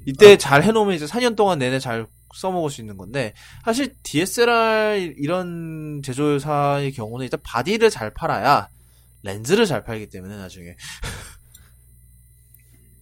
이때 0.07 0.37
잘 0.37 0.63
해놓으면 0.63 0.95
이제 0.95 1.07
4년 1.07 1.37
동안 1.37 1.59
내내 1.59 1.79
잘 1.79 2.07
써먹을 2.35 2.71
수 2.71 2.83
있는 2.83 2.99
건데, 2.99 3.33
사실 3.65 3.95
DSLR 4.03 5.15
이런 5.17 6.03
제조사의 6.05 6.93
경우는 6.93 7.25
일단 7.25 7.41
바디를 7.43 7.89
잘 7.89 8.13
팔아야 8.13 8.69
렌즈를 9.23 9.67
잘 9.67 9.85
팔기 9.85 10.09
때문에 10.11 10.37
나중에. 10.37 10.69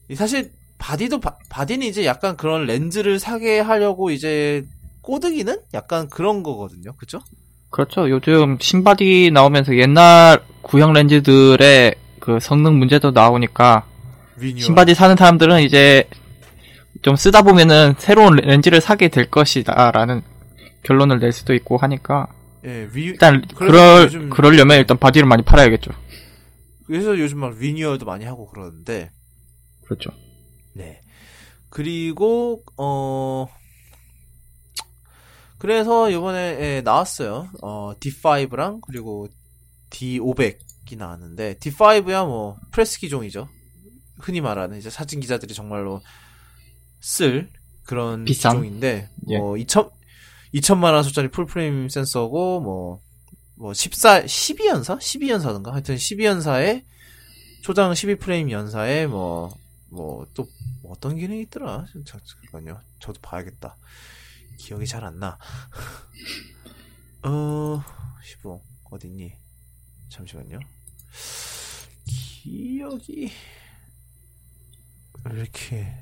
이 0.09 0.15
사실 0.15 0.53
body도 0.79 1.21
바, 1.21 1.37
body는 1.49 1.87
이제 1.87 2.05
약간 2.05 2.37
그런 2.37 2.67
렌즈를 2.67 3.19
사게 3.19 3.61
하려고 3.61 4.11
이제 4.11 4.65
꼬드기는 5.03 5.59
약간 5.75 6.09
그런 6.09 6.43
거거든요. 6.43 6.93
그죠? 6.97 7.21
그렇죠. 7.71 8.09
요즘 8.11 8.59
신body 8.61 9.31
나오면서 9.33 9.77
옛날 9.77 10.43
구형 10.63 10.93
렌즈들의 10.93 11.95
그 12.21 12.39
성능 12.41 12.79
문제도 12.79 13.11
나오니까 13.11 13.87
리뉴얼. 14.37 14.61
신body 14.61 14.95
사는 14.95 15.17
사람들은 15.17 15.63
이제 15.63 16.09
좀 17.03 17.17
쓰다 17.17 17.43
보면은 17.43 17.95
새로운 17.99 18.37
렌즈를 18.37 18.81
사게 18.81 19.09
될 19.09 19.31
것이다라는 19.31 20.23
결론을 20.83 21.19
낼 21.19 21.33
수도 21.33 21.55
있고 21.55 21.77
하니까 21.77 22.29
예, 22.65 22.89
리, 22.93 23.05
일단 23.05 23.45
그럴 23.55 24.09
그러려면 24.31 24.79
일단 24.79 24.97
body를 24.97 25.29
많이 25.29 25.43
팔아야겠죠. 25.43 25.93
그래서 26.87 27.19
요즘 27.19 27.39
막 27.39 27.59
리뉴얼도 27.59 28.07
많이 28.07 28.25
하고 28.25 28.47
그러는데 28.49 29.11
그렇죠. 29.85 30.11
네. 30.73 31.01
그리고 31.69 32.63
어 32.77 33.49
그래서 35.59 36.11
이번에 36.11 36.59
예, 36.61 36.81
나왔어요. 36.83 37.51
어 37.63 37.93
D5랑 37.99 38.81
그리고 38.83 39.29
D500이 39.91 40.97
나왔는데 40.97 41.55
D5야 41.55 42.27
뭐 42.27 42.57
프레스 42.73 43.01
기종이죠. 43.01 43.49
흔히 44.19 44.41
말하는 44.41 44.79
이제 44.79 44.91
사진 44.91 45.21
기자들이 45.21 45.55
정말로 45.55 46.01
쓸 47.01 47.51
그런 47.85 48.25
비싼? 48.25 48.53
기종인데 48.53 49.11
예. 49.29 49.39
뭐 49.39 49.55
2천 49.55 49.91
2천만 50.55 50.95
화소짜리 50.95 51.03
full 51.03 51.29
frame 51.29 51.89
센서고 51.89 52.61
뭐 52.61 53.01
뭐 53.57 53.73
14, 53.75 54.23
12연사? 54.25 54.99
12연사든가? 54.99 55.71
하여튼 55.73 55.97
12연사에 55.97 56.85
초당 57.63 57.93
12프레임 57.93 58.51
연사에 58.51 59.07
뭐, 59.07 59.57
뭐, 59.89 60.27
또, 60.35 60.47
어떤 60.85 61.17
기능이 61.17 61.43
있더라? 61.43 61.85
자, 62.05 62.19
잠깐만요. 62.25 62.81
저도 63.01 63.21
봐야겠다. 63.21 63.77
기억이 64.59 64.87
잘 64.87 65.05
안 65.05 65.19
나. 65.19 65.39
어, 67.25 67.83
15, 68.23 68.63
어딨니? 68.91 69.33
잠시만요. 70.11 70.61
기억이, 72.05 73.33
왜 75.25 75.33
이렇게, 75.41 75.93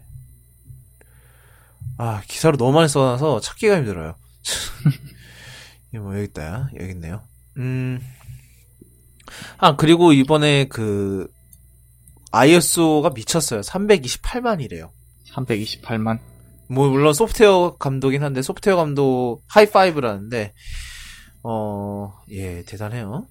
아, 1.96 2.20
기사로 2.26 2.56
너무 2.58 2.72
많이 2.72 2.88
써놔서 2.88 3.40
찾기가 3.40 3.78
힘들어요. 3.78 4.16
이게 5.88 5.98
뭐, 5.98 6.14
여기 6.14 6.24
있다. 6.24 6.68
여기 6.78 6.90
있네요. 6.90 7.22
음. 7.58 8.00
아, 9.58 9.76
그리고 9.76 10.12
이번에 10.12 10.66
그, 10.68 11.28
ISO가 12.30 13.10
미쳤어요. 13.10 13.60
328만이래요. 13.60 14.90
328만. 15.32 16.18
뭐, 16.68 16.88
물론 16.88 17.12
소프트웨어 17.14 17.76
감독이긴 17.78 18.22
한데, 18.22 18.42
소프트웨어 18.42 18.76
감독 18.76 19.42
하이파이브라는데, 19.48 20.52
어, 21.42 22.12
예, 22.30 22.62
대단해요. 22.64 23.26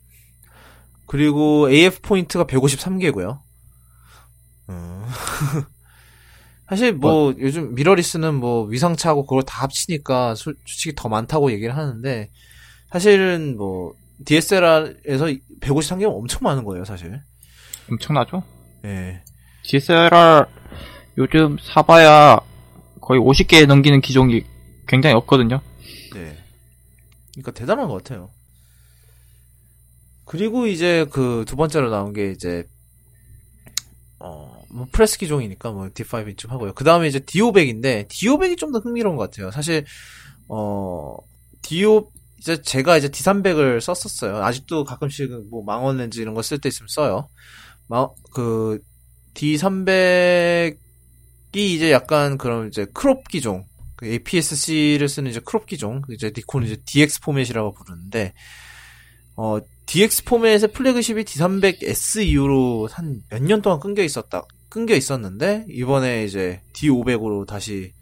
그리고 1.07 1.69
AF 1.69 2.01
포인트가 2.01 2.45
153개고요. 2.45 3.39
음. 4.69 5.05
사실 6.69 6.93
뭐 6.93 7.33
요즘 7.39 7.75
미러리스는 7.75 8.35
뭐 8.35 8.63
위상차고 8.65 9.25
그걸 9.25 9.43
다 9.43 9.61
합치니까 9.63 10.33
솔- 10.35 10.55
솔직히 10.65 10.95
더 10.95 11.09
많다고 11.09 11.51
얘기를 11.51 11.75
하는데 11.75 12.29
사실은 12.89 13.57
뭐 13.57 13.93
DSLR에서 14.25 15.25
153개면 15.61 16.13
엄청 16.15 16.39
많은 16.43 16.63
거예요, 16.63 16.85
사실. 16.85 17.21
엄청나죠? 17.89 18.43
예. 18.85 19.21
DSLR 19.63 20.45
요즘 21.17 21.57
사봐야 21.61 22.39
거의 23.01 23.19
50개 23.19 23.65
넘기는 23.67 23.99
기종이 24.01 24.43
굉장히 24.87 25.15
없거든요. 25.15 25.61
네. 26.13 26.37
그러니까 27.33 27.51
대단한 27.51 27.87
것 27.87 28.03
같아요. 28.03 28.29
그리고 30.25 30.67
이제 30.67 31.05
그 31.11 31.43
두 31.45 31.55
번째로 31.55 31.89
나온 31.89 32.13
게 32.13 32.31
이제 32.31 32.63
어, 34.19 34.63
뭐 34.69 34.87
프레스 34.91 35.17
기종이니까 35.17 35.71
뭐 35.71 35.87
D5 35.89 36.29
이쯤 36.31 36.49
하고요. 36.51 36.73
그 36.73 36.83
다음에 36.83 37.07
이제 37.07 37.19
D500인데 37.19 38.07
D500이 38.07 38.57
좀 38.57 38.71
더 38.71 38.79
흥미로운 38.79 39.17
것 39.17 39.29
같아요. 39.29 39.51
사실 39.51 39.85
어 40.47 41.17
D5 41.61 42.07
이제 42.43 42.61
제가 42.61 42.97
이제 42.97 43.07
D300을 43.07 43.79
썼었어요. 43.79 44.43
아직도 44.43 44.83
가끔씩 44.83 45.31
뭐 45.49 45.63
망원 45.63 45.95
렌즈 45.97 46.19
이런 46.19 46.33
거 46.33 46.41
쓸 46.43 46.59
때 46.59 46.67
있으면 46.67 46.89
써요. 46.89 47.29
마, 47.87 48.09
그 48.33 48.79
D300이 49.33 50.75
이제 51.55 51.91
약간 51.91 52.37
그런 52.37 52.67
이제 52.67 52.85
crop 52.93 53.27
기종 53.29 53.65
그 53.95 54.07
APS-C를 54.07 55.07
쓰는 55.07 55.31
이제 55.31 55.39
crop 55.39 55.65
기종, 55.67 56.01
이제 56.09 56.33
니콘 56.35 56.65
이제 56.65 56.75
DX 56.83 57.21
포맷이라고 57.21 57.71
부르는데, 57.73 58.33
어, 59.37 59.59
DX 59.85 60.25
포맷의 60.25 60.73
flagship이 60.73 61.23
D300S 61.23 62.25
이후로 62.27 62.89
한 62.91 63.21
몇 63.31 63.41
년 63.41 63.61
동안 63.61 63.79
끊겨 63.79 64.03
있었다, 64.03 64.43
끊겨 64.67 64.95
있었는데, 64.95 65.67
이번에 65.69 66.25
이제 66.25 66.61
D500으로 66.73 67.45
다시 67.47 67.93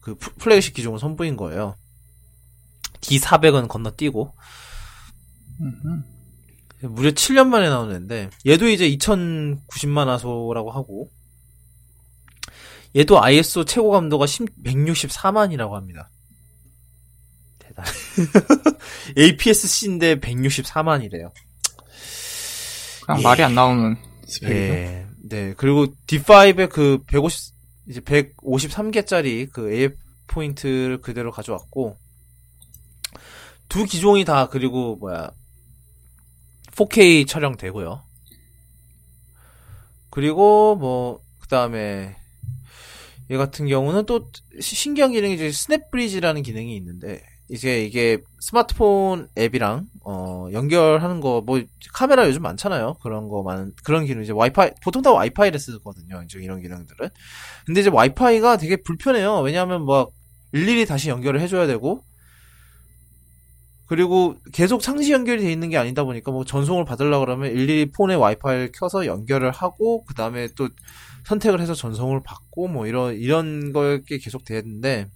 그 0.00 0.14
프- 0.16 0.34
플래그십 0.36 0.74
기종을 0.74 0.98
선보인 0.98 1.36
거예요. 1.36 1.76
D400은 3.04 3.68
건너뛰고, 3.68 4.34
무려 6.80 7.10
7년 7.10 7.46
만에 7.46 7.68
나온 7.68 7.94
앤데, 7.94 8.30
얘도 8.46 8.68
이제 8.68 8.88
2090만 8.90 10.06
화소라고 10.06 10.70
하고, 10.70 11.10
얘도 12.96 13.22
ISO 13.22 13.64
최고 13.64 13.90
감도가 13.90 14.26
164만이라고 14.26 15.72
합니다. 15.72 16.10
대단. 17.58 17.84
APS-C인데 19.18 20.20
164만이래요. 20.20 21.32
그냥 23.04 23.18
예. 23.18 23.22
말이 23.22 23.42
안 23.42 23.54
나오는 23.54 23.96
스펙이죠. 24.26 24.54
예. 24.54 25.06
네. 25.28 25.54
그리고 25.56 25.86
D5의 26.06 26.68
그 26.70 27.02
150, 27.06 27.54
이제 27.88 28.00
153개짜리 28.00 29.50
그 29.50 29.72
AF 29.72 29.96
포인트를 30.28 31.00
그대로 31.00 31.32
가져왔고, 31.32 31.98
두 33.68 33.84
기종이 33.84 34.24
다 34.24 34.48
그리고 34.48 34.96
뭐야, 34.96 35.30
4K 36.72 37.26
촬영되고요. 37.26 38.02
그리고 40.10 40.76
뭐, 40.76 41.20
그 41.40 41.48
다음에, 41.48 42.16
얘 43.30 43.36
같은 43.36 43.66
경우는 43.66 44.06
또 44.06 44.28
시- 44.60 44.76
신기한 44.76 45.12
기능이 45.12 45.34
이제 45.34 45.50
스냅브리지라는 45.50 46.42
기능이 46.42 46.76
있는데, 46.76 47.22
이제 47.50 47.84
이게 47.84 48.18
스마트폰 48.40 49.28
앱이랑, 49.36 49.86
어, 50.04 50.46
연결하는 50.52 51.20
거, 51.20 51.42
뭐, 51.44 51.60
카메라 51.92 52.26
요즘 52.26 52.42
많잖아요. 52.42 52.94
그런 53.02 53.28
거 53.28 53.42
많은, 53.42 53.72
그런 53.84 54.06
기능, 54.06 54.22
이제 54.22 54.32
와이파이, 54.32 54.70
보통 54.82 55.02
다 55.02 55.10
와이파이를 55.12 55.58
쓰거든요. 55.58 56.22
이제 56.24 56.38
이런 56.40 56.60
기능들은. 56.62 57.08
근데 57.66 57.80
이제 57.80 57.90
와이파이가 57.90 58.56
되게 58.56 58.76
불편해요. 58.76 59.40
왜냐하면 59.40 59.82
뭐, 59.82 60.10
일일이 60.52 60.86
다시 60.86 61.08
연결을 61.10 61.40
해줘야 61.40 61.66
되고, 61.66 62.04
그리고 63.86 64.36
계속 64.52 64.82
상시 64.82 65.12
연결이 65.12 65.42
돼 65.42 65.52
있는 65.52 65.68
게 65.68 65.76
아니다 65.76 66.04
보니까 66.04 66.30
뭐 66.32 66.44
전송을 66.44 66.84
받으려 66.84 67.18
그러면 67.20 67.50
일일이 67.50 67.90
폰에 67.90 68.14
와이파이를 68.14 68.72
켜서 68.72 69.04
연결을 69.06 69.50
하고 69.50 70.04
그 70.04 70.14
다음에 70.14 70.48
또 70.56 70.68
선택을 71.26 71.60
해서 71.60 71.74
전송을 71.74 72.22
받고 72.22 72.68
뭐 72.68 72.86
이런 72.86 73.14
이런 73.16 73.72
거게 73.72 74.18
계속 74.18 74.44
되는데 74.44 75.06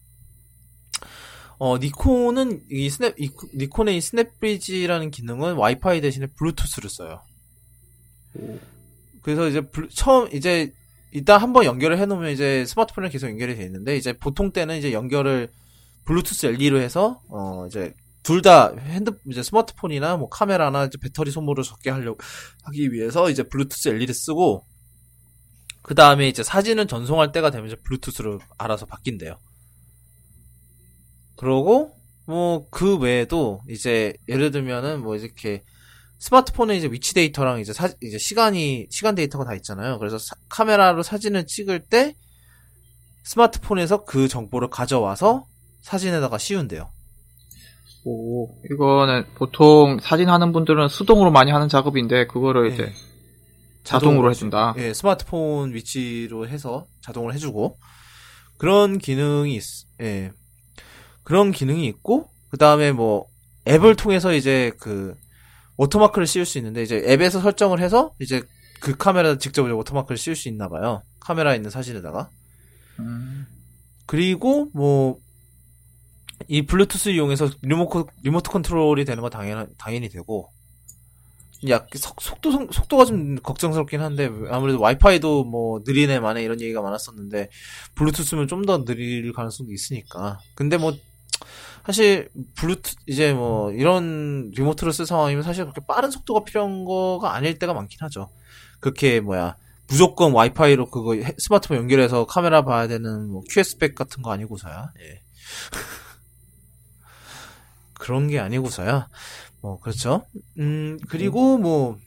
어 1.59 1.79
니콘은 1.79 2.63
이 2.71 2.89
스냅 2.91 3.15
이, 3.19 3.31
니콘의 3.57 3.97
이 3.97 4.01
SnapBridge라는 4.01 5.11
기능은 5.11 5.55
와이파이 5.55 6.01
대신에 6.01 6.27
블루투스를 6.27 6.89
써요. 6.91 7.21
그래서 9.23 9.49
이제 9.49 9.61
블루- 9.63 9.89
처음 9.93 10.29
이제 10.33 10.73
일단 11.11 11.41
한번 11.41 11.65
연결을 11.65 11.99
해놓으면 11.99 12.31
이제 12.31 12.65
스마트폰에 12.67 13.09
계속 13.09 13.29
연결이 13.29 13.57
돼 13.57 13.65
있는데 13.65 13.97
이제 13.97 14.13
보통 14.13 14.53
때는 14.53 14.77
이제 14.77 14.93
연결을 14.93 15.49
블루투스 16.05 16.47
LE로 16.47 16.79
해서 16.81 17.21
어 17.29 17.67
이제 17.67 17.93
둘 18.23 18.43
다 18.43 18.73
핸드 18.77 19.13
이제 19.31 19.43
스마트폰이나 19.43 20.17
뭐 20.17 20.29
카메라나 20.29 20.85
이제 20.87 20.99
배터리 21.01 21.31
소모를 21.31 21.65
적게 21.65 21.91
하려고 21.91 22.19
하기 22.65 22.93
위해서 22.93 23.31
이제 23.31 23.43
블루투스 23.43 23.89
LE를 23.89 24.15
쓰고 24.15 24.65
그 25.83 25.95
다음에 25.95 26.29
이제 26.29 26.43
사진을 26.45 26.87
전송할 26.87 27.33
때가 27.33 27.51
되면 27.51 27.67
이제 27.67 27.77
블루투스로 27.83 28.39
알아서 28.59 28.87
바뀐대요. 28.87 29.39
그러고 31.37 31.95
뭐 32.27 32.69
그 32.71 32.99
외에도 32.99 33.63
이제 33.69 34.13
예를 34.29 34.51
들면은 34.51 35.01
뭐 35.03 35.17
이렇게 35.17 35.63
스마트폰에 36.19 36.77
이제 36.77 36.89
위치 36.91 37.15
데이터랑 37.15 37.61
이제 37.61 37.73
사 37.73 37.89
이제 38.03 38.19
시간이 38.19 38.89
시간 38.91 39.15
데이터가 39.15 39.45
다 39.45 39.55
있잖아요. 39.55 39.99
그래서 39.99 40.19
사- 40.19 40.37
카메라로 40.51 41.03
사진을 41.03 41.47
찍을 41.47 41.87
때 41.89 42.15
스마트폰에서 43.25 44.05
그 44.05 44.29
정보를 44.29 44.69
가져와서 44.71 45.45
사진에다가 45.83 46.39
씌운대요. 46.39 46.91
오, 48.11 48.49
이거는 48.71 49.27
보통 49.35 49.99
사진 50.01 50.31
하는 50.31 50.53
분들은 50.53 50.89
수동으로 50.89 51.31
많이 51.31 51.51
하는 51.51 51.69
작업인데 51.69 52.27
그거를 52.27 52.71
네. 52.71 52.75
이제 52.75 52.93
자동으로 53.85 54.31
해준다. 54.31 54.75
예, 54.79 54.95
스마트폰 54.95 55.75
위치로 55.75 56.49
해서 56.49 56.87
자동으로 57.03 57.35
해주고 57.35 57.79
그런 58.57 58.99
기능이 58.99 59.57
있, 59.57 59.63
예, 60.01 60.33
그런 61.23 61.53
기능이 61.53 61.87
있고 61.87 62.31
그 62.51 62.57
다음에 62.57 62.93
뭐 62.93 63.27
앱을 63.69 63.97
통해서 63.97 64.33
이제 64.33 64.73
그 64.81 65.15
워터마크를 65.77 66.27
씌울 66.27 66.47
수 66.47 66.57
있는데 66.59 66.83
이제 66.83 67.05
앱에서 67.07 67.41
설정을 67.41 67.81
해서 67.81 68.15
이제 68.21 68.43
그 68.81 68.97
카메라 68.97 69.37
직접 69.37 69.71
워터마크를 69.71 70.17
씌울 70.17 70.35
수 70.35 70.49
있나 70.49 70.69
봐요. 70.69 71.03
카메라에 71.21 71.57
있는 71.57 71.69
사진에다가 71.69 72.31
음, 73.01 73.47
그리고 74.07 74.71
뭐 74.73 75.19
이 76.49 76.63
블루투스 76.63 77.11
이용해서 77.11 77.51
리모트 77.63 78.05
리모트 78.23 78.51
컨트롤이 78.51 79.05
되는 79.05 79.21
건 79.23 79.31
당연 79.31 79.69
당연히 79.79 80.09
되고 80.09 80.51
약 81.69 81.89
속, 81.97 82.21
속도 82.23 82.51
속- 82.53 82.73
속도가 82.73 83.05
좀 83.05 83.37
걱정스럽긴 83.43 84.01
한데 84.01 84.31
아무래도 84.51 84.81
와이파이도 84.81 85.45
뭐 85.45 85.81
느리네 85.85 86.21
마네 86.21 86.43
이런 86.43 86.61
얘기가 86.61 86.81
많았었는데 86.83 87.51
블루투스면 87.97 88.47
좀 88.49 88.63
더 88.65 88.85
느릴 88.85 89.33
가능성도 89.33 89.73
있으니까. 89.73 90.39
근데 90.55 90.77
뭐 90.79 90.95
사실 91.85 92.29
블루투 92.57 92.95
이제 93.07 93.33
뭐 93.33 93.73
이런 93.73 94.51
리모트를 94.55 94.93
쓸 94.93 95.05
상황이면 95.07 95.43
사실 95.43 95.65
그렇게 95.65 95.81
빠른 95.87 96.11
속도가 96.11 96.45
필요한 96.45 96.85
거가 96.85 97.35
아닐 97.35 97.59
때가 97.59 97.73
많긴 97.75 97.99
하죠. 98.03 98.29
그렇게 98.81 99.21
뭐야 99.21 99.57
무조건 99.89 100.33
와이파이로 100.33 100.91
그거 100.91 101.15
해- 101.15 101.35
스마트폰 101.39 101.79
연결해서 101.79 102.27
카메라 102.27 102.63
봐야 102.63 102.87
되는 102.89 103.29
뭐 103.31 103.43
QX백 103.51 103.95
같은 103.95 104.23
거 104.23 104.31
아니고서야. 104.33 104.93
예. 105.01 105.21
그런 108.09 108.27
게 108.29 108.39
아니고서야 108.39 109.07
뭐 109.61 109.79
그렇죠 109.81 110.25
음 110.59 110.99
그리고 111.11 111.59
뭐 111.59 111.99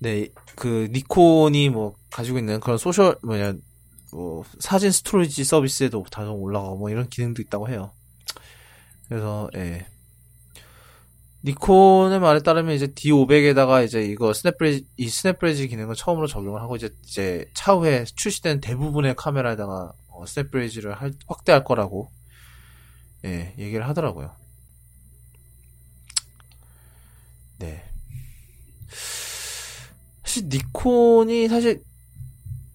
네, 0.00 0.28
그 0.54 0.88
니콘이 0.92 1.70
뭐 1.70 1.94
가지고 2.10 2.36
있는 2.38 2.60
그런 2.60 2.76
소셜 2.76 3.16
뭐냐 3.22 3.54
뭐 4.12 4.44
사진 4.58 4.90
storage 4.90 5.44
서비스에도 5.44 6.04
자동 6.10 6.42
올라가고 6.42 6.76
뭐 6.76 6.90
이런 6.90 7.08
기능도 7.08 7.40
있다고 7.40 7.70
해요. 7.70 7.92
그래서 9.08 9.48
예. 9.56 9.86
니콘의 11.44 12.20
말에 12.20 12.40
따르면 12.40 12.74
이제 12.74 12.88
D500에다가 12.88 13.82
이제 13.84 14.02
이거 14.02 14.34
SnapBridge 14.34 14.86
이 14.98 15.08
SnapBridge 15.08 15.68
기능을 15.68 15.94
처음으로 15.94 16.26
적용을 16.26 16.60
하고 16.60 16.76
이제 16.76 16.90
이제 17.04 17.46
차후에 17.54 18.04
출시된 18.04 18.60
대부분의 18.60 19.14
카메라에다가 19.16 19.92
어, 20.08 20.26
SnapBridge를 20.26 20.92
할- 20.94 21.14
확대할 21.26 21.64
거라고 21.64 22.10
예, 23.24 23.54
얘기를 23.58 23.86
하더라고요. 23.88 24.34
네. 27.58 27.82
사실 30.24 30.48
니콘이 30.48 31.48
사실 31.48 31.82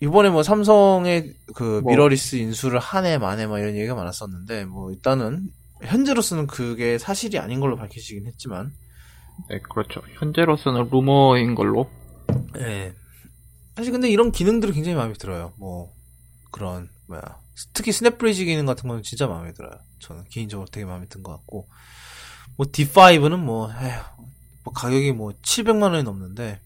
이번에 0.02 0.30
뭐 0.30 0.43
삼성의 0.43 1.34
그 1.56 1.82
뭐. 1.84 1.91
미러리스 1.91 2.36
인수를 2.36 2.80
하네 2.80 3.05
마네 3.05 3.47
막 3.48 3.60
이런 3.60 3.76
얘기가 3.76 3.95
많았었는데 3.95 4.66
뭐 4.66 4.91
일단은 4.91 5.50
현재로서는 5.84 6.48
그게 6.48 6.98
사실이 6.98 7.39
아닌 7.39 7.60
걸로 7.60 7.76
밝혀지긴 7.78 8.28
했지만 8.28 8.74
네, 9.50 9.60
그렇죠. 9.60 10.02
현재로서는 10.20 10.89
루머인 10.91 11.56
걸로. 11.56 11.89
예. 12.58 12.93
사실 13.76 13.91
근데 13.91 14.10
이런 14.10 14.32
기능들이 14.32 14.72
굉장히 14.74 14.95
마음에 14.95 15.14
들어요. 15.14 15.54
뭐 15.58 15.91
그런 16.52 16.89
뭐야 17.08 17.22
특히 17.74 17.91
SnapBridge 17.91 18.45
기능 18.45 18.66
같은 18.66 18.88
거는 18.88 19.03
진짜 19.03 19.28
마음에 19.28 19.53
들어요. 19.53 19.80
저는 19.99 20.26
개인적으로 20.30 20.68
되게 20.72 20.86
마음에 20.86 21.05
든 21.08 21.24
것 21.24 21.32
같고 21.32 21.68
뭐 22.55 22.66
D5는 22.68 23.38
뭐, 23.39 23.72
에휴, 23.72 23.99
뭐 24.64 24.74
가격이 24.74 25.12
뭐 25.14 25.32
700만 25.43 25.91
원이 25.91 26.03
넘는데 26.03 26.60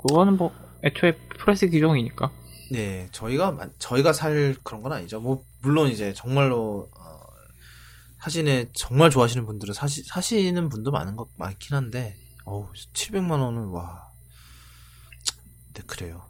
그거는 0.00 0.36
뭐 0.36 0.52
애초에 0.84 1.12
프레스 1.38 1.68
기종이니까. 1.68 2.30
네 2.70 3.08
저희가 3.12 3.52
만- 3.52 3.72
저희가 3.78 4.12
살 4.12 4.54
그런 4.62 4.82
건 4.82 4.92
아니죠. 4.92 5.20
뭐 5.20 5.42
물론 5.62 5.88
이제 5.90 6.12
정말로 6.12 6.88
어, 6.98 7.18
사진에 8.20 8.68
정말 8.74 9.08
좋아하시는 9.10 9.46
분들은 9.46 9.72
사시, 9.74 10.02
사시는 10.04 10.68
분도 10.68 10.90
많은 10.90 11.16
것 11.16 11.28
많긴 11.36 11.74
한데 11.76 12.14
어우 12.44 12.68
700만 12.94 13.30
원은 13.40 13.68
와. 13.68 14.08
네 15.74 15.82
그래요. 15.86 16.27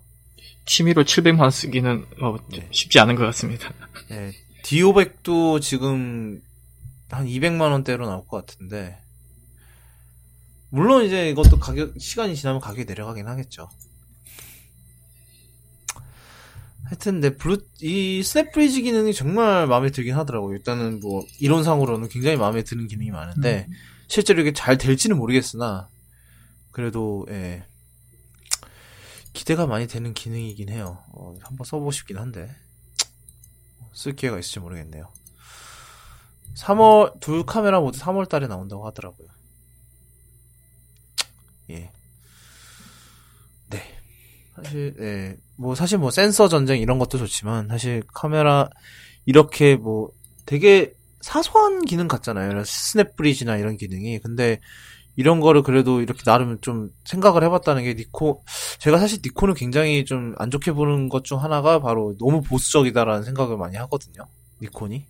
취미로 0.68 1.02
700만 1.02 1.40
원 1.40 1.50
쓰기는 1.50 2.04
어, 2.20 2.36
네. 2.50 2.68
쉽지 2.70 3.00
않은 3.00 3.14
것 3.16 3.24
같습니다. 3.24 3.72
네, 4.08 4.32
D500도 4.64 5.62
지금 5.62 6.42
한 7.08 7.26
200만 7.26 7.72
원대로 7.72 8.06
나올 8.06 8.26
것 8.26 8.44
같은데 8.44 8.98
물론 10.68 11.06
이제 11.06 11.30
이것도 11.30 11.58
가격 11.58 11.94
시간이 11.98 12.36
지나면 12.36 12.60
가격이 12.60 12.84
내려가긴 12.84 13.26
하겠죠. 13.26 13.70
하여튼 16.84 17.20
내 17.20 17.34
블루 17.34 17.58
이 17.80 18.22
SnapBridge 18.22 18.82
기능이 18.82 19.14
정말 19.14 19.66
마음에 19.66 19.90
들긴 19.90 20.14
하더라고요. 20.16 20.54
일단은 20.54 21.00
뭐 21.00 21.24
이론상으로는 21.40 22.10
굉장히 22.10 22.36
마음에 22.36 22.62
드는 22.62 22.88
기능이 22.88 23.10
많은데 23.10 23.66
실제로 24.06 24.42
이게 24.42 24.52
잘 24.52 24.76
될지는 24.76 25.16
모르겠으나 25.16 25.88
그래도 26.70 27.26
예. 27.30 27.64
기대가 29.39 29.68
많이 29.68 29.86
되는 29.86 30.14
기능이긴 30.14 30.68
해요. 30.68 31.05
어, 31.12 31.32
한번 31.43 31.64
써보고 31.64 31.93
싶긴 31.93 32.18
한데 32.18 32.51
쓸 33.95 34.16
기회가 34.16 34.36
있을지 34.36 34.59
모르겠네요. 34.59 35.12
3월 36.57 37.20
둘 37.20 37.47
카메라 37.47 37.78
모두 37.78 38.01
3월 38.01 38.28
달에 38.28 38.49
나온다고 38.49 38.84
하더라고요. 38.89 39.28
예. 41.70 41.93
네. 43.68 43.80
사실 44.57 44.97
예. 44.99 45.36
뭐 45.55 45.76
사실 45.76 45.99
뭐 45.99 46.11
센서 46.11 46.49
전쟁 46.49 46.80
이런 46.80 46.99
것도 46.99 47.16
좋지만 47.16 47.68
사실 47.68 48.03
카메라 48.12 48.68
이렇게 49.24 49.76
뭐 49.76 50.11
되게 50.47 50.95
사소한 51.20 51.84
기능 51.84 52.09
같잖아요. 52.09 52.51
이런 52.51 52.64
SnapBridge나 52.64 53.56
이런 53.57 53.76
기능이. 53.76 54.18
근데 54.18 54.59
이런 55.18 55.40
거를 55.40 55.62
그래도 55.64 56.00
이렇게 56.00 56.22
나름 56.22 56.60
좀 56.60 56.90
생각을 57.04 57.42
해봤다는 57.42 57.82
게 57.82 57.94
니코 57.94 58.44
제가 58.78 58.98
사실 58.98 59.18
니콘을 59.24 59.54
굉장히 59.54 60.04
좀 60.04 60.34
안 60.38 60.50
좋게 60.50 60.72
보는 60.72 61.08
것 61.08 61.24
중 61.24 61.42
하나가 61.42 61.80
바로 61.80 62.14
너무 62.20 62.40
보수적이다라는 62.40 63.24
생각을 63.24 63.56
많이 63.56 63.76
하거든요. 63.78 64.26
니콘이 64.62 65.04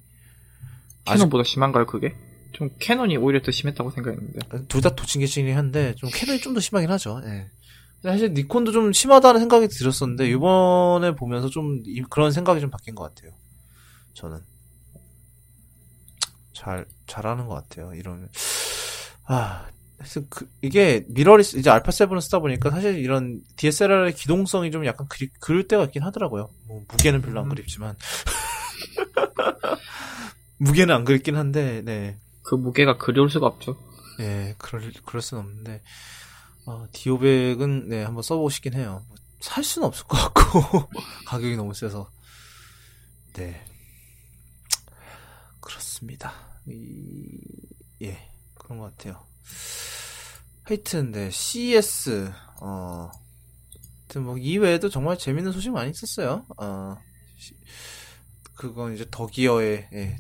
캐논보다 1.04 1.44
심한가요, 1.44 1.84
그게? 1.86 2.14
좀 2.52 2.70
캐논이 2.78 3.18
오히려 3.18 3.42
더 3.42 3.50
심했다고 3.52 3.90
생각했는데. 3.90 4.38
둘 4.68 4.80
다 4.80 4.94
도친개친이긴 4.94 5.56
한데 5.56 5.94
좀 5.96 6.09
캐논이 6.12 6.40
좀 6.40 6.54
더 6.54 6.61
심하긴 6.61 6.90
하죠. 6.92 7.20
예. 7.24 7.50
사실 8.02 8.32
니콘도 8.32 8.72
좀 8.72 8.92
심하다는 8.94 9.40
생각이 9.40 9.68
들었었는데 9.68 10.28
이번에 10.30 11.14
보면서 11.16 11.48
좀 11.50 11.82
이- 11.84 12.02
그런 12.09 12.32
생각이 12.32 12.61
좀 12.62 12.70
바뀐 12.70 12.94
것 12.94 13.04
같아요. 13.14 13.32
저는 14.14 14.38
잘 16.54 16.86
잘하는 17.06 17.46
것 17.46 17.54
같아요. 17.54 17.92
이런 17.94 18.28
아 19.26 19.66
그래서 19.99 20.20
그, 20.28 20.49
이게 20.62 21.05
미러리스 21.09 21.57
이제 21.57 21.70
알파 21.70 21.90
7을 21.90 22.20
쓰다 22.20 22.38
보니까 22.38 22.70
사실 22.70 22.99
이런 22.99 23.42
DSLR의 23.57 24.14
기동성이 24.14 24.70
좀 24.70 24.86
약간 24.86 25.09
그리, 25.09 25.28
그릴 25.40 25.66
때가 25.66 25.84
있긴 25.84 26.05
하더라고요. 26.05 26.49
뭐 26.68 26.84
무게는 26.88 27.20
별로 27.20 27.40
안 27.40 27.46
음. 27.46 27.51
그립지만 27.51 27.96
무게는 30.59 30.94
안 30.94 31.05
그립긴 31.05 31.36
한데 31.36 31.82
네. 31.84 32.16
그 32.42 32.55
무게가 32.55 32.96
그리울 32.96 33.28
수가 33.28 33.46
없죠. 33.46 33.76
예, 34.20 34.55
그럴, 34.59 34.92
그럴 35.05 35.22
순 35.22 35.38
없는데, 35.38 35.82
어, 36.66 36.86
D500은, 36.92 37.86
네, 37.86 38.03
한번 38.03 38.22
써보고 38.22 38.51
싶긴 38.51 38.74
해요. 38.74 39.05
뭐살 39.38 39.62
수는 39.62 39.86
없을 39.86 40.07
것 40.07 40.16
같고, 40.16 40.88
가격이 41.26 41.57
너무 41.57 41.74
세서. 41.74 42.11
네. 43.34 43.64
그렇습니다. 45.61 46.32
이, 46.66 47.38
예, 48.03 48.28
그런 48.55 48.78
것 48.78 48.96
같아요. 48.96 49.28
하여튼, 50.64 51.12
네, 51.12 51.30
CES, 51.30 52.30
어, 52.61 53.11
하여튼 54.03 54.22
뭐, 54.24 54.36
이외에도 54.38 54.88
정말 54.88 55.16
재밌는 55.18 55.53
소식 55.53 55.70
많이 55.70 55.90
있었어요. 55.90 56.44
어, 56.59 56.96
시- 57.38 57.55
그건 58.55 58.94
이제 58.94 59.07
더기어의, 59.11 59.88
예, 59.94 60.16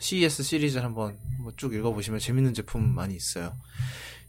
CES 0.00 0.42
시리즈를 0.42 0.84
한번, 0.84 1.16
쭉 1.56 1.74
읽어보시면 1.74 2.18
재밌는 2.20 2.54
제품 2.54 2.94
많이 2.94 3.14
있어요. 3.14 3.52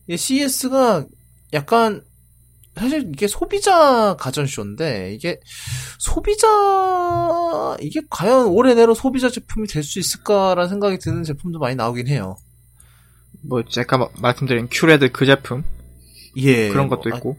이게 0.07 0.17
CES가 0.17 1.05
약간, 1.53 2.03
사실 2.75 3.09
이게 3.13 3.27
소비자 3.27 4.15
가전쇼인데, 4.19 5.13
이게 5.15 5.39
소비자, 5.99 6.47
이게 7.81 8.01
과연 8.09 8.47
올해 8.47 8.73
내로 8.75 8.93
소비자 8.93 9.29
제품이 9.29 9.67
될 9.67 9.81
수 9.83 9.97
있을까라는 9.99 10.69
생각이 10.69 10.99
드는 10.99 11.23
제품도 11.23 11.59
많이 11.59 11.75
나오긴 11.75 12.07
해요. 12.07 12.35
뭐 13.47 13.63
제가 13.63 13.97
마- 13.97 14.09
말씀드린 14.19 14.67
큐레드 14.71 15.11
그 15.11 15.25
제품 15.25 15.63
예. 16.37 16.69
그런 16.69 16.87
뭐, 16.87 16.97
것도 16.97 17.13
아, 17.13 17.17
있고 17.17 17.37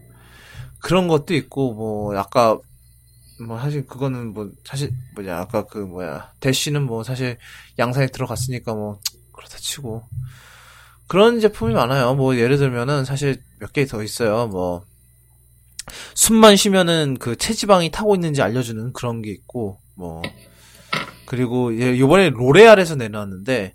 그런 0.79 1.07
것도 1.07 1.33
있고, 1.33 1.73
뭐, 1.73 2.15
아까, 2.17 2.57
뭐, 3.45 3.59
사실 3.59 3.85
그거는 3.87 4.33
뭐, 4.33 4.51
사실, 4.63 4.91
뭐냐, 5.15 5.35
아까 5.37 5.65
그, 5.65 5.79
뭐야, 5.79 6.31
대쉬는 6.39 6.83
뭐, 6.83 7.03
사실 7.03 7.37
양산에 7.79 8.07
들어갔으니까 8.07 8.73
뭐, 8.75 8.99
그렇다 9.33 9.57
치고. 9.57 10.03
그런 11.07 11.39
제품이 11.39 11.73
많아요. 11.73 12.13
뭐, 12.13 12.37
예를 12.37 12.57
들면은 12.57 13.05
사실 13.05 13.41
몇 13.59 13.73
개 13.73 13.85
더 13.87 14.03
있어요. 14.03 14.47
뭐, 14.47 14.83
숨만 16.13 16.55
쉬면은 16.55 17.17
그 17.19 17.35
체지방이 17.35 17.89
타고 17.91 18.13
있는지 18.13 18.41
알려주는 18.43 18.93
그런 18.93 19.23
게 19.23 19.31
있고, 19.31 19.79
뭐, 19.95 20.21
그리고, 21.25 21.75
예, 21.79 21.97
요번에 21.97 22.29
로레알에서 22.29 22.95
내놨는데, 22.95 23.73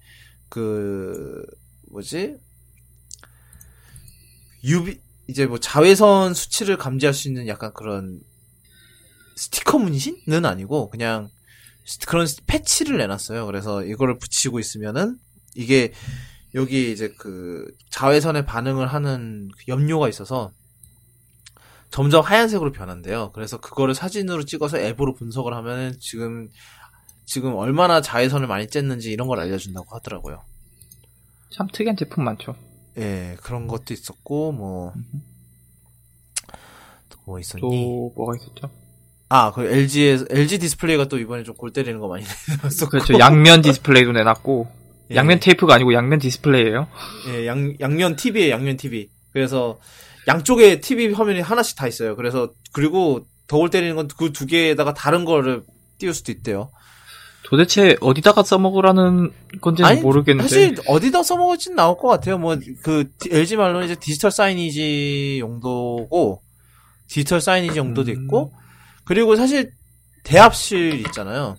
그, 0.48 1.42
뭐지? 1.92 2.36
유비, 4.64 4.98
이제 5.28 5.46
뭐 5.46 5.58
자외선 5.58 6.34
수치를 6.34 6.76
감지할 6.76 7.12
수 7.14 7.28
있는 7.28 7.46
약간 7.48 7.72
그런 7.74 8.20
스티커 9.36 9.78
문신은 9.78 10.44
아니고 10.44 10.90
그냥 10.90 11.28
스- 11.84 11.98
그런 12.00 12.26
패치를 12.46 12.98
내놨어요. 12.98 13.46
그래서 13.46 13.84
이거를 13.84 14.18
붙이고 14.18 14.58
있으면은 14.58 15.18
이게 15.54 15.92
여기 16.54 16.92
이제 16.92 17.12
그 17.18 17.66
자외선에 17.90 18.44
반응을 18.44 18.86
하는 18.86 19.48
그 19.56 19.64
염료가 19.68 20.08
있어서 20.08 20.52
점점 21.90 22.24
하얀색으로 22.24 22.72
변한대요. 22.72 23.32
그래서 23.32 23.58
그거를 23.60 23.94
사진으로 23.94 24.44
찍어서 24.44 24.78
앱으로 24.78 25.14
분석을 25.14 25.52
하면은 25.54 25.94
지금 26.00 26.48
지금 27.26 27.54
얼마나 27.54 28.00
자외선을 28.00 28.46
많이 28.46 28.66
쬐는지 28.66 29.06
이런 29.06 29.28
걸 29.28 29.40
알려준다고 29.40 29.94
하더라고요. 29.96 30.42
참 31.56 31.68
특이한 31.72 31.96
제품 31.96 32.24
많죠. 32.24 32.54
예, 32.98 33.36
그런 33.42 33.66
것도 33.68 33.92
있었고 33.94 34.52
뭐. 34.52 34.92
또뭐 37.10 37.38
있었니? 37.40 37.60
또 37.60 38.12
뭐가 38.16 38.36
있었죠? 38.36 38.70
아, 39.28 39.50
그 39.52 39.64
LG에 39.64 40.18
LG 40.28 40.58
디스플레이가 40.58 41.06
또 41.08 41.18
이번에 41.18 41.42
좀 41.42 41.54
골 41.56 41.72
때리는 41.72 41.98
거 42.00 42.08
많이 42.08 42.24
내놨었고. 42.48 42.90
그렇죠. 42.90 43.18
양면 43.18 43.62
디스플레이도 43.62 44.12
내놨고 44.12 44.68
예, 45.10 45.16
양면 45.16 45.40
테이프가 45.40 45.74
아니고 45.74 45.94
양면 45.94 46.18
디스플레이예요. 46.18 46.86
예, 47.28 47.46
양 47.46 47.74
양면 47.80 48.16
TV에 48.16 48.50
양면 48.50 48.76
TV. 48.76 49.08
그래서 49.32 49.78
양쪽에 50.28 50.80
TV 50.80 51.12
화면이 51.12 51.40
하나씩 51.40 51.76
다 51.76 51.86
있어요. 51.86 52.14
그래서 52.16 52.52
그리고 52.72 53.24
더 53.46 53.58
골 53.58 53.70
때리는 53.70 53.94
건 53.96 54.08
그 54.08 54.32
두 54.32 54.46
개에다가 54.46 54.94
다른 54.94 55.24
거를 55.24 55.64
띄울 55.98 56.14
수도 56.14 56.32
있대요. 56.32 56.70
도대체 57.52 57.96
어디다가 58.00 58.42
써먹으라는 58.44 59.30
건지는 59.60 59.90
아니, 59.90 60.00
모르겠는데 60.00 60.48
사실 60.48 60.74
어디다 60.86 61.22
써먹을지는 61.22 61.76
나올 61.76 61.98
것 61.98 62.08
같아요. 62.08 62.38
뭐 62.38 62.56
그 62.82 63.04
LG 63.30 63.56
말로는 63.56 63.84
이제 63.84 63.94
디지털 63.94 64.30
사이니지 64.30 65.36
용도고 65.38 66.40
디지털 67.08 67.42
사이니지 67.42 67.78
용도도 67.78 68.10
음. 68.10 68.22
있고 68.24 68.54
그리고 69.04 69.36
사실 69.36 69.70
대합실 70.24 70.94
있잖아요. 71.08 71.58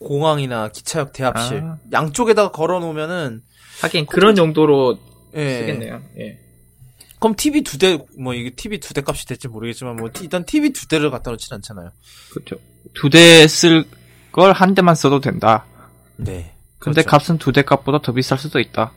공항이나 0.00 0.70
기차역 0.70 1.12
대합실 1.12 1.58
아. 1.62 1.78
양쪽에다가 1.92 2.50
걸어 2.50 2.80
놓으면은 2.80 3.42
하긴 3.80 4.06
그런 4.06 4.36
용도로 4.36 4.98
예. 5.36 5.60
쓰겠네요. 5.60 6.02
예. 6.18 6.40
그럼 7.20 7.36
TV 7.36 7.62
두 7.62 7.78
대 7.78 7.96
뭐 8.18 8.34
이게 8.34 8.50
TV 8.50 8.80
두 8.80 8.92
대 8.92 9.02
값이 9.06 9.24
될지 9.26 9.46
모르겠지만 9.46 9.94
뭐 9.94 10.10
일단 10.20 10.44
TV 10.44 10.70
두 10.70 10.88
대를 10.88 11.12
갖다 11.12 11.30
놓진 11.30 11.54
않잖아요. 11.54 11.92
그렇죠. 12.32 12.56
두 12.94 13.08
대 13.08 13.46
쓸 13.46 13.84
걸 14.34 14.52
한 14.52 14.74
대만 14.74 14.94
써도 14.94 15.20
된다. 15.20 15.64
네. 16.16 16.54
근데 16.78 17.02
그렇죠. 17.02 17.08
값은 17.08 17.38
두 17.38 17.52
대 17.52 17.62
값보다 17.62 18.00
더 18.02 18.12
비쌀 18.12 18.38
수도 18.38 18.58
있다. 18.60 18.92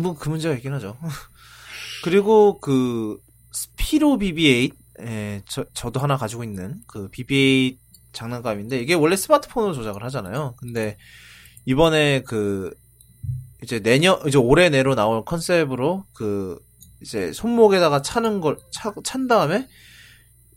뭐 0.00 0.14
그 0.14 0.28
문제가 0.28 0.54
있긴 0.54 0.72
하죠. 0.74 0.96
그리고 2.04 2.58
그 2.60 3.18
스피로 3.52 4.16
BB8 4.18 4.72
예, 5.02 5.42
저, 5.48 5.64
저도 5.74 6.00
하나 6.00 6.16
가지고 6.16 6.44
있는 6.44 6.80
그 6.86 7.08
BB-8 7.10 7.76
장난감인데 8.12 8.78
이게 8.80 8.94
원래 8.94 9.16
스마트폰으로 9.16 9.72
조작을 9.74 10.02
하잖아요. 10.04 10.54
근데 10.58 10.96
이번에 11.64 12.22
그 12.22 12.72
이제 13.62 13.80
내년 13.80 14.18
이제 14.26 14.38
올해 14.38 14.68
내로 14.68 14.94
나올 14.94 15.24
컨셉으로 15.24 16.04
그 16.12 16.58
이제 17.00 17.32
손목에다가 17.32 18.02
차는 18.02 18.40
걸 18.40 18.58
차, 18.72 18.92
찬 19.04 19.26
다음에 19.28 19.66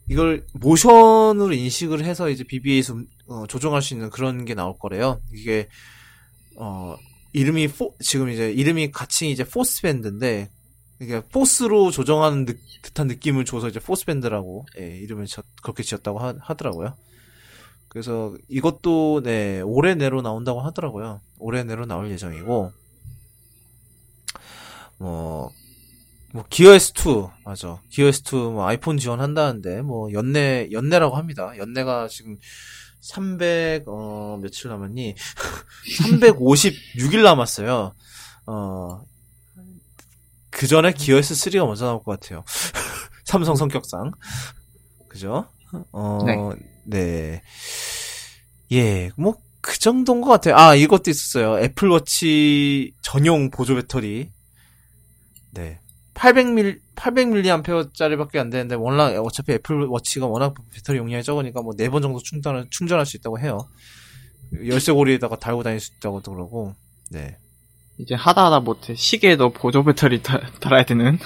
이걸 0.09 0.45
모션으로 0.53 1.53
인식을 1.53 2.03
해서 2.03 2.29
이제 2.29 2.43
BB-8 2.43 3.07
어, 3.27 3.45
조종할 3.47 3.81
수 3.81 3.93
있는 3.93 4.09
그런 4.09 4.45
게 4.45 4.53
나올 4.53 4.77
거래요. 4.77 5.21
이게 5.33 5.67
어 6.57 6.95
이름이 7.33 7.67
포 7.69 7.95
지금 7.99 8.29
이제 8.29 8.51
이름이 8.51 8.91
같이 8.91 9.29
이제 9.29 9.43
Force 9.43 9.81
Band인데 9.81 10.49
이게 11.01 11.21
Force로 11.21 11.91
조정하는 11.91 12.45
느, 12.45 12.53
듯한 12.81 13.07
느낌을 13.07 13.45
줘서 13.45 13.67
이제 13.67 13.79
Force 13.79 14.05
Band라고 14.05 14.65
예, 14.79 14.97
이름을 14.97 15.25
저, 15.25 15.43
그렇게 15.61 15.83
지었다고 15.83 16.19
하, 16.19 16.33
하더라고요. 16.39 16.95
그래서 17.89 18.35
이것도 18.49 19.21
네 19.23 19.61
올해 19.61 19.95
내로 19.95 20.21
나온다고 20.21 20.61
하더라고요. 20.61 21.21
올해 21.39 21.63
내로 21.63 21.85
나올 21.85 22.09
예정이고 22.11 22.71
뭐, 24.97 25.51
뭐 26.31 26.45
기어 26.49 26.71
S2 26.71 27.31
맞아. 27.43 27.81
기어 27.89 28.09
S2 28.09 28.51
뭐 28.51 28.67
아이폰 28.67 28.97
지원한다는데 28.97 29.81
뭐 29.81 30.11
연내 30.13 30.69
연내라고 30.71 31.15
합니다. 31.15 31.57
연내가 31.57 32.07
지금 32.07 32.37
300 33.05 33.83
어 33.87 34.39
며칠 34.41 34.69
남았니? 34.69 35.15
356일 36.01 37.23
남았어요. 37.23 37.93
어. 38.47 39.01
그 40.49 40.67
전에 40.67 40.91
기어 40.93 41.19
S3가 41.19 41.65
먼저 41.67 41.85
나올 41.85 42.01
것 42.03 42.19
같아요. 42.19 42.43
삼성 43.25 43.55
성격상. 43.55 44.11
그죠? 45.07 45.47
어, 45.91 46.23
네. 46.25 46.37
네. 46.85 47.41
예, 48.71 49.11
뭐, 49.17 49.35
그 49.61 49.77
정도인 49.77 50.21
것 50.21 50.29
같아요. 50.29 50.55
아, 50.55 50.73
이것도 50.75 51.11
있었어요. 51.11 51.59
애플워치 51.59 52.93
전용 53.01 53.51
보조 53.51 53.75
배터리. 53.75 54.31
네. 55.51 55.79
800ml, 56.15 56.79
800mAh짜리밖에 56.95 58.37
안 58.37 58.49
되는데, 58.49 58.75
워낙, 58.75 59.09
어차피 59.23 59.51
애플 59.53 59.85
워치가 59.85 60.25
워낙 60.27 60.55
배터리 60.73 60.97
용량이 60.97 61.23
적으니까 61.23 61.61
뭐, 61.61 61.73
네 61.75 61.89
번 61.89 62.01
정도 62.01 62.19
충전을, 62.19 62.67
충전할 62.69 63.05
수 63.05 63.17
있다고 63.17 63.39
해요. 63.39 63.67
열쇠고리에다가 64.65 65.35
달고 65.37 65.63
다닐 65.63 65.79
수 65.79 65.91
있다고 65.97 66.21
그러고, 66.21 66.73
네. 67.11 67.37
이제 67.97 68.15
하다 68.15 68.45
하다 68.45 68.61
못해. 68.61 68.95
시계에도 68.95 69.49
보조 69.51 69.83
배터리 69.83 70.21
다, 70.23 70.39
달아야 70.59 70.83
되는. 70.85 71.19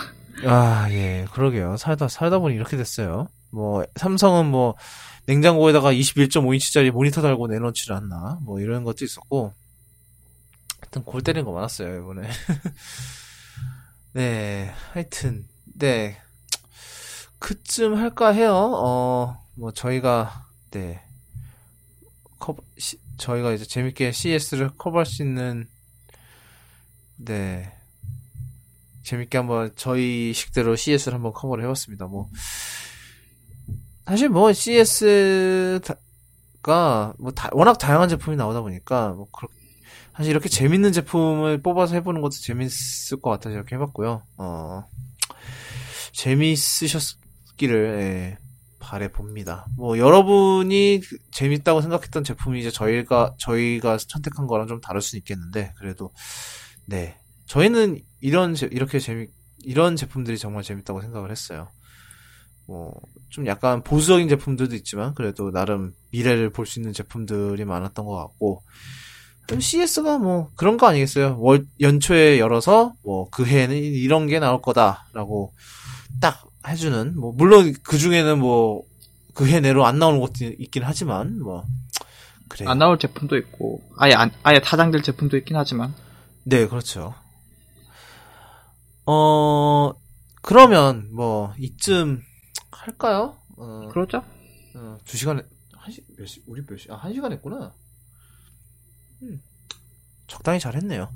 아, 0.45 0.87
예, 0.91 1.25
그러게요. 1.33 1.77
살다, 1.77 2.07
살다 2.07 2.39
보니 2.39 2.55
이렇게 2.55 2.75
됐어요. 2.77 3.27
뭐, 3.51 3.83
삼성은 3.95 4.45
뭐, 4.47 4.75
냉장고에다가 5.27 5.91
21.5인치짜리 5.93 6.91
모니터 6.91 7.21
달고 7.21 7.47
내놓지를 7.47 7.95
않나. 7.95 8.39
뭐, 8.41 8.59
이런 8.59 8.83
것도 8.83 9.05
있었고. 9.05 9.53
하여튼, 10.81 11.03
골 11.03 11.21
때리는 11.21 11.45
거 11.45 11.51
많았어요, 11.51 11.99
이번에. 12.01 12.27
네, 14.13 14.73
하여튼, 14.91 15.47
네. 15.65 16.17
그쯤 17.39 17.95
할까 17.95 18.29
해요. 18.29 18.53
어, 18.53 19.45
뭐, 19.55 19.71
저희가, 19.71 20.47
네. 20.71 21.01
커버, 22.39 22.63
시, 22.77 22.97
저희가 23.17 23.53
이제 23.53 23.65
재밌게 23.65 24.11
CS를 24.11 24.71
커버할 24.77 25.05
수 25.05 25.21
있는, 25.23 25.67
네. 27.17 27.71
재밌게 29.03 29.37
한번 29.37 29.71
저희 29.75 30.33
식대로 30.33 30.75
CS를 30.75 31.15
한번 31.15 31.33
커버를 31.33 31.63
해봤습니다. 31.63 32.05
뭐 32.05 32.29
사실 34.05 34.29
뭐 34.29 34.53
CS가 34.53 35.81
뭐 37.17 37.31
다, 37.31 37.49
워낙 37.53 37.77
다양한 37.77 38.07
제품이 38.09 38.37
나오다 38.37 38.61
보니까 38.61 39.09
뭐 39.09 39.27
그렇, 39.31 39.49
사실 40.19 40.31
이렇게 40.31 40.49
재밌는 40.49 40.91
제품을 40.91 41.61
뽑아서 41.61 41.95
해보는 41.95 42.19
것도 42.19 42.31
재밌을 42.41 43.21
것 43.21 43.29
같아서 43.29 43.55
이렇게 43.55 43.75
해봤고요. 43.77 44.21
어 44.35 44.83
재미있으셨기를 46.11 47.99
예, 48.01 48.37
바래 48.79 49.09
봅니다. 49.09 49.65
뭐 49.77 49.97
여러분이 49.97 50.99
재밌다고 51.31 51.79
생각했던 51.79 52.25
제품이 52.25 52.59
이제 52.59 52.69
저희가 52.69 53.35
저희가 53.37 53.97
선택한 53.97 54.45
거랑 54.47 54.67
좀 54.67 54.81
다를 54.81 54.99
수는 55.01 55.19
있겠는데 55.19 55.71
그래도 55.77 56.11
네 56.85 57.17
저희는 57.45 58.01
이런 58.19 58.55
이렇게 58.71 58.99
재미 58.99 59.27
이런 59.63 59.95
제품들이 59.95 60.37
정말 60.37 60.63
재밌다고 60.63 60.99
생각을 60.99 61.31
했어요. 61.31 61.69
뭐 62.67 62.93
좀 63.29 63.45
약간 63.45 63.83
보수적인 63.83 64.27
제품들도 64.27 64.75
있지만 64.75 65.13
그래도 65.13 65.51
나름 65.51 65.93
미래를 66.11 66.49
볼 66.49 66.65
수 66.65 66.79
있는 66.79 66.93
제품들이 66.93 67.63
많았던 67.63 68.03
것 68.05 68.15
같고 68.15 68.63
CS가 69.59 70.17
뭐 70.19 70.51
그런 70.55 70.77
거 70.77 70.87
아니겠어요? 70.87 71.37
월 71.39 71.65
연초에 71.79 72.39
열어서 72.39 72.93
뭐 73.03 73.29
그 73.31 73.45
해에는 73.45 73.75
이런 73.75 74.27
게 74.27 74.39
나올 74.39 74.61
거다라고 74.61 75.53
딱 76.21 76.45
해주는 76.67 77.17
뭐 77.17 77.31
물론 77.35 77.73
그 77.83 77.97
중에는 77.97 78.39
뭐 78.39 78.83
그 79.33 79.45
해 79.47 79.61
내로 79.61 79.85
안 79.85 79.99
나오는 79.99 80.19
것도 80.19 80.33
있긴 80.59 80.83
하지만 80.83 81.39
뭐 81.39 81.63
그래 82.49 82.65
안 82.67 82.77
나올 82.77 82.99
제품도 82.99 83.37
있고 83.37 83.81
아예 83.97 84.13
안, 84.13 84.31
아예 84.43 84.59
타장될 84.59 85.01
제품도 85.01 85.37
있긴 85.37 85.55
하지만 85.55 85.93
네 86.43 86.67
그렇죠. 86.67 87.13
어, 89.05 89.93
그러면, 90.41 91.07
뭐, 91.13 91.53
이쯤 91.57 92.21
할까요? 92.71 93.37
어, 93.57 93.87
그러죠? 93.91 94.23
어, 94.75 94.97
두 95.05 95.17
시간에, 95.17 95.41
한 95.75 95.91
시, 95.91 96.03
몇 96.17 96.25
시, 96.27 96.41
우리 96.47 96.63
몇 96.65 96.77
시, 96.77 96.91
아, 96.91 96.95
한 96.95 97.13
시간 97.13 97.31
했구나. 97.31 97.73
음, 99.23 99.41
적당히 100.27 100.59
잘 100.59 100.75
했네요. 100.75 101.11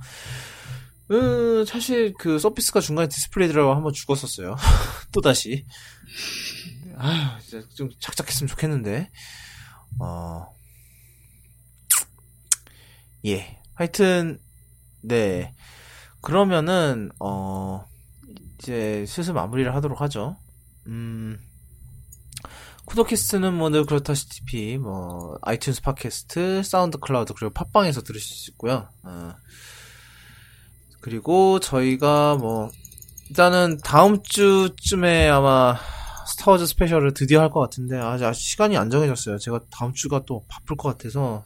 음, 1.11 1.65
사실 1.65 2.13
그 2.17 2.39
Surface가 2.39 2.79
중간에 2.79 3.07
디스플레이 3.07 3.47
드라이버가 3.47 3.75
한번 3.75 3.93
죽었었어요. 3.93 4.55
또 5.11 5.21
다시. 5.21 5.65
아휴, 6.97 7.41
진짜 7.41 7.67
좀 7.75 7.89
작작했으면 7.99 8.47
좋겠는데. 8.47 9.09
어, 9.99 10.45
예. 13.25 13.59
하여튼, 13.75 14.39
네. 15.01 15.53
그러면은 16.21 17.11
어 17.19 17.85
이제 18.57 19.05
슬슬 19.07 19.33
마무리를 19.33 19.73
하도록 19.75 19.99
하죠. 20.01 20.37
음. 20.87 21.37
쿠도캐스트는 22.93 23.55
뭐 23.55 23.69
늘 23.69 23.85
그렇다시피 23.85 24.77
뭐 24.77 25.35
iTunes 25.41 25.81
팟캐스트, 25.83 26.61
SoundCloud 26.63 27.33
그리고 27.33 27.51
팟빵에서 27.51 28.03
들으실 28.03 28.35
수 28.35 28.51
있고요. 28.51 28.87
어. 29.01 29.33
그리고 31.01 31.59
저희가 31.59 32.35
뭐 32.35 32.69
일단은 33.29 33.79
다음 33.83 34.21
주쯤에 34.21 35.27
아마 35.27 35.75
스타워즈 36.27 36.67
스페셜을 36.67 37.15
드디어 37.15 37.41
할 37.41 37.49
것 37.49 37.59
같은데 37.61 37.97
아직, 37.97 38.25
아직 38.25 38.39
시간이 38.41 38.77
안 38.77 38.91
정해졌어요. 38.91 39.39
제가 39.39 39.61
다음 39.71 39.93
주가 39.93 40.21
또 40.27 40.45
바쁠 40.47 40.77
것 40.77 40.89
같아서 40.95 41.43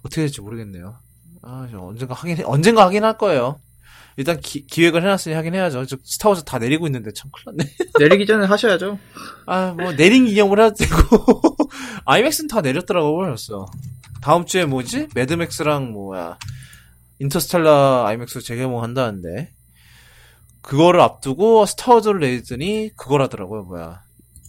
어떻게 0.00 0.22
될지 0.22 0.40
모르겠네요. 0.40 0.96
아, 1.42 1.68
언젠가 1.74 2.14
하긴 2.14 2.44
언젠가 2.46 2.86
하긴 2.86 3.04
할 3.04 3.18
거예요. 3.18 3.60
일단 4.18 4.40
기, 4.40 4.66
획을 4.76 5.00
해놨으니 5.02 5.36
하긴 5.36 5.54
해야죠. 5.54 5.86
저 5.86 5.96
스타워즈 6.02 6.42
다 6.42 6.58
내리고 6.58 6.88
있는데 6.88 7.12
참 7.12 7.30
큰일 7.30 7.56
났네. 7.56 7.70
내리기 8.00 8.26
전에 8.26 8.46
하셔야죠. 8.46 8.98
아, 9.46 9.74
뭐, 9.78 9.92
내린 9.92 10.26
기념을 10.26 10.58
해도 10.58 10.74
되고. 10.74 11.56
아이맥스는 12.04 12.48
다 12.48 12.60
내렸더라고, 12.60 13.16
벌써. 13.16 13.66
다음 14.20 14.44
주에 14.44 14.64
뭐지? 14.64 15.06
매드맥스랑 15.14 15.92
뭐야. 15.92 16.36
인터스텔라 17.20 18.08
아이맥스 18.08 18.40
재개봉 18.40 18.82
한다는데. 18.82 19.52
그거를 20.62 21.00
앞두고 21.00 21.64
스타워즈를 21.66 22.18
내리더니 22.18 22.90
그거라더라고요, 22.96 23.62
뭐야. 23.62 24.02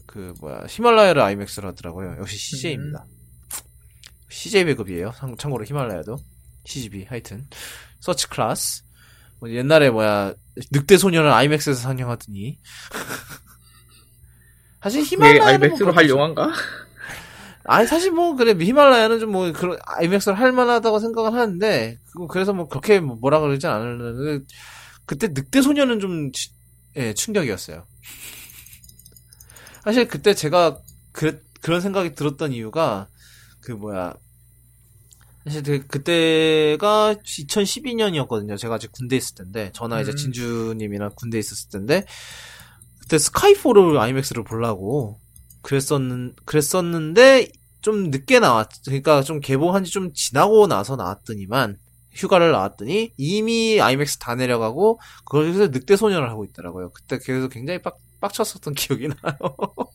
그, 0.07 0.33
뭐야. 0.41 0.63
히말라야를 0.67 1.21
아이맥스라더라고요. 1.21 2.15
역시 2.17 2.39
CJ입니다. 2.39 3.05
음. 3.07 3.15
CJ 4.29 4.65
배급이에요. 4.65 5.13
참고로 5.37 5.63
히말라야도. 5.63 6.17
CGV, 6.65 7.05
하여튼. 7.07 7.47
Such 7.99 8.27
class. 8.27 8.88
뭐 9.39 9.49
옛날에 9.49 9.89
뭐야 9.89 10.33
늑대 10.71 10.97
소녀는 10.97 11.31
아이맥스에서 11.31 11.79
상영하더니 11.79 12.57
사실 14.81 15.21
아이맥스로 15.21 15.87
뭐할 15.87 16.09
영화인가? 16.09 16.51
아니 17.65 17.85
사실 17.87 18.11
뭐 18.11 18.35
그래 18.35 18.53
히말라야는 18.59 19.19
좀 19.19 19.31
뭐 19.31 19.51
그런 19.51 19.77
아이맥스를 19.85 20.39
할 20.39 20.51
만하다고 20.51 20.99
생각을 20.99 21.33
하는데 21.33 21.99
그래서 22.29 22.53
뭐 22.53 22.67
그렇게 22.67 22.99
뭐 22.99 23.15
뭐라 23.17 23.39
그러지 23.39 23.67
않을는데 23.67 24.45
그때 25.05 25.27
늑대 25.27 25.61
소녀는 25.61 25.99
좀 25.99 26.31
예, 26.95 27.13
충격이었어요. 27.13 27.85
사실 29.83 30.07
그때 30.07 30.33
제가 30.33 30.79
그, 31.11 31.41
그런 31.61 31.81
생각이 31.81 32.13
들었던 32.15 32.51
이유가 32.53 33.07
그 33.61 33.71
뭐야 33.71 34.15
사실 35.49 35.63
그, 35.63 35.87
그때가 35.87 37.15
2012년이었거든요. 37.23 38.57
제가 38.57 38.75
아직 38.75 38.91
군대 38.91 39.15
있을 39.17 39.35
때인데 39.35 39.71
전화 39.73 39.99
이제 40.01 40.11
음. 40.11 40.15
진주님이랑 40.15 41.11
군대 41.15 41.39
있었을 41.39 41.69
때인데 41.69 42.05
그때 43.01 43.17
스카이포를 43.17 43.97
아이맥스를 43.97 44.43
보려고 44.43 45.19
그랬었는 45.63 46.35
그랬었는데 46.45 47.47
좀 47.81 48.09
늦게 48.11 48.39
나왔 48.39 48.69
그러니까 48.85 49.21
좀 49.23 49.39
개봉한 49.39 49.83
지 49.85 49.91
좀 49.91 50.13
지나고 50.13 50.67
나서 50.67 50.95
나왔더니만 50.95 51.77
휴가를 52.13 52.51
나왔더니 52.51 53.13
이미 53.17 53.79
아이맥스 53.81 54.17
다 54.19 54.35
내려가고 54.35 54.99
거기서 55.25 55.67
늑대 55.69 55.95
소년을 55.95 56.29
하고 56.29 56.43
있더라고요. 56.45 56.91
그때 56.91 57.17
그래서 57.17 57.47
굉장히 57.47 57.81
빡 57.81 57.97
빡쳤었던 58.19 58.73
기억이 58.75 59.07
나요. 59.07 59.15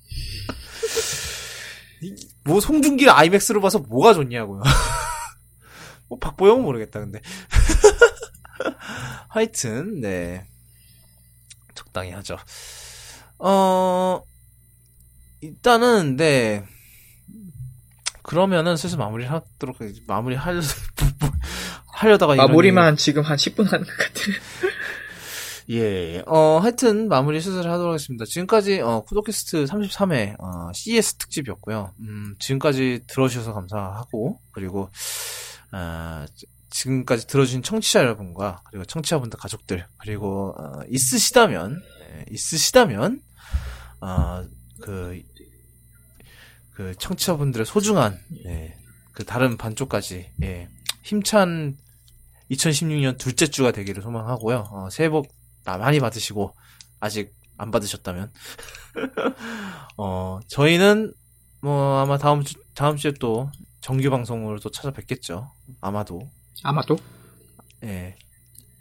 이- 2.02 2.14
뭐 2.44 2.60
송중기를 2.60 3.12
아이맥스로 3.12 3.60
봐서 3.60 3.78
뭐가 3.78 4.14
좋냐고요. 4.14 4.62
뭐 6.14 6.18
박보영은 6.20 6.62
모르겠다 6.62 7.00
근데. 7.00 7.20
하여튼 9.28 10.00
네 10.00 10.46
적당히 11.74 12.12
하죠. 12.12 12.36
어 13.38 14.22
일단은 15.40 16.16
네 16.16 16.64
그러면은 18.22 18.76
슬슬 18.76 18.96
마무리를 18.98 19.30
하도록 19.30 19.76
마무리 20.06 20.36
할 20.36 20.60
하려다가 21.86 22.34
이런 22.34 22.46
마무리만 22.46 22.96
지금 22.96 23.22
한 23.22 23.36
10분 23.36 23.68
하는 23.70 23.84
것 23.84 23.96
같아. 23.96 24.20
예, 25.70 26.22
어, 26.26 26.58
하여튼, 26.58 27.08
마무리 27.08 27.40
슬슬 27.40 27.70
하도록 27.70 27.92
하겠습니다. 27.92 28.26
지금까지, 28.26 28.82
어, 28.82 29.02
쿠도캐스트 29.04 29.64
33회, 29.64 30.36
어, 30.38 30.70
CS 30.74 31.14
특집이었고요. 31.14 31.94
음, 32.00 32.34
지금까지 32.38 33.04
들어주셔서 33.06 33.54
감사하고, 33.54 34.40
그리고, 34.52 34.90
아, 35.76 36.24
지- 36.36 36.46
지금까지 36.70 37.26
들어주신 37.26 37.62
청취자 37.64 37.98
여러분과, 38.00 38.62
그리고 38.70 38.84
청취자분들 38.84 39.38
가족들, 39.40 39.86
그리고, 39.98 40.54
어, 40.56 40.82
있으시다면, 40.88 41.80
예, 42.10 42.24
있으시다면, 42.30 43.20
어, 44.00 44.44
그, 44.80 45.20
그, 46.74 46.94
청취자분들의 46.98 47.66
소중한, 47.66 48.18
예, 48.46 48.76
그 49.12 49.24
다른 49.24 49.56
반쪽까지, 49.56 50.30
예, 50.44 50.68
힘찬 51.02 51.76
2016년 52.50 53.18
둘째 53.18 53.46
주가 53.48 53.72
되기를 53.72 54.02
소망하고요. 54.02 54.68
어, 54.70 54.88
새해 54.90 55.08
복 55.08 55.26
아, 55.64 55.76
많이 55.78 55.98
받으시고 55.98 56.54
아직 57.00 57.32
안 57.56 57.70
받으셨다면 57.70 58.30
어 59.96 60.40
저희는 60.48 61.14
뭐 61.62 61.98
아마 62.00 62.18
다음 62.18 62.42
주 62.42 62.54
다음 62.74 62.96
주에 62.96 63.12
또 63.18 63.50
정규 63.80 64.10
방송으로 64.10 64.58
또 64.60 64.70
찾아뵙겠죠. 64.70 65.50
아마도 65.80 66.30
아마도? 66.62 66.96
예 67.84 68.16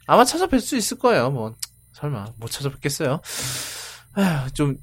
아마 0.05 0.23
찾아뵐 0.23 0.59
수 0.59 0.75
있을 0.75 0.97
거예요. 0.99 1.29
뭐 1.31 1.55
설마 1.93 2.25
못 2.37 2.49
찾아뵙겠어요. 2.51 3.21
아휴, 4.13 4.51
좀 4.51 4.77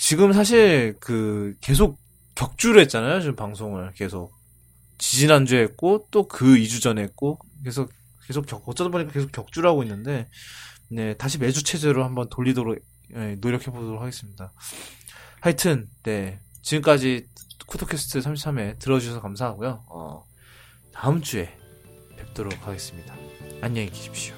지금 0.00 0.32
사실 0.32 0.96
그 1.00 1.54
계속 1.60 1.98
격주를 2.34 2.80
했잖아요. 2.82 3.20
지금 3.20 3.36
방송을 3.36 3.92
계속 3.94 4.32
지지난주에 4.98 5.60
했고 5.62 6.06
또 6.10 6.28
그 6.28 6.44
2주 6.56 6.82
전에 6.82 7.02
했고 7.02 7.38
계속 7.64 7.90
계속 8.26 8.46
격 8.46 8.68
어쩌다 8.68 8.90
보니까 8.90 9.12
계속 9.12 9.32
격주를 9.32 9.68
하고 9.68 9.82
있는데 9.84 10.28
네 10.90 11.14
다시 11.16 11.38
매주 11.38 11.62
체제로 11.64 12.04
한번 12.04 12.28
돌리도록 12.28 12.78
예, 13.16 13.36
노력해 13.40 13.70
보도록 13.70 14.00
하겠습니다. 14.02 14.52
하여튼 15.40 15.88
네 16.02 16.40
지금까지 16.62 17.26
쿠도캐스트 17.66 18.20
33회 18.20 18.78
들어주셔서 18.78 19.20
감사하고요. 19.20 19.84
어, 19.88 20.24
다음 21.00 21.22
주에 21.22 21.48
뵙도록 22.16 22.66
하겠습니다. 22.66 23.14
안녕히 23.60 23.88
계십시오. 23.88 24.34